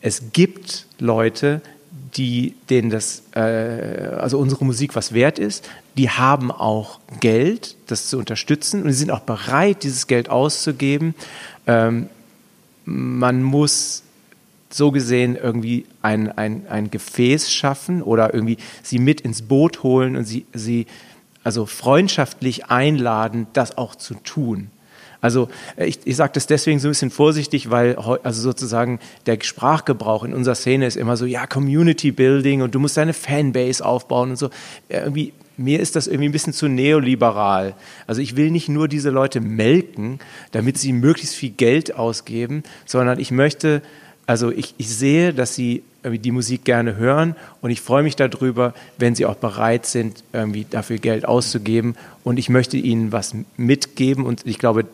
es 0.00 0.32
gibt 0.32 0.86
Leute, 0.98 1.62
die 2.16 2.54
denen 2.70 2.90
das, 2.90 3.22
äh, 3.34 4.08
also 4.18 4.38
unsere 4.38 4.64
Musik 4.64 4.96
was 4.96 5.12
wert 5.12 5.38
ist, 5.38 5.68
die 5.96 6.10
haben 6.10 6.50
auch 6.50 6.98
Geld, 7.20 7.76
das 7.86 8.08
zu 8.08 8.18
unterstützen 8.18 8.82
und 8.82 8.90
sie 8.90 8.98
sind 8.98 9.10
auch 9.10 9.20
bereit, 9.20 9.82
dieses 9.82 10.06
Geld 10.06 10.28
auszugeben. 10.28 11.14
Ähm, 11.66 12.08
man 12.84 13.42
muss 13.42 14.02
so 14.70 14.90
gesehen 14.90 15.36
irgendwie 15.36 15.86
ein, 16.02 16.30
ein, 16.36 16.66
ein 16.68 16.90
Gefäß 16.90 17.52
schaffen 17.52 18.02
oder 18.02 18.34
irgendwie 18.34 18.58
sie 18.82 18.98
mit 18.98 19.20
ins 19.20 19.42
Boot 19.42 19.82
holen 19.82 20.16
und 20.16 20.24
sie, 20.24 20.46
sie 20.52 20.86
also 21.44 21.66
freundschaftlich 21.66 22.66
einladen, 22.66 23.46
das 23.52 23.78
auch 23.78 23.94
zu 23.94 24.14
tun. 24.14 24.70
Also 25.20 25.48
äh, 25.76 25.86
ich, 25.86 26.00
ich 26.04 26.16
sage 26.16 26.32
das 26.34 26.46
deswegen 26.46 26.78
so 26.78 26.88
ein 26.88 26.90
bisschen 26.90 27.10
vorsichtig, 27.10 27.70
weil 27.70 27.96
also 27.96 28.42
sozusagen 28.42 29.00
der 29.26 29.38
Sprachgebrauch 29.40 30.24
in 30.24 30.34
unserer 30.34 30.54
Szene 30.54 30.86
ist 30.86 30.96
immer 30.96 31.16
so, 31.16 31.24
ja, 31.24 31.46
Community 31.46 32.12
Building 32.12 32.62
und 32.62 32.74
du 32.74 32.80
musst 32.80 32.96
deine 32.96 33.12
Fanbase 33.12 33.84
aufbauen 33.84 34.30
und 34.30 34.36
so. 34.36 34.50
Irgendwie, 34.88 35.32
mir 35.56 35.80
ist 35.80 35.96
das 35.96 36.06
irgendwie 36.06 36.28
ein 36.28 36.32
bisschen 36.32 36.52
zu 36.52 36.68
neoliberal. 36.68 37.74
Also 38.06 38.20
ich 38.20 38.36
will 38.36 38.50
nicht 38.50 38.68
nur 38.68 38.88
diese 38.88 39.10
Leute 39.10 39.40
melken, 39.40 40.18
damit 40.52 40.78
sie 40.78 40.92
möglichst 40.92 41.34
viel 41.34 41.50
Geld 41.50 41.94
ausgeben, 41.94 42.62
sondern 42.84 43.18
ich 43.18 43.30
möchte, 43.30 43.82
also 44.26 44.50
ich, 44.50 44.74
ich 44.78 44.88
sehe, 44.88 45.32
dass 45.32 45.54
sie 45.54 45.82
die 46.04 46.30
Musik 46.30 46.64
gerne 46.64 46.96
hören 46.96 47.34
und 47.60 47.70
ich 47.70 47.80
freue 47.80 48.02
mich 48.02 48.16
darüber, 48.16 48.74
wenn 48.98 49.14
sie 49.14 49.26
auch 49.26 49.36
bereit 49.36 49.86
sind, 49.86 50.22
irgendwie 50.32 50.66
dafür 50.68 50.98
Geld 50.98 51.24
auszugeben 51.24 51.96
und 52.22 52.38
ich 52.38 52.48
möchte 52.48 52.76
ihnen 52.76 53.12
was 53.12 53.34
mitgeben 53.56 54.24
und 54.24 54.46
ich 54.46 54.58
glaube, 54.58 54.84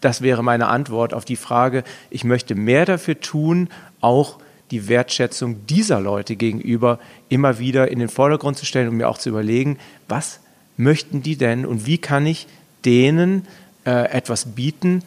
das 0.00 0.20
wäre 0.20 0.42
meine 0.42 0.66
Antwort 0.66 1.14
auf 1.14 1.24
die 1.24 1.36
Frage. 1.36 1.84
Ich 2.10 2.24
möchte 2.24 2.54
mehr 2.54 2.84
dafür 2.84 3.20
tun, 3.20 3.68
auch 4.00 4.38
die 4.72 4.88
Wertschätzung 4.88 5.66
dieser 5.66 6.00
Leute 6.00 6.34
gegenüber 6.34 6.98
immer 7.28 7.58
wieder 7.58 7.90
in 7.90 8.00
den 8.00 8.08
Vordergrund 8.08 8.58
zu 8.58 8.66
stellen 8.66 8.88
und 8.88 8.96
mir 8.96 9.08
auch 9.08 9.18
zu 9.18 9.28
überlegen, 9.28 9.78
was 10.08 10.40
möchten 10.76 11.22
die 11.22 11.36
denn 11.36 11.64
und 11.64 11.86
wie 11.86 11.98
kann 11.98 12.26
ich 12.26 12.48
denen 12.84 13.46
äh, 13.84 14.10
etwas 14.10 14.54
bieten, 14.54 15.02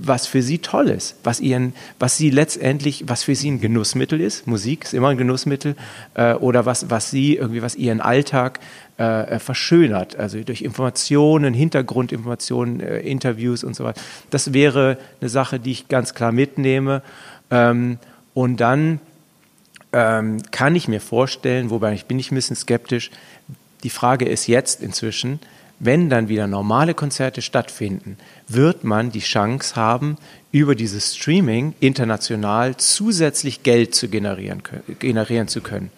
was 0.00 0.26
für 0.26 0.42
sie 0.42 0.58
toll 0.58 0.88
ist, 0.88 1.16
was 1.24 1.40
ihren, 1.40 1.72
was 1.98 2.16
sie 2.16 2.30
letztendlich, 2.30 3.04
was 3.06 3.22
für 3.22 3.34
sie 3.34 3.50
ein 3.50 3.60
Genussmittel 3.60 4.20
ist. 4.20 4.46
Musik 4.46 4.84
ist 4.84 4.94
immer 4.94 5.08
ein 5.08 5.16
Genussmittel 5.16 5.76
äh, 6.14 6.34
oder 6.34 6.66
was, 6.66 6.90
was 6.90 7.10
sie 7.10 7.36
irgendwie, 7.36 7.62
was 7.62 7.74
ihren 7.74 8.00
Alltag 8.00 8.60
äh, 8.96 9.38
verschönert, 9.38 10.16
also 10.16 10.40
durch 10.42 10.62
Informationen, 10.62 11.54
Hintergrundinformationen, 11.54 12.80
äh, 12.80 13.00
Interviews 13.00 13.64
und 13.64 13.74
so 13.74 13.84
weiter. 13.84 14.00
Das 14.30 14.52
wäre 14.52 14.98
eine 15.20 15.30
Sache, 15.30 15.58
die 15.58 15.72
ich 15.72 15.88
ganz 15.88 16.14
klar 16.14 16.32
mitnehme. 16.32 17.02
Ähm, 17.50 17.98
und 18.34 18.58
dann 18.58 19.00
ähm, 19.92 20.42
kann 20.50 20.74
ich 20.74 20.88
mir 20.88 21.00
vorstellen, 21.00 21.70
wobei 21.70 21.94
ich 21.94 22.06
bin 22.06 22.18
ich 22.18 22.30
ein 22.30 22.34
bisschen 22.34 22.56
skeptisch, 22.56 23.10
die 23.84 23.90
Frage 23.90 24.24
ist 24.24 24.48
jetzt 24.48 24.82
inzwischen, 24.82 25.38
wenn 25.78 26.08
dann 26.08 26.28
wieder 26.28 26.46
normale 26.46 26.94
Konzerte 26.94 27.42
stattfinden, 27.42 28.16
wird 28.48 28.84
man 28.84 29.10
die 29.10 29.20
Chance 29.20 29.76
haben, 29.76 30.16
über 30.52 30.74
dieses 30.74 31.16
Streaming 31.16 31.74
international 31.80 32.76
zusätzlich 32.76 33.62
Geld 33.62 33.94
zu 33.94 34.08
generieren, 34.08 34.62
generieren 34.98 35.48
zu 35.48 35.60
können. 35.60 35.90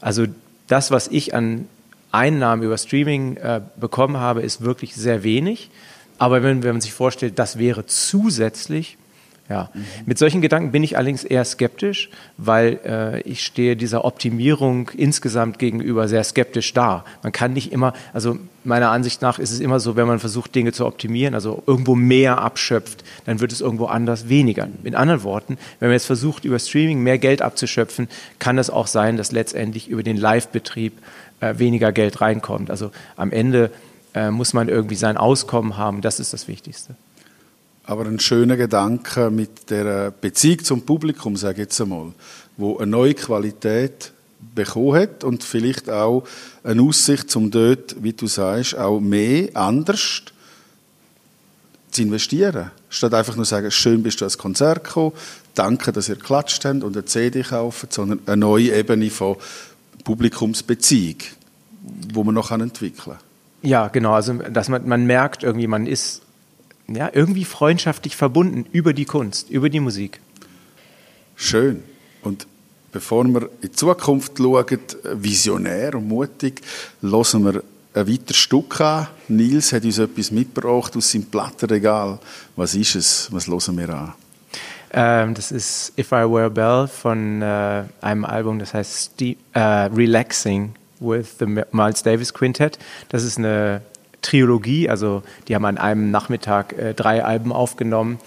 Also 0.00 0.26
das, 0.68 0.90
was 0.90 1.08
ich 1.08 1.34
an 1.34 1.66
Einnahmen 2.12 2.62
über 2.62 2.78
Streaming 2.78 3.36
äh, 3.36 3.60
bekommen 3.76 4.16
habe, 4.16 4.42
ist 4.42 4.62
wirklich 4.62 4.94
sehr 4.94 5.22
wenig. 5.24 5.70
Aber 6.18 6.42
wenn, 6.42 6.62
wenn 6.62 6.72
man 6.72 6.80
sich 6.80 6.92
vorstellt, 6.92 7.38
das 7.38 7.58
wäre 7.58 7.86
zusätzlich, 7.86 8.96
Ja. 9.48 9.70
Mit 10.04 10.18
solchen 10.18 10.42
Gedanken 10.42 10.72
bin 10.72 10.82
ich 10.82 10.98
allerdings 10.98 11.24
eher 11.24 11.42
skeptisch, 11.44 12.10
weil 12.36 12.80
äh, 12.84 13.20
ich 13.22 13.42
stehe 13.42 13.76
dieser 13.76 14.04
Optimierung 14.04 14.90
insgesamt 14.94 15.58
gegenüber 15.58 16.06
sehr 16.06 16.22
skeptisch 16.22 16.74
da. 16.74 17.04
Man 17.22 17.32
kann 17.32 17.54
nicht 17.54 17.72
immer, 17.72 17.94
also 18.12 18.38
meiner 18.64 18.90
Ansicht 18.90 19.22
nach 19.22 19.38
ist 19.38 19.50
es 19.50 19.60
immer 19.60 19.80
so, 19.80 19.96
wenn 19.96 20.06
man 20.06 20.18
versucht, 20.18 20.54
Dinge 20.54 20.72
zu 20.72 20.84
optimieren, 20.84 21.34
also 21.34 21.62
irgendwo 21.66 21.94
mehr 21.94 22.38
abschöpft, 22.42 23.04
dann 23.24 23.40
wird 23.40 23.50
es 23.52 23.62
irgendwo 23.62 23.86
anders 23.86 24.28
weniger. 24.28 24.68
In 24.84 24.94
anderen 24.94 25.22
Worten, 25.22 25.56
wenn 25.80 25.88
man 25.88 25.94
jetzt 25.94 26.06
versucht, 26.06 26.44
über 26.44 26.58
Streaming 26.58 27.02
mehr 27.02 27.16
Geld 27.16 27.40
abzuschöpfen, 27.40 28.08
kann 28.38 28.58
es 28.58 28.68
auch 28.68 28.86
sein, 28.86 29.16
dass 29.16 29.32
letztendlich 29.32 29.88
über 29.88 30.02
den 30.02 30.18
Live-Betrieb 30.18 30.92
äh, 31.40 31.58
weniger 31.58 31.92
Geld 31.92 32.20
reinkommt. 32.20 32.70
Also 32.70 32.90
am 33.16 33.32
Ende 33.32 33.70
äh, 34.14 34.30
muss 34.30 34.52
man 34.52 34.68
irgendwie 34.68 34.96
sein 34.96 35.16
Auskommen 35.16 35.78
haben, 35.78 36.02
das 36.02 36.20
ist 36.20 36.34
das 36.34 36.48
Wichtigste. 36.48 36.96
Aber 37.88 38.04
ein 38.04 38.20
schöner 38.20 38.58
Gedanke 38.58 39.30
mit 39.30 39.70
der 39.70 40.10
Beziehung 40.10 40.62
zum 40.62 40.82
Publikum, 40.82 41.36
sage 41.36 41.54
ich 41.54 41.68
jetzt 41.68 41.80
einmal, 41.80 42.12
wo 42.58 42.76
eine 42.76 42.86
neue 42.90 43.14
Qualität 43.14 44.12
bekommen 44.54 44.94
hat 44.94 45.24
und 45.24 45.42
vielleicht 45.42 45.88
auch 45.88 46.24
eine 46.62 46.82
Aussicht, 46.82 47.34
um 47.34 47.50
dort, 47.50 47.96
wie 48.02 48.12
du 48.12 48.26
sagst, 48.26 48.76
auch 48.76 49.00
mehr, 49.00 49.48
anders 49.54 50.20
zu 51.90 52.02
investieren. 52.02 52.72
Statt 52.90 53.14
einfach 53.14 53.36
nur 53.36 53.46
zu 53.46 53.50
sagen, 53.52 53.70
schön 53.70 54.02
bist 54.02 54.20
du 54.20 54.26
als 54.26 54.36
Konzert 54.36 54.84
gekommen, 54.84 55.12
danke, 55.54 55.90
dass 55.90 56.10
ihr 56.10 56.16
geklatscht 56.16 56.66
habt 56.66 56.84
und 56.84 56.94
eine 56.94 57.06
CD 57.06 57.42
kauft, 57.42 57.94
sondern 57.94 58.20
eine 58.26 58.36
neue 58.36 58.70
Ebene 58.70 59.08
von 59.08 59.36
Publikumsbeziehung, 60.04 61.20
wo 62.12 62.22
man 62.22 62.34
noch 62.34 62.50
entwickeln 62.50 63.16
kann. 63.16 63.16
Ja, 63.62 63.88
genau. 63.88 64.12
Also, 64.12 64.34
dass 64.34 64.68
man, 64.68 64.86
man 64.86 65.06
merkt 65.06 65.42
irgendwie, 65.42 65.66
man 65.66 65.86
ist 65.86 66.20
ja, 66.88 67.10
irgendwie 67.12 67.44
freundschaftlich 67.44 68.16
verbunden 68.16 68.66
über 68.72 68.92
die 68.92 69.04
Kunst, 69.04 69.50
über 69.50 69.68
die 69.68 69.80
Musik. 69.80 70.20
Schön. 71.36 71.82
Und 72.22 72.46
bevor 72.92 73.24
wir 73.24 73.42
in 73.42 73.48
die 73.62 73.72
Zukunft 73.72 74.38
schauen, 74.38 74.78
visionär 75.14 75.94
und 75.94 76.08
mutig, 76.08 76.62
hören 77.02 77.44
wir 77.44 77.62
ein 77.94 78.08
weiteres 78.08 78.36
Stück 78.36 78.80
an. 78.80 79.08
Nils 79.28 79.72
hat 79.72 79.84
uns 79.84 79.98
etwas 79.98 80.30
mitgebracht 80.30 80.96
aus 80.96 81.12
seinem 81.12 81.26
Plattenregal. 81.26 82.18
Was 82.56 82.74
ist 82.74 82.94
es? 82.94 83.28
Was 83.30 83.46
hören 83.46 83.78
wir 83.78 83.88
an? 83.90 84.14
Ähm, 84.90 85.34
das 85.34 85.52
ist 85.52 85.92
If 85.98 86.12
I 86.12 86.24
Were 86.24 86.46
a 86.46 86.48
Bell 86.48 86.88
von 86.88 87.42
äh, 87.42 87.84
einem 88.00 88.24
Album, 88.24 88.58
das 88.58 88.72
heißt 88.72 89.12
Ste 89.12 89.36
äh, 89.52 89.60
Relaxing 89.60 90.74
with 90.98 91.36
the 91.38 91.46
Miles 91.72 92.02
Davis 92.02 92.32
Quintet. 92.32 92.78
Das 93.10 93.22
ist 93.22 93.36
eine 93.36 93.82
Trilogie, 94.22 94.88
also 94.88 95.22
die 95.46 95.54
haben 95.54 95.64
an 95.64 95.78
einem 95.78 96.10
Nachmittag 96.10 96.72
äh, 96.72 96.94
drei 96.94 97.24
Alben 97.24 97.52
aufgenommen. 97.52 98.18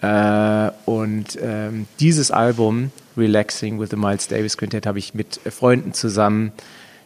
Äh, 0.00 0.70
und 0.84 1.38
ähm, 1.40 1.86
dieses 2.00 2.30
Album, 2.30 2.90
Relaxing 3.16 3.78
with 3.78 3.90
the 3.90 3.96
Miles 3.96 4.28
Davis 4.28 4.56
Quintet, 4.56 4.86
habe 4.86 4.98
ich 4.98 5.14
mit 5.14 5.40
Freunden 5.50 5.92
zusammen 5.94 6.52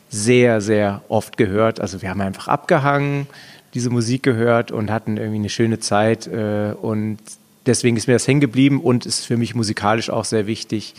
sehr, 0.08 0.60
sehr 0.60 1.02
oft 1.08 1.36
gehört. 1.36 1.80
Also 1.80 2.00
wir 2.02 2.10
haben 2.10 2.20
einfach 2.20 2.48
abgehangen, 2.48 3.26
diese 3.74 3.90
Musik 3.90 4.22
gehört 4.22 4.70
und 4.72 4.90
hatten 4.90 5.16
irgendwie 5.16 5.38
eine 5.38 5.48
schöne 5.50 5.80
Zeit. 5.80 6.26
Äh, 6.26 6.72
und 6.80 7.18
deswegen 7.66 7.96
ist 7.96 8.06
mir 8.06 8.14
das 8.14 8.26
hängen 8.26 8.40
geblieben 8.40 8.80
und 8.80 9.04
ist 9.06 9.26
für 9.26 9.36
mich 9.36 9.54
musikalisch 9.54 10.10
auch 10.10 10.24
sehr 10.24 10.46
wichtig. 10.46 10.94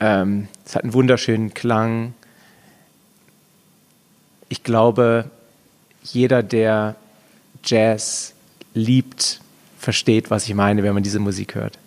Ähm, 0.00 0.48
es 0.66 0.74
hat 0.74 0.82
einen 0.82 0.94
wunderschönen 0.94 1.54
Klang. 1.54 2.14
Ich 4.48 4.64
glaube, 4.64 5.30
jeder, 6.02 6.42
der 6.42 6.96
Jazz 7.64 8.34
liebt, 8.74 9.40
versteht, 9.78 10.30
was 10.30 10.48
ich 10.48 10.54
meine, 10.54 10.82
wenn 10.82 10.94
man 10.94 11.02
diese 11.02 11.18
Musik 11.18 11.54
hört. 11.54 11.78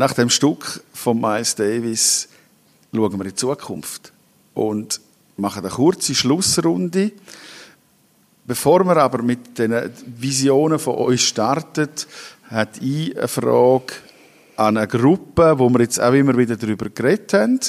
Nach 0.00 0.14
dem 0.14 0.30
Stück 0.30 0.82
von 0.94 1.20
Miles 1.20 1.54
Davis 1.54 2.26
schauen 2.90 3.18
wir 3.18 3.20
in 3.20 3.28
die 3.28 3.34
Zukunft 3.34 4.14
und 4.54 4.98
machen 5.36 5.62
eine 5.62 5.68
kurze 5.68 6.14
Schlussrunde. 6.14 7.12
Bevor 8.46 8.82
wir 8.86 8.96
aber 8.96 9.20
mit 9.20 9.58
den 9.58 9.90
Visionen 10.06 10.78
von 10.78 10.94
euch 10.94 11.28
starten, 11.28 11.90
hat 12.48 12.80
ich 12.80 13.14
eine 13.14 13.28
Frage 13.28 13.92
an 14.56 14.78
eine 14.78 14.88
Gruppe, 14.88 15.58
wo 15.58 15.68
wir 15.68 15.80
jetzt 15.80 16.00
auch 16.00 16.14
immer 16.14 16.34
wieder 16.34 16.56
darüber 16.56 16.88
geredet 16.88 17.34
haben. 17.34 17.60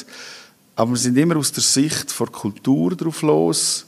Aber 0.74 0.92
wir 0.92 0.96
sind 0.96 1.18
immer 1.18 1.36
aus 1.36 1.52
der 1.52 1.62
Sicht 1.62 2.18
der 2.18 2.26
Kultur 2.28 2.96
drauf 2.96 3.20
los. 3.20 3.84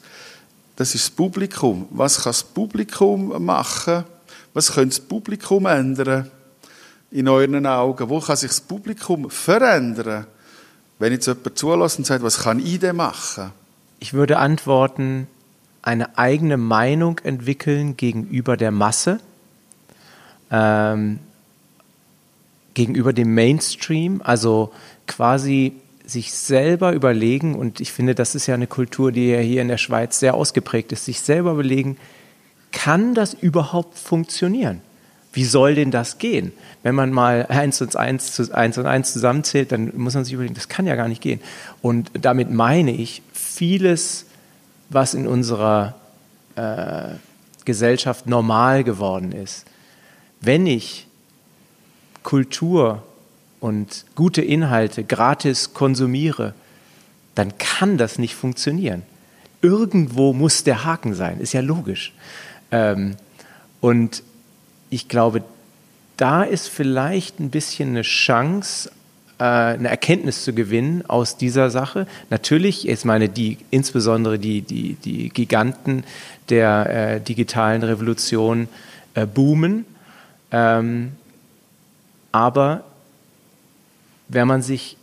Das 0.77 0.95
ist 0.95 1.05
das 1.05 1.11
Publikum. 1.13 1.89
Was 1.93 2.17
kann 2.17 2.25
das 2.25 2.45
Publikum 2.45 3.43
machen? 3.43 4.05
Was 4.53 4.71
könnte 4.71 4.99
das 4.99 5.01
Publikum 5.01 5.65
ändern? 5.65 6.31
In 7.15 7.29
euren 7.29 7.65
Augen? 7.65 8.09
Wo 8.09 8.19
kann 8.21 8.37
sich 8.37 8.51
das 8.51 8.61
Publikum 8.61 9.31
verändern? 9.31 10.27
Wenn 10.99 11.13
jetzt 11.13 11.27
jemand 11.27 11.57
zulässt 11.57 11.99
und 11.99 12.07
sagt, 12.07 12.25
was 12.25 12.41
kann 12.41 12.59
ich 12.59 12.81
denn 12.81 12.97
machen? 12.97 13.53
Ich 14.01 14.15
würde 14.15 14.39
antworten, 14.39 15.29
eine 15.81 16.19
eigene 16.19 16.57
Meinung 16.57 17.21
entwickeln 17.23 17.97
gegenüber 17.97 18.57
der 18.57 18.73
Masse, 18.73 19.21
ähm, 20.51 21.21
gegenüber 22.75 23.13
dem 23.13 23.33
Mainstream, 23.33 24.21
also 24.25 24.73
quasi 25.07 25.75
sich 26.05 26.33
selber 26.33 26.93
überlegen, 26.93 27.55
und 27.55 27.81
ich 27.81 27.93
finde, 27.93 28.17
das 28.17 28.35
ist 28.35 28.47
ja 28.47 28.55
eine 28.55 28.67
Kultur, 28.67 29.13
die 29.13 29.29
ja 29.29 29.39
hier 29.39 29.63
in 29.63 29.69
der 29.69 29.79
Schweiz 29.79 30.19
sehr 30.19 30.35
ausgeprägt 30.35 30.91
ist, 30.91 31.05
sich 31.05 31.21
selber 31.21 31.53
überlegen, 31.53 31.97
kann 32.73 33.15
das 33.15 33.35
überhaupt 33.35 33.99
funktionieren? 33.99 34.81
Wie 35.35 35.45
soll 35.45 35.75
denn 35.75 35.91
das 35.91 36.19
gehen? 36.19 36.53
Wenn 36.85 36.95
man 36.95 37.11
mal 37.13 37.47
eins 37.47 37.81
und 37.83 37.97
eins, 37.97 38.51
eins 38.53 38.79
und 38.79 38.87
eins 38.87 39.13
zusammenzählt, 39.13 39.73
dann 39.73 39.93
muss 39.97 40.15
man 40.15 40.25
sich 40.25 40.33
überlegen, 40.33 40.55
das 40.55 40.69
kann 40.69 40.87
ja 40.87 40.95
gar 40.95 41.09
nicht 41.09 41.21
gehen. 41.21 41.41
Und 41.83 42.11
damit 42.15 42.51
meine 42.51 42.93
ich, 42.93 43.21
vieles, 43.33 44.27
was 44.91 45.15
in 45.15 45.27
unserer 45.27 45.97
äh, 46.55 47.17
Gesellschaft 47.65 48.29
normal 48.29 48.85
geworden 48.85 49.33
ist, 49.33 49.67
wenn 50.41 50.67
ich 50.67 51.09
Kultur 52.23 53.03
und 53.59 54.05
gute 54.15 54.41
Inhalte 54.41 55.03
gratis 55.03 55.75
konsumiere, 55.75 56.55
dann 57.35 57.59
kann 57.59 57.99
das 57.99 58.19
nicht 58.21 58.37
funktionieren. 58.37 59.03
Irgendwo 59.63 60.33
muss 60.33 60.63
der 60.63 60.85
Haken 60.85 61.15
sein, 61.15 61.41
ist 61.41 61.55
ja 61.55 61.61
logisch. 61.61 62.13
Ähm, 62.71 63.17
und 63.81 64.23
ich 64.95 65.09
glaube, 65.09 65.43
da 66.17 66.45
ist 66.45 66.69
vielleicht 66.69 67.41
ein 67.41 67.51
bisschen 67.51 67.91
eine 67.91 68.03
Chance, 68.03 68.93
äh, 69.39 69.45
eine 69.45 69.89
Erkenntnis 69.89 70.45
zu 70.45 70.53
gewinnen 70.53 71.05
aus 71.09 71.37
dieser 71.37 71.69
Sache. 71.69 72.07
Natürlich, 72.31 72.89
ich 72.89 73.05
meine, 73.05 73.29
die, 73.29 73.59
insbesondere 73.71 74.39
die, 74.39 74.63
die, 74.63 74.95
die 74.95 75.31
Giganten 75.31 76.05
der 76.49 76.91
äh, 77.17 77.21
digitalen 77.21 77.83
Revolution 77.83 78.69
äh, 79.15 79.27
boomen. 79.27 79.85
Ähm, 80.53 81.13
aber 82.31 82.85
wenn 84.29 84.47
man 84.47 84.63
sich 84.63 84.97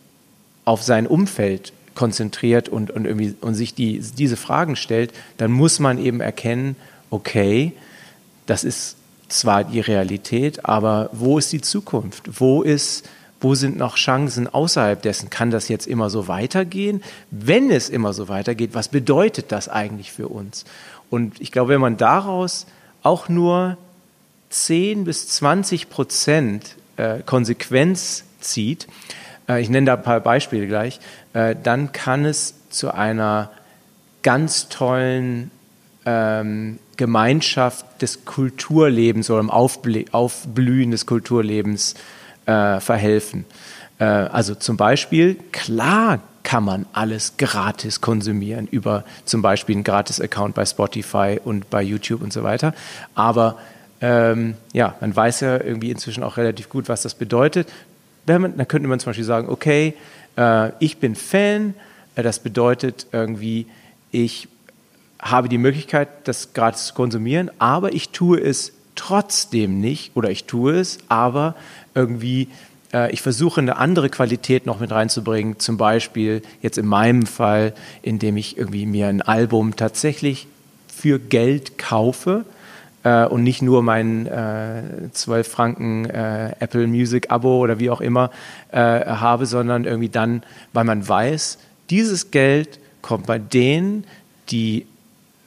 auf 0.63 0.83
sein 0.83 1.05
Umfeld 1.05 1.73
konzentriert 1.95 2.69
und, 2.69 2.91
und, 2.91 3.03
irgendwie, 3.03 3.35
und 3.41 3.55
sich 3.55 3.73
die, 3.73 3.99
diese 3.99 4.37
Fragen 4.37 4.77
stellt, 4.77 5.11
dann 5.35 5.51
muss 5.51 5.79
man 5.79 5.97
eben 5.97 6.21
erkennen, 6.21 6.77
okay, 7.09 7.73
das 8.45 8.63
ist 8.63 8.95
zwar 9.32 9.63
die 9.63 9.79
Realität, 9.79 10.65
aber 10.65 11.09
wo 11.11 11.38
ist 11.38 11.51
die 11.51 11.61
Zukunft? 11.61 12.39
Wo 12.39 12.61
ist, 12.61 13.07
wo 13.39 13.55
sind 13.55 13.77
noch 13.77 13.95
Chancen 13.95 14.47
außerhalb 14.47 15.01
dessen? 15.01 15.29
Kann 15.29 15.51
das 15.51 15.67
jetzt 15.67 15.88
immer 15.88 16.09
so 16.09 16.27
weitergehen? 16.27 17.03
Wenn 17.32 17.71
es 17.71 17.89
immer 17.89 18.13
so 18.13 18.29
weitergeht, 18.29 18.71
was 18.73 18.88
bedeutet 18.88 19.51
das 19.51 19.69
eigentlich 19.69 20.11
für 20.11 20.27
uns? 20.27 20.65
Und 21.09 21.39
ich 21.41 21.51
glaube, 21.51 21.73
wenn 21.73 21.82
man 21.82 21.97
daraus 21.97 22.67
auch 23.03 23.29
nur 23.29 23.77
10 24.49 25.05
bis 25.05 25.27
20 25.29 25.89
Prozent 25.89 26.75
äh, 26.97 27.19
Konsequenz 27.25 28.23
zieht, 28.39 28.88
äh, 29.47 29.61
ich 29.61 29.69
nenne 29.69 29.88
da 29.88 29.93
ein 29.95 30.03
paar 30.03 30.19
Beispiele 30.19 30.67
gleich, 30.67 30.99
äh, 31.34 31.55
dann 31.61 31.91
kann 31.91 32.25
es 32.25 32.55
zu 32.69 32.93
einer 32.93 33.49
ganz 34.23 34.69
tollen 34.69 35.51
ähm, 36.05 36.79
Gemeinschaft 37.01 37.99
des 38.03 38.25
Kulturlebens 38.25 39.31
oder 39.31 39.39
im 39.39 39.49
Aufblühen 39.49 40.91
des 40.91 41.07
Kulturlebens 41.07 41.95
äh, 42.45 42.79
verhelfen. 42.79 43.45
Äh, 43.97 44.03
also 44.03 44.53
zum 44.53 44.77
Beispiel, 44.77 45.35
klar 45.51 46.19
kann 46.43 46.63
man 46.63 46.85
alles 46.93 47.37
gratis 47.37 48.01
konsumieren 48.01 48.67
über 48.67 49.03
zum 49.25 49.41
Beispiel 49.41 49.77
einen 49.77 49.83
Gratis-Account 49.83 50.53
bei 50.53 50.63
Spotify 50.63 51.39
und 51.43 51.71
bei 51.71 51.81
YouTube 51.81 52.21
und 52.21 52.31
so 52.31 52.43
weiter. 52.43 52.75
Aber 53.15 53.57
ähm, 53.99 54.53
ja, 54.71 54.93
man 55.01 55.15
weiß 55.15 55.39
ja 55.39 55.59
irgendwie 55.59 55.89
inzwischen 55.89 56.21
auch 56.21 56.37
relativ 56.37 56.69
gut, 56.69 56.87
was 56.87 57.01
das 57.01 57.15
bedeutet. 57.15 57.67
Man, 58.27 58.55
dann 58.55 58.67
könnte 58.67 58.87
man 58.87 58.99
zum 58.99 59.09
Beispiel 59.09 59.25
sagen, 59.25 59.49
okay, 59.49 59.95
äh, 60.37 60.69
ich 60.77 60.99
bin 60.99 61.15
Fan, 61.15 61.73
äh, 62.13 62.21
das 62.21 62.37
bedeutet 62.37 63.07
irgendwie, 63.11 63.65
ich 64.11 64.47
habe 65.22 65.49
die 65.49 65.57
Möglichkeit, 65.57 66.09
das 66.26 66.53
gratis 66.53 66.88
zu 66.88 66.93
konsumieren, 66.93 67.51
aber 67.59 67.93
ich 67.93 68.09
tue 68.09 68.39
es 68.39 68.74
trotzdem 68.95 69.80
nicht 69.80 70.15
oder 70.15 70.30
ich 70.30 70.45
tue 70.45 70.74
es, 70.74 70.97
aber 71.07 71.55
irgendwie 71.95 72.49
äh, 72.93 73.11
ich 73.11 73.22
versuche 73.22 73.61
eine 73.61 73.78
andere 73.78 74.09
Qualität 74.09 74.65
noch 74.65 74.80
mit 74.80 74.91
reinzubringen, 74.91 75.59
zum 75.59 75.78
Beispiel 75.78 76.41
jetzt 76.61 76.78
in 76.78 76.88
meinem 76.88 77.26
Fall, 77.26 77.74
indem 78.01 78.38
ich 78.38 78.57
irgendwie 78.57 78.86
mir 78.86 79.07
ein 79.07 79.22
Album 79.22 79.76
tatsächlich 79.76 80.47
für 80.88 81.19
Geld 81.19 81.78
kaufe 81.78 82.45
äh, 83.03 83.26
und 83.26 83.43
nicht 83.43 83.61
nur 83.61 83.84
mein 83.84 84.28
äh, 84.28 84.84
12 85.11 85.47
Franken 85.47 86.05
äh, 86.05 86.53
Apple 86.59 86.88
Music 86.88 87.32
Abo 87.32 87.59
oder 87.59 87.80
wie 87.80 87.89
auch 87.89 88.01
immer 88.01 88.32
äh, 88.72 88.78
habe, 88.78 89.45
sondern 89.45 89.86
irgendwie 89.86 90.09
dann, 90.09 90.43
weil 90.74 90.84
man 90.84 91.07
weiß, 91.07 91.57
dieses 91.89 92.32
Geld 92.32 92.80
kommt 93.01 93.26
bei 93.26 93.39
denen, 93.39 94.05
die 94.49 94.86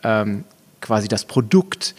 ähm, 0.05 0.44
quasi 0.80 1.09
das 1.09 1.24
Produkt, 1.24 1.94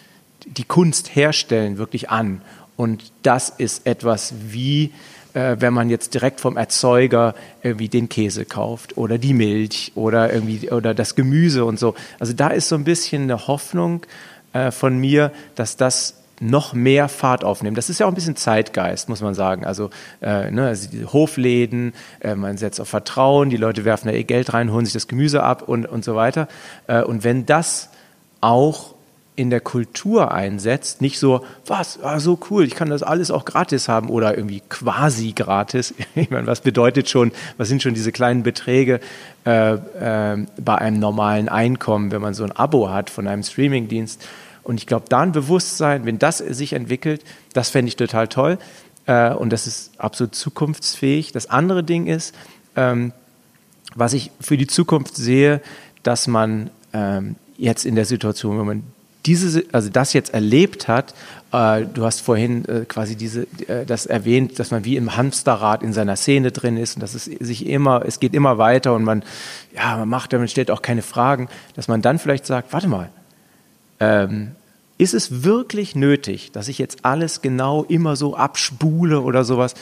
die 0.46 0.64
Kunst 0.64 1.16
herstellen, 1.16 1.78
wirklich 1.78 2.10
an. 2.10 2.42
Und 2.78 3.12
das 3.24 3.50
ist 3.50 3.88
etwas 3.88 4.34
wie, 4.48 4.92
äh, 5.34 5.58
wenn 5.60 5.74
man 5.74 5.90
jetzt 5.90 6.14
direkt 6.14 6.40
vom 6.40 6.58
Erzeuger 6.58 7.36
irgendwie 7.64 7.90
den 7.90 8.10
Käse 8.10 8.46
kauft 8.46 8.98
oder 8.98 9.18
die 9.18 9.34
Milch 9.34 9.92
oder 9.96 10.32
irgendwie 10.32 10.72
oder 10.72 10.94
das 10.94 11.16
Gemüse 11.16 11.66
und 11.66 11.80
so. 11.80 11.96
Also 12.20 12.34
da 12.34 12.50
ist 12.50 12.70
so 12.70 12.76
ein 12.76 12.84
bisschen 12.84 13.24
eine 13.24 13.48
Hoffnung 13.48 14.06
äh, 14.54 14.72
von 14.72 14.98
mir, 14.98 15.32
dass 15.56 15.78
das 15.78 16.16
noch 16.42 16.74
mehr 16.74 17.08
Fahrt 17.08 17.44
aufnehmen. 17.44 17.76
Das 17.76 17.90
ist 17.90 18.00
ja 18.00 18.06
auch 18.06 18.12
ein 18.12 18.16
bisschen 18.16 18.36
Zeitgeist, 18.36 19.08
muss 19.10 19.22
man 19.22 19.34
sagen. 19.34 19.66
Also, 19.66 19.90
äh, 20.22 20.52
ne, 20.52 20.68
also 20.68 20.90
die 20.90 21.06
Hofläden, 21.06 21.94
äh, 22.20 22.36
man 22.36 22.58
setzt 22.58 22.82
auf 22.82 22.90
Vertrauen, 22.90 23.50
die 23.50 23.58
Leute 23.58 23.86
werfen 23.86 24.10
da 24.10 24.14
ihr 24.14 24.26
Geld 24.26 24.54
rein, 24.54 24.72
holen 24.72 24.86
sich 24.86 24.94
das 24.94 25.08
Gemüse 25.08 25.44
ab 25.44 25.64
und, 25.68 25.86
und 25.86 26.04
so 26.04 26.16
weiter. 26.16 26.48
Äh, 26.88 27.04
und 27.04 27.24
wenn 27.24 27.46
das 27.46 27.90
auch 28.46 28.94
in 29.36 29.50
der 29.50 29.60
Kultur 29.60 30.32
einsetzt, 30.32 31.02
nicht 31.02 31.20
so, 31.20 31.44
was, 31.66 32.02
ah, 32.02 32.20
so 32.20 32.40
cool, 32.50 32.64
ich 32.64 32.76
kann 32.76 32.90
das 32.90 33.04
alles 33.04 33.32
auch 33.32 33.44
gratis 33.44 33.90
haben 33.90 34.10
oder 34.10 34.38
irgendwie 34.38 34.62
quasi 34.70 35.34
gratis. 35.34 35.94
Ich 36.16 36.30
meine, 36.30 36.48
was 36.48 36.62
bedeutet 36.62 37.10
schon, 37.10 37.34
was 37.58 37.68
sind 37.68 37.82
schon 37.82 37.94
diese 37.94 38.14
kleinen 38.14 38.44
Beträge 38.44 39.02
äh, 39.46 39.74
äh, 39.74 40.46
bei 40.58 40.76
einem 40.76 41.00
normalen 41.00 41.50
Einkommen, 41.50 42.12
wenn 42.12 42.22
man 42.22 42.34
so 42.34 42.46
ein 42.46 42.54
Abo 42.54 42.90
hat 42.90 43.10
von 43.10 43.28
einem 43.28 43.44
Streamingdienst? 43.44 44.26
Und 44.64 44.80
ich 44.80 44.88
glaube, 44.88 45.06
da 45.10 45.20
ein 45.20 45.34
Bewusstsein, 45.34 46.06
wenn 46.06 46.18
das 46.18 46.38
sich 46.38 46.74
entwickelt, 46.74 47.22
das 47.54 47.70
fände 47.70 47.90
ich 47.90 47.98
total 47.98 48.28
toll. 48.30 48.58
Äh, 49.06 49.34
und 49.34 49.52
das 49.52 49.68
ist 49.68 50.00
absolut 50.00 50.34
zukunftsfähig. 50.34 51.34
Das 51.34 51.50
andere 51.50 51.84
Ding 51.84 52.08
ist, 52.08 52.34
ähm, 52.76 53.12
was 53.96 54.14
ich 54.14 54.32
für 54.40 54.56
die 54.56 54.68
Zukunft 54.68 55.16
sehe, 55.18 55.62
dass 56.04 56.28
man 56.28 56.70
ähm, 56.94 57.36
jetzt 57.58 57.86
in 57.86 57.96
der 57.96 58.06
Situation, 58.06 58.58
wenn 58.60 58.66
man 58.66 58.84
diese, 59.26 59.64
also 59.72 59.90
das 59.90 60.14
jetzt 60.14 60.34
erlebt 60.34 60.88
hat, 60.88 61.14
äh, 61.52 61.86
du 61.86 62.06
hast 62.06 62.22
vorhin 62.22 62.66
äh, 62.66 62.86
quasi 62.86 63.16
diese, 63.16 63.48
äh, 63.68 63.86
das 63.86 64.06
erwähnt, 64.06 64.60
dass 64.60 64.72
man 64.72 64.86
wie 64.86 64.98
im 64.98 65.18
Hamsterrad 65.18 65.82
in 65.82 65.94
seiner 65.94 66.16
Szene 66.16 66.52
drin 66.52 66.78
ist 66.78 66.96
und 66.96 67.02
dass 67.02 67.16
es 67.16 67.26
sich 67.26 67.66
immer, 67.66 68.04
es 68.06 68.20
geht 68.20 68.34
immer 68.34 68.58
weiter 68.58 68.94
und 68.94 69.04
man, 69.04 69.24
ja, 69.74 69.98
man 69.98 70.10
macht, 70.10 70.32
man 70.34 70.48
stellt 70.48 70.70
auch 70.70 70.82
keine 70.82 71.02
Fragen, 71.02 71.50
dass 71.76 71.88
man 71.88 72.02
dann 72.02 72.20
vielleicht 72.20 72.46
sagt, 72.46 72.72
warte 72.72 72.88
mal, 72.88 73.10
ähm, 74.00 74.52
ist 74.98 75.14
es 75.14 75.44
wirklich 75.44 75.96
nötig, 75.96 76.54
dass 76.54 76.70
ich 76.70 76.78
jetzt 76.78 77.04
alles 77.04 77.42
genau 77.42 77.84
immer 77.84 78.16
so 78.16 78.36
abspule 78.36 79.22
oder 79.22 79.44
sowas? 79.44 79.74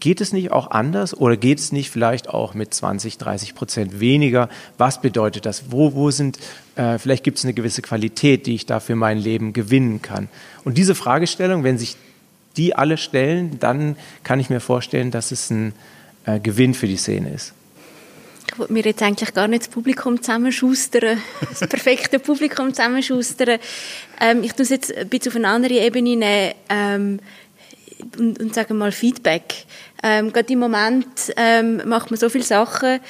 Geht 0.00 0.20
es 0.20 0.34
nicht 0.34 0.52
auch 0.52 0.70
anders 0.70 1.16
oder 1.16 1.38
geht 1.38 1.58
es 1.58 1.72
nicht 1.72 1.90
vielleicht 1.90 2.28
auch 2.28 2.52
mit 2.52 2.74
20, 2.74 3.16
30 3.16 3.54
Prozent 3.54 4.00
weniger? 4.00 4.50
Was 4.76 5.00
bedeutet 5.00 5.46
das? 5.46 5.70
Wo, 5.70 5.94
wo 5.94 6.10
sind, 6.10 6.38
äh, 6.76 6.98
vielleicht 6.98 7.24
gibt 7.24 7.38
es 7.38 7.44
eine 7.44 7.54
gewisse 7.54 7.80
Qualität, 7.80 8.46
die 8.46 8.54
ich 8.54 8.66
da 8.66 8.80
für 8.80 8.96
mein 8.96 9.16
Leben 9.16 9.54
gewinnen 9.54 10.02
kann? 10.02 10.28
Und 10.64 10.76
diese 10.76 10.94
Fragestellung, 10.94 11.64
wenn 11.64 11.78
sich 11.78 11.96
die 12.58 12.76
alle 12.76 12.98
stellen, 12.98 13.58
dann 13.60 13.96
kann 14.24 14.40
ich 14.40 14.50
mir 14.50 14.60
vorstellen, 14.60 15.10
dass 15.10 15.32
es 15.32 15.48
ein 15.48 15.72
äh, 16.26 16.38
Gewinn 16.38 16.74
für 16.74 16.86
die 16.86 16.98
Szene 16.98 17.30
ist. 17.30 17.54
Ich 18.46 18.58
wollte 18.58 18.72
mir 18.72 18.84
jetzt 18.84 19.02
eigentlich 19.02 19.34
gar 19.34 19.48
nicht 19.48 19.62
das 19.62 19.68
Publikum 19.68 20.22
zusammenschustern, 20.22 21.18
das 21.40 21.68
perfekte 21.68 22.18
Publikum 22.18 22.72
zusammenschustern. 22.72 23.58
Ähm, 24.20 24.42
ich 24.42 24.52
tue 24.52 24.62
es 24.62 24.70
jetzt 24.70 24.94
ein 24.94 25.08
bisschen 25.08 25.32
auf 25.32 25.36
eine 25.36 25.48
andere 25.48 25.74
Ebene 25.74 26.16
nehmen 26.16 26.54
ähm, 26.68 27.20
und, 28.18 28.38
und 28.40 28.54
sage 28.54 28.74
mal 28.74 28.92
Feedback. 28.92 29.64
Ähm, 30.02 30.32
gerade 30.32 30.52
im 30.52 30.58
Moment 30.58 31.32
ähm, 31.36 31.82
macht 31.88 32.10
man 32.10 32.20
so 32.20 32.28
viele 32.28 32.44
Sachen 32.44 33.00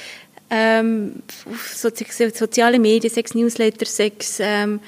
ähm, 0.49 1.21
auf 1.51 1.73
Sozi 1.73 2.05
sozialen 2.33 2.81
Medien, 2.81 3.13
sechs 3.13 3.33
Newsletter, 3.33 3.85
sechs 3.85 4.37
ähm, 4.39 4.79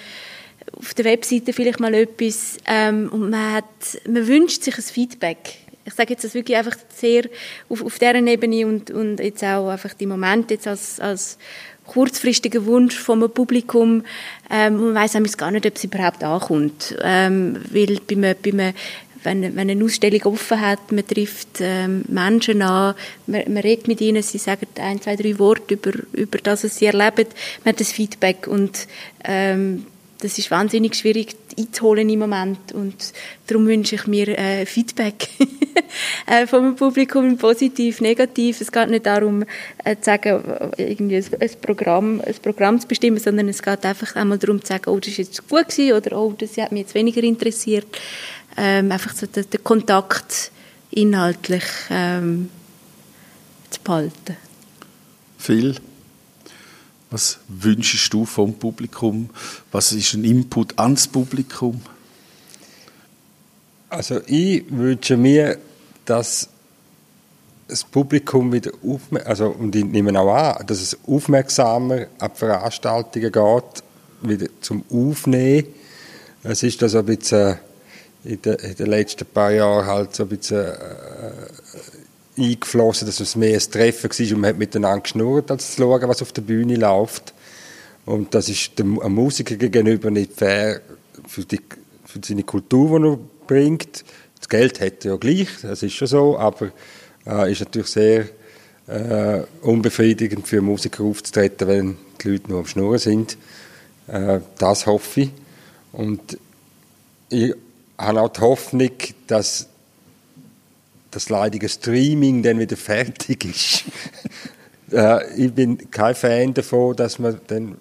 auf 0.73 0.93
der 0.93 1.05
Webseite 1.05 1.53
vielleicht 1.53 1.79
mal 1.79 1.93
etwas 1.93 2.57
ähm, 2.65 3.09
und 3.11 3.29
man, 3.29 3.53
hat, 3.53 3.65
man 4.07 4.27
wünscht 4.27 4.63
sich 4.63 4.77
ein 4.77 4.83
Feedback 4.83 5.55
ich 5.87 5.93
sage 5.93 6.11
jetzt 6.11 6.25
das 6.25 6.33
wirklich 6.33 6.57
einfach 6.57 6.75
sehr 6.93 7.23
auf, 7.69 7.83
auf 7.83 7.97
deren 7.97 8.27
Ebene 8.27 8.67
und, 8.67 8.91
und 8.91 9.19
jetzt 9.21 9.43
auch 9.43 9.69
einfach 9.69 9.93
die 9.93 10.05
Moment 10.05 10.51
jetzt 10.51 10.67
als, 10.67 10.99
als 10.99 11.37
kurzfristiger 11.85 12.65
Wunsch 12.65 12.97
vom 12.97 13.21
Publikum. 13.31 14.03
Ähm, 14.51 14.93
man 14.93 14.95
weiß 14.95 15.37
gar 15.37 15.49
nicht, 15.49 15.65
ob 15.65 15.75
es 15.77 15.85
überhaupt 15.85 16.23
ankommt. 16.25 16.97
Ähm, 17.01 17.57
weil 17.71 17.99
bei 18.05 18.15
einem, 18.15 18.35
bei 18.43 18.49
einem, 18.51 18.73
wenn, 19.23 19.55
wenn 19.55 19.69
eine 19.69 19.83
Ausstellung 19.83 20.33
offen 20.33 20.59
hat, 20.59 20.91
man 20.91 21.07
trifft 21.07 21.61
ähm, 21.61 22.03
Menschen 22.09 22.61
an, 22.61 22.93
man, 23.25 23.43
man 23.47 23.57
redet 23.57 23.87
mit 23.87 24.01
ihnen, 24.01 24.21
sie 24.23 24.39
sagen 24.39 24.67
ein, 24.77 25.01
zwei, 25.01 25.15
drei 25.15 25.39
Worte 25.39 25.75
über, 25.75 25.93
über 26.11 26.37
das, 26.39 26.65
was 26.65 26.77
sie 26.77 26.87
erleben, 26.87 27.27
man 27.63 27.73
hat 27.73 27.79
das 27.79 27.93
Feedback 27.93 28.47
und 28.47 28.87
ähm, 29.23 29.85
das 30.19 30.37
ist 30.37 30.51
wahnsinnig 30.51 30.95
schwierig 30.95 31.35
einzuholen 31.57 32.09
im 32.09 32.19
Moment 32.19 32.71
und 32.73 33.13
darum 33.47 33.67
wünsche 33.67 33.95
ich 33.95 34.07
mir 34.07 34.27
äh, 34.37 34.65
Feedback 34.65 35.29
äh, 36.27 36.45
vom 36.45 36.75
Publikum, 36.75 37.37
positiv, 37.37 38.01
negativ. 38.01 38.61
Es 38.61 38.71
geht 38.71 38.89
nicht 38.89 39.05
darum, 39.05 39.43
äh, 39.83 39.95
zu 39.95 40.03
sagen, 40.03 40.43
irgendwie 40.77 41.17
ein, 41.17 41.25
ein, 41.39 41.49
Programm, 41.61 42.21
ein 42.21 42.35
Programm 42.41 42.79
zu 42.79 42.87
bestimmen, 42.87 43.19
sondern 43.19 43.49
es 43.49 43.61
geht 43.61 43.85
einfach 43.85 44.15
einmal 44.15 44.37
darum 44.37 44.61
zu 44.61 44.67
sagen, 44.67 44.89
oh, 44.89 44.99
das 44.99 45.09
ist 45.09 45.17
jetzt 45.17 45.49
gut 45.49 45.69
gewesen 45.69 45.93
oder 45.93 46.17
oh, 46.17 46.33
das 46.37 46.57
hat 46.57 46.71
mich 46.71 46.81
jetzt 46.81 46.95
weniger 46.95 47.23
interessiert. 47.23 47.87
Ähm, 48.55 48.91
einfach 48.91 49.15
so 49.15 49.25
den, 49.25 49.49
den 49.49 49.63
Kontakt 49.63 50.51
inhaltlich 50.91 51.63
ähm, 51.89 52.49
zu 53.69 53.81
behalten. 53.81 54.37
Viel 55.37 55.75
was 57.09 57.39
wünschst 57.47 58.13
du 58.13 58.25
vom 58.25 58.53
Publikum? 58.53 59.29
Was 59.71 59.91
ist 59.93 60.13
ein 60.13 60.23
Input 60.23 60.77
ans 60.77 61.07
Publikum? 61.07 61.81
Also 63.89 64.19
ich 64.27 64.65
wünsche 64.69 65.15
mir, 65.15 65.57
dass 66.05 66.49
das 67.67 67.83
Publikum 67.83 68.51
wieder 68.51 68.71
aufmerksam, 68.85 69.29
also 69.29 69.49
und 69.49 69.75
ich 69.75 69.85
nehme 69.85 70.17
auch 70.19 70.33
an, 70.33 70.65
dass 70.67 70.81
es 70.81 70.97
aufmerksamer 71.05 72.07
an 72.19 72.31
Veranstaltungen 72.33 73.31
geht, 73.31 73.83
wieder 74.21 74.47
zum 74.61 74.83
Aufnehmen. 74.89 75.67
Es 76.43 76.63
ist 76.63 76.81
das 76.81 76.95
ein 76.95 77.05
bisschen 77.05 77.57
in 78.23 78.41
den, 78.41 78.55
in 78.55 78.75
den 78.75 78.87
letzten 78.87 79.25
paar 79.25 79.51
Jahren 79.51 79.85
halt 79.85 80.15
so 80.15 80.23
ein 80.23 80.29
bisschen 80.29 80.65
äh, 80.65 80.75
eingeflossen, 82.37 83.07
dass 83.07 83.19
es 83.19 83.35
mehr 83.35 83.53
ein 83.53 83.71
Treffen 83.71 84.09
war 84.09 84.35
und 84.35 84.41
man 84.41 84.49
hat 84.49 84.57
miteinander 84.57 85.01
geschnurrt, 85.01 85.51
als 85.51 85.75
zu 85.75 85.81
schauen, 85.81 86.07
was 86.07 86.21
auf 86.21 86.31
der 86.31 86.41
Bühne 86.41 86.75
läuft. 86.75 87.33
Und 88.05 88.33
das 88.33 88.47
ist 88.47 88.79
einem 88.79 89.13
Musiker 89.13 89.55
gegenüber 89.55 90.09
nicht 90.09 90.33
fair 90.33 90.81
für, 91.27 91.43
die, 91.43 91.59
für 92.05 92.19
seine 92.23 92.43
Kultur, 92.43 92.99
die 92.99 93.05
er 93.07 93.19
bringt. 93.47 94.05
Das 94.39 94.47
Geld 94.47 94.79
hat 94.79 95.03
er 95.03 95.11
ja 95.11 95.17
gleich, 95.17 95.49
das 95.61 95.83
ist 95.83 95.93
schon 95.93 96.07
so, 96.07 96.37
aber 96.37 96.71
äh, 97.25 97.51
ist 97.51 97.59
natürlich 97.59 97.87
sehr 97.87 98.29
äh, 98.87 99.41
unbefriedigend 99.61 100.47
für 100.47 100.61
Musiker 100.61 101.03
aufzutreten, 101.03 101.67
wenn 101.67 101.97
die 102.21 102.29
Leute 102.29 102.49
nur 102.49 102.59
am 102.59 102.65
Schnurren 102.65 102.99
sind. 102.99 103.37
Äh, 104.07 104.39
das 104.57 104.85
hoffe 104.85 105.21
ich. 105.21 105.31
Und 105.91 106.37
ich 107.29 107.53
habe 107.97 108.21
auch 108.21 108.29
die 108.29 108.41
Hoffnung, 108.41 108.91
dass 109.27 109.67
das 111.11 111.29
leidige 111.29 111.69
Streaming 111.69 112.43
dann 112.43 112.59
wieder 112.59 112.77
fertig 112.77 113.45
ist. 113.45 113.85
äh, 114.91 115.45
ich 115.45 115.53
bin 115.53 115.89
kein 115.91 116.15
Fan 116.15 116.53
davon, 116.53 116.95
dass 116.95 117.19
man 117.19 117.39
dann 117.47 117.77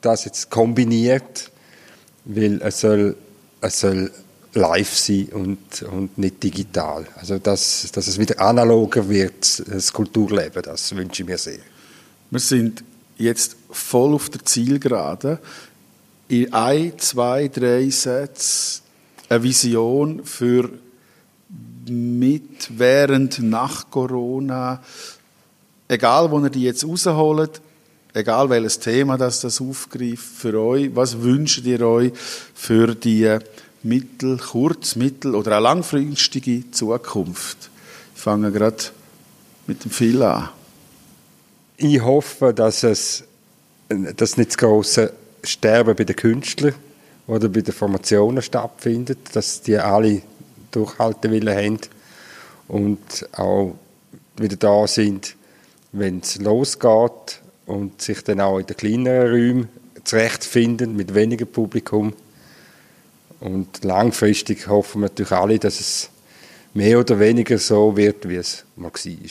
das 0.00 0.24
jetzt 0.24 0.50
kombiniert, 0.50 1.50
weil 2.24 2.60
es 2.62 2.80
soll, 2.80 3.16
es 3.60 3.80
soll 3.80 4.12
live 4.54 4.94
sein 4.94 5.28
und, 5.32 5.82
und 5.82 6.18
nicht 6.18 6.42
digital. 6.42 7.06
Also 7.16 7.38
dass, 7.38 7.90
dass 7.92 8.06
es 8.06 8.18
wieder 8.18 8.40
analoger 8.40 9.08
wird, 9.08 9.62
das 9.68 9.92
Kulturleben, 9.92 10.62
das 10.62 10.94
wünsche 10.94 11.22
ich 11.22 11.28
mir 11.28 11.38
sehr. 11.38 11.58
Wir 12.30 12.40
sind 12.40 12.84
jetzt 13.16 13.56
voll 13.70 14.14
auf 14.14 14.30
der 14.30 14.44
Zielgerade. 14.44 15.38
In 16.28 16.52
ein, 16.52 16.98
zwei, 16.98 17.48
drei 17.48 17.88
Sätzen 17.88 18.82
eine 19.28 19.42
Vision 19.42 20.24
für 20.24 20.70
mit, 21.90 22.78
während, 22.78 23.38
nach 23.40 23.90
Corona, 23.90 24.82
egal 25.88 26.30
wo 26.30 26.40
ihr 26.40 26.50
die 26.50 26.62
jetzt 26.62 26.84
rausholt, 26.84 27.60
egal 28.14 28.50
welches 28.50 28.78
Thema 28.78 29.16
das, 29.16 29.40
das 29.40 29.60
aufgreift 29.60 30.24
für 30.24 30.60
euch, 30.60 30.90
was 30.94 31.20
wünscht 31.20 31.64
ihr 31.64 31.80
euch 31.82 32.12
für 32.54 32.94
die 32.94 33.38
mittel-, 33.82 34.38
kurz-, 34.38 34.96
mittel- 34.96 35.34
oder 35.34 35.58
auch 35.58 35.62
langfristige 35.62 36.70
Zukunft? 36.70 37.70
Ich 38.14 38.20
fange 38.20 38.50
gerade 38.50 38.84
mit 39.66 39.84
dem 39.84 39.90
Phil 39.90 40.22
an. 40.22 40.48
Ich 41.76 42.02
hoffe, 42.02 42.52
dass 42.52 42.82
es 42.82 43.24
dass 43.88 44.36
nicht 44.36 44.50
das 44.50 44.58
große 44.58 45.12
Sterben 45.42 45.96
bei 45.96 46.04
den 46.04 46.16
Künstlern 46.16 46.74
oder 47.26 47.48
bei 47.48 47.60
den 47.60 47.72
Formationen 47.72 48.42
stattfindet, 48.42 49.18
dass 49.32 49.62
die 49.62 49.78
alle 49.78 50.22
Durchhaltewillen 50.78 51.56
haben 51.56 51.78
und 52.68 53.28
auch 53.32 53.74
wieder 54.36 54.56
da 54.56 54.86
sind, 54.86 55.36
wenn 55.92 56.20
es 56.20 56.38
losgeht 56.38 57.40
und 57.66 58.00
sich 58.00 58.22
dann 58.22 58.40
auch 58.40 58.58
in 58.58 58.66
den 58.66 58.76
kleineren 58.76 59.30
Räumen 59.30 59.68
zurechtfinden 60.04 60.96
mit 60.96 61.14
weniger 61.14 61.46
Publikum. 61.46 62.12
Und 63.40 63.84
langfristig 63.84 64.68
hoffen 64.68 65.02
wir 65.02 65.08
natürlich 65.08 65.32
alle, 65.32 65.58
dass 65.58 65.80
es 65.80 66.10
mehr 66.74 66.98
oder 67.00 67.18
weniger 67.18 67.58
so 67.58 67.96
wird, 67.96 68.28
wie 68.28 68.36
es 68.36 68.64
mal 68.76 68.92
war. 68.92 69.30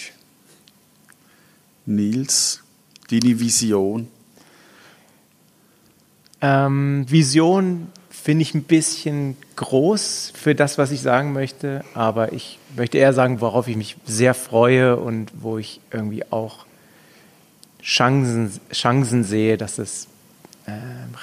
Nils, 1.85 2.61
deine 3.09 3.39
Vision? 3.39 4.07
Ähm, 6.41 7.05
Vision 7.07 7.87
finde 8.21 8.41
ich 8.41 8.53
ein 8.53 8.63
bisschen 8.63 9.37
groß 9.55 10.33
für 10.35 10.53
das, 10.53 10.77
was 10.77 10.91
ich 10.91 11.01
sagen 11.01 11.33
möchte, 11.33 11.83
aber 11.93 12.33
ich 12.33 12.59
möchte 12.75 12.97
eher 12.97 13.13
sagen, 13.13 13.39
worauf 13.41 13.67
ich 13.67 13.77
mich 13.77 13.95
sehr 14.05 14.33
freue 14.33 14.97
und 14.97 15.31
wo 15.39 15.57
ich 15.57 15.79
irgendwie 15.91 16.29
auch 16.31 16.65
Chancen, 17.81 18.51
Chancen 18.73 19.23
sehe, 19.23 19.57
dass 19.57 19.77
es 19.77 20.07
äh, 20.65 20.71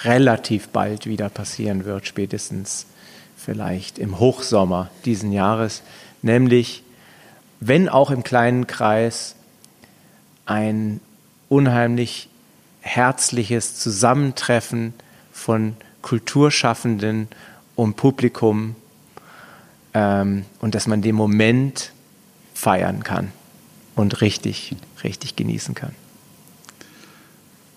relativ 0.04 0.68
bald 0.68 1.06
wieder 1.06 1.28
passieren 1.28 1.84
wird, 1.84 2.06
spätestens 2.06 2.86
vielleicht 3.36 3.98
im 3.98 4.18
Hochsommer 4.18 4.88
diesen 5.04 5.30
Jahres, 5.30 5.82
nämlich 6.22 6.82
wenn 7.60 7.88
auch 7.88 8.10
im 8.10 8.24
kleinen 8.24 8.66
Kreis 8.66 9.36
ein 10.46 11.00
unheimlich 11.50 12.28
herzliches 12.80 13.76
Zusammentreffen 13.76 14.94
von 15.32 15.76
Kulturschaffenden 16.05 17.28
und 17.76 17.97
Publikum 17.97 18.76
ähm, 19.94 20.44
und 20.60 20.74
dass 20.74 20.86
man 20.86 21.01
den 21.01 21.14
Moment 21.14 21.93
feiern 22.52 23.02
kann 23.02 23.32
und 23.97 24.20
richtig, 24.20 24.76
richtig 25.02 25.35
genießen 25.35 25.74
kann. 25.74 25.93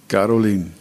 Caroline. 0.10 0.72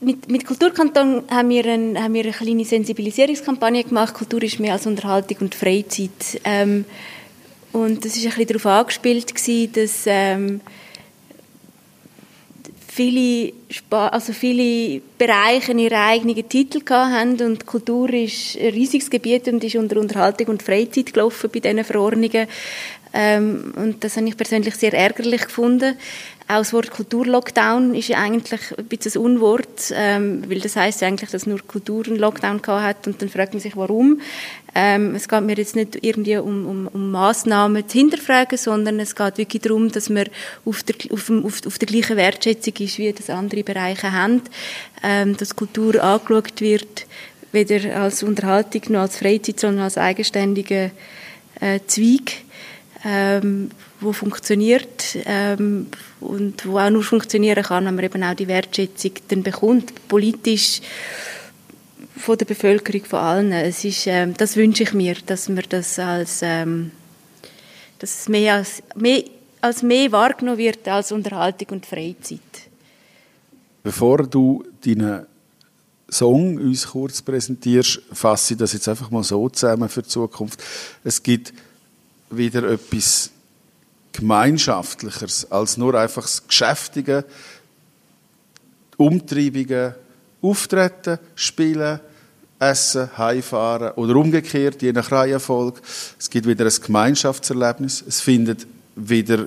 Mit, 0.00 0.30
mit 0.30 0.46
Kulturkanton 0.46 1.24
haben 1.30 1.48
wir, 1.48 1.66
ein, 1.66 2.00
haben 2.00 2.14
wir 2.14 2.22
eine 2.22 2.32
kleine 2.32 2.64
Sensibilisierungskampagne 2.64 3.82
gemacht. 3.82 4.14
Kultur 4.14 4.42
ist 4.44 4.60
mehr 4.60 4.74
als 4.74 4.86
Unterhaltung 4.86 5.38
und 5.40 5.54
Freizeit. 5.56 6.40
Ähm, 6.44 6.84
und 7.72 8.04
das 8.04 8.16
war 8.16 8.22
ein 8.22 8.28
bisschen 8.28 8.46
darauf 8.46 8.66
angespielt, 8.66 9.34
gewesen, 9.34 9.72
dass 9.72 10.04
ähm, 10.06 10.60
viele, 13.00 13.52
also 13.90 14.32
viele 14.34 15.00
Bereiche 15.16 15.72
ihre 15.72 15.96
eigenen 15.96 16.46
Titel 16.48 16.82
hatten 16.86 17.40
und 17.40 17.64
Kultur 17.64 18.12
ist 18.12 18.58
ein 18.58 18.74
riesiges 18.74 19.08
Gebiet 19.08 19.48
und 19.48 19.64
ist 19.64 19.76
unter 19.76 19.98
Unterhaltung 19.98 20.48
und 20.48 20.62
Freizeit 20.62 21.12
gelaufen 21.12 21.48
bei 21.50 21.60
diesen 21.60 21.82
Verordnungen. 21.84 22.46
Ähm, 23.12 23.72
und 23.76 24.04
das 24.04 24.16
habe 24.16 24.28
ich 24.28 24.36
persönlich 24.36 24.74
sehr 24.74 24.92
ärgerlich 24.92 25.42
gefunden. 25.42 25.96
Auch 26.50 26.58
das 26.58 26.72
Wort 26.72 26.90
Kulturlockdown 26.90 27.94
ist 27.94 28.08
ja 28.08 28.18
eigentlich 28.18 28.76
ein 28.76 28.86
bisschen 28.86 29.22
ein 29.22 29.24
Unwort, 29.24 29.92
ähm, 29.94 30.42
weil 30.50 30.58
das 30.58 30.74
heißt 30.74 31.00
ja 31.00 31.06
eigentlich, 31.06 31.30
dass 31.30 31.46
nur 31.46 31.60
Kultur 31.60 32.04
einen 32.06 32.16
Lockdown 32.16 32.60
gehabt 32.60 32.82
hat 32.82 33.06
und 33.06 33.22
dann 33.22 33.28
fragt 33.28 33.52
man 33.52 33.60
sich, 33.60 33.76
warum. 33.76 34.20
Ähm, 34.74 35.14
es 35.14 35.28
geht 35.28 35.42
mir 35.42 35.56
jetzt 35.56 35.76
nicht 35.76 35.98
irgendwie 36.02 36.38
um, 36.38 36.66
um, 36.66 36.88
um 36.88 37.12
Massnahmen 37.12 37.88
zu 37.88 37.98
hinterfragen, 37.98 38.58
sondern 38.58 38.98
es 38.98 39.14
geht 39.14 39.38
wirklich 39.38 39.62
darum, 39.62 39.92
dass 39.92 40.10
man 40.10 40.26
auf 40.64 40.82
der, 40.82 40.96
auf, 41.12 41.30
auf, 41.30 41.64
auf 41.64 41.78
der 41.78 41.86
gleichen 41.86 42.16
Wertschätzung 42.16 42.74
ist, 42.80 42.98
wie 42.98 43.12
das 43.12 43.30
andere 43.30 43.62
Bereiche 43.62 44.10
haben, 44.10 44.42
ähm, 45.04 45.36
dass 45.36 45.54
Kultur 45.54 46.02
angeschaut 46.02 46.60
wird, 46.60 47.06
weder 47.52 47.96
als 47.96 48.24
Unterhaltung 48.24 48.82
noch 48.88 49.02
als 49.02 49.18
Freizeit, 49.18 49.60
sondern 49.60 49.84
als 49.84 49.98
eigenständiger 49.98 50.90
äh, 51.60 51.78
Zweig 51.86 52.42
ähm, 53.04 53.70
wo 54.00 54.12
funktioniert 54.12 55.16
ähm, 55.24 55.86
und 56.20 56.66
wo 56.66 56.78
auch 56.78 56.90
nur 56.90 57.02
funktionieren 57.02 57.62
kann, 57.62 57.84
wenn 57.84 57.94
man 57.94 58.04
eben 58.04 58.22
auch 58.22 58.34
die 58.34 58.48
Wertschätzung 58.48 59.12
dann 59.28 59.42
bekommt, 59.42 60.08
politisch 60.08 60.80
von 62.16 62.38
der 62.38 62.46
Bevölkerung, 62.46 63.04
von 63.04 63.18
allen. 63.18 63.52
Es 63.52 63.84
ist, 63.84 64.06
ähm, 64.06 64.34
das 64.36 64.56
wünsche 64.56 64.82
ich 64.82 64.92
mir, 64.92 65.16
dass 65.26 65.48
man 65.48 65.64
das 65.68 65.98
als, 65.98 66.40
ähm, 66.42 66.92
dass 67.98 68.20
es 68.20 68.28
mehr 68.28 68.54
als, 68.54 68.82
mehr 68.94 69.24
als 69.60 69.82
mehr 69.82 70.10
wahrgenommen 70.12 70.58
wird 70.58 70.86
als 70.88 71.12
Unterhaltung 71.12 71.68
und 71.70 71.86
Freizeit. 71.86 72.40
Bevor 73.82 74.26
du 74.26 74.64
deinen 74.84 75.26
Song 76.08 76.56
uns 76.56 76.86
kurz 76.86 77.22
präsentierst, 77.22 78.00
fasse 78.12 78.54
ich 78.54 78.58
das 78.58 78.72
jetzt 78.72 78.88
einfach 78.88 79.10
mal 79.10 79.22
so 79.22 79.48
zusammen 79.48 79.88
für 79.88 80.02
die 80.02 80.08
Zukunft. 80.08 80.62
Es 81.04 81.22
gibt 81.22 81.52
wieder 82.30 82.64
etwas 82.64 83.30
Gemeinschaftlicheres 84.20 85.50
als 85.50 85.76
nur 85.76 85.94
einfach 85.94 86.22
das 86.22 86.46
geschäftige, 86.46 87.24
Umtreibungen, 88.96 89.94
Auftreten, 90.42 91.18
Spielen, 91.34 92.00
Essen, 92.58 93.16
Heimfahren 93.16 93.92
oder 93.92 94.16
umgekehrt, 94.16 94.82
je 94.82 94.92
nach 94.92 95.10
Reihenfolge. 95.10 95.80
Es 96.18 96.28
gibt 96.28 96.46
wieder 96.46 96.66
ein 96.66 96.82
Gemeinschaftserlebnis. 96.82 98.04
Es 98.06 98.20
findet 98.20 98.66
wieder 98.94 99.46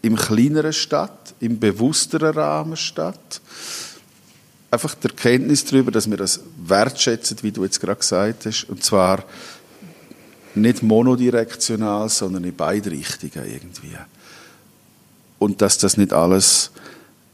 im 0.00 0.16
kleineren 0.16 0.72
statt, 0.72 1.34
im 1.40 1.58
bewussteren 1.58 2.34
Rahmen 2.34 2.76
statt. 2.76 3.40
Einfach 4.70 4.94
die 4.94 5.08
Erkenntnis 5.08 5.66
darüber, 5.66 5.90
dass 5.90 6.08
wir 6.08 6.16
das 6.16 6.40
wertschätzen, 6.56 7.38
wie 7.42 7.52
du 7.52 7.64
jetzt 7.64 7.80
gerade 7.80 8.00
gesagt 8.00 8.46
hast, 8.46 8.64
und 8.64 8.82
zwar 8.82 9.24
nicht 10.54 10.82
monodirektional, 10.82 12.08
sondern 12.08 12.44
in 12.44 12.56
beide 12.56 12.90
Richtungen 12.90 13.44
irgendwie. 13.46 13.96
Und 15.44 15.60
dass 15.60 15.76
das 15.76 15.98
nicht 15.98 16.14
alles 16.14 16.70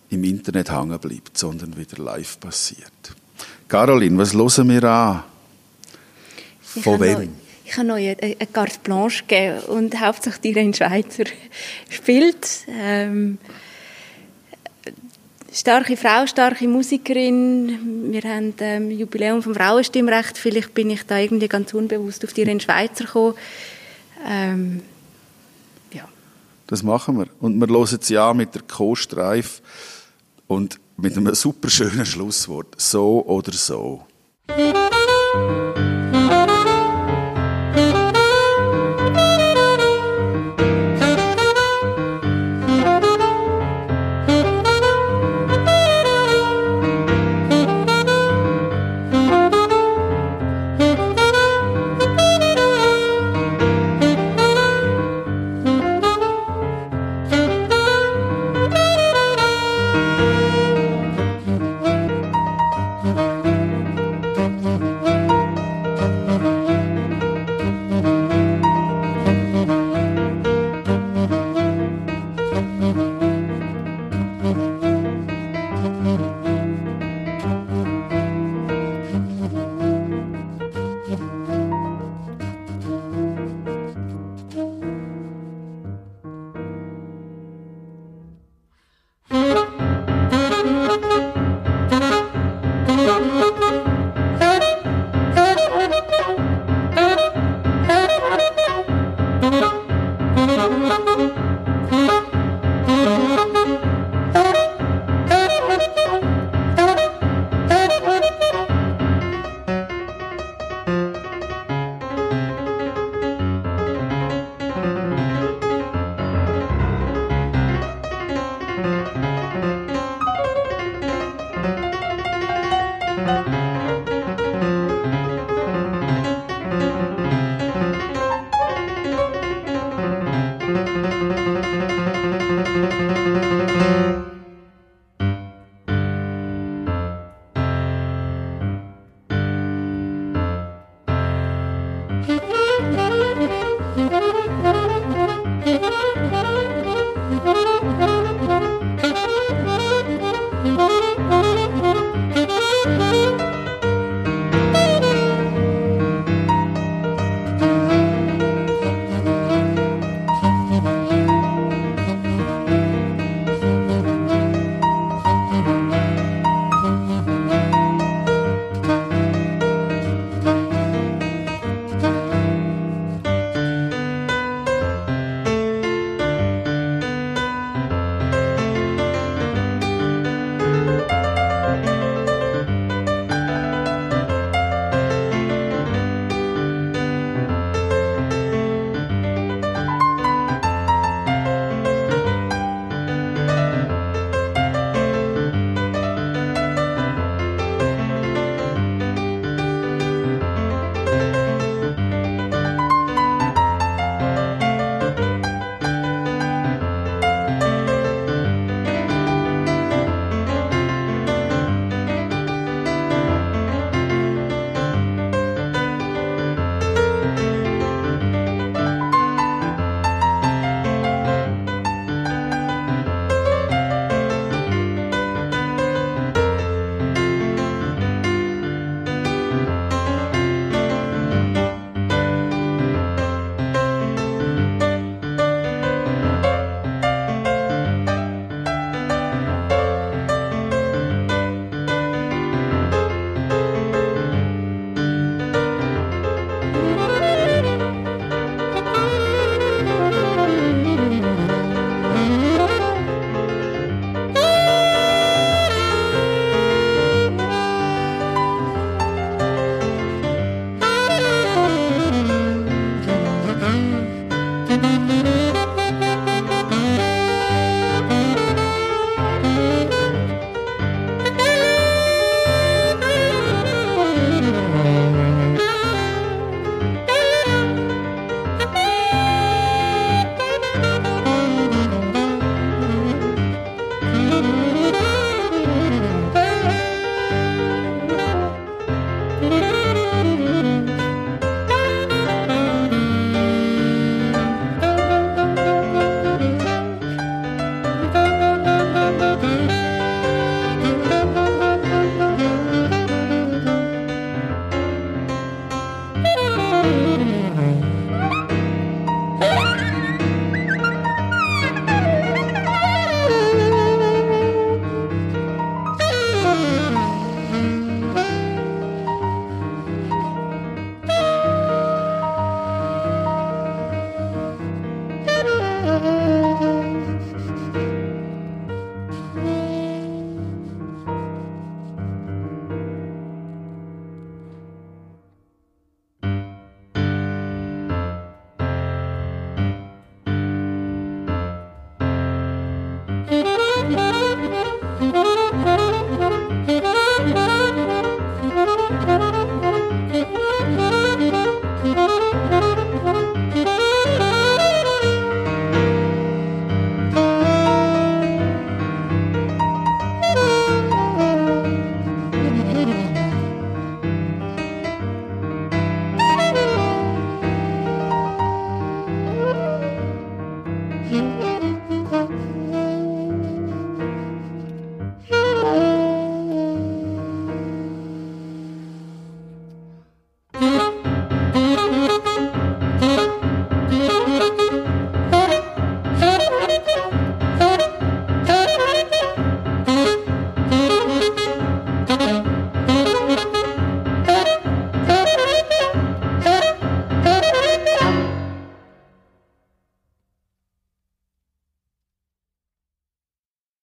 im 0.09 0.25
Internet 0.25 0.73
hängen 0.73 0.99
bleibt, 0.99 1.39
sondern 1.39 1.77
wieder 1.77 2.03
live 2.03 2.41
passiert. 2.41 2.91
Caroline, 3.69 4.19
was 4.19 4.35
hören 4.35 4.69
wir 4.69 4.83
an? 4.83 5.23
Von 6.61 7.01
wem? 7.01 7.21
Noch, 7.21 7.29
ich 7.65 7.77
habe 7.77 7.93
euch 7.93 8.09
eine, 8.21 8.37
eine 8.37 8.47
Carte 8.53 8.81
Blanche 8.83 9.23
gegeben 9.23 9.61
und 9.69 10.01
hauptsächlich 10.01 10.55
die 10.55 10.59
in 10.59 10.75
Schweizer 10.75 11.23
spielt. 11.89 12.67
Ähm, 12.69 13.39
starke 15.53 15.97
Frau, 15.97 16.27
starke 16.27 16.67
Musikerin. 16.67 18.11
Wir 18.13 18.23
haben 18.23 18.55
ähm, 18.59 18.91
Jubiläum 18.91 19.41
vom 19.41 19.55
Frauenstimmrecht. 19.55 20.37
Vielleicht 20.37 20.75
bin 20.75 20.91
ich 20.91 21.07
da 21.07 21.17
irgendwie 21.17 21.47
ganz 21.47 21.73
unbewusst 21.75 22.25
auf 22.25 22.33
die 22.33 22.43
in 22.43 22.59
Schweizer 22.59 23.05
gekommen. 23.05 23.35
Ähm. 24.29 24.83
Das 26.71 26.85
machen 26.85 27.19
wir. 27.19 27.27
Und 27.41 27.59
wir 27.59 27.67
hören 27.67 27.99
sie 28.01 28.17
an 28.17 28.37
mit 28.37 28.55
der 28.55 28.63
Co-Streif 28.63 29.61
und 30.47 30.79
mit 30.97 31.17
einem 31.17 31.35
super 31.35 31.69
schönen 31.69 32.07
Schlusswort. 32.07 32.81
So 32.81 33.27
oder 33.27 33.53
so. 33.53 34.07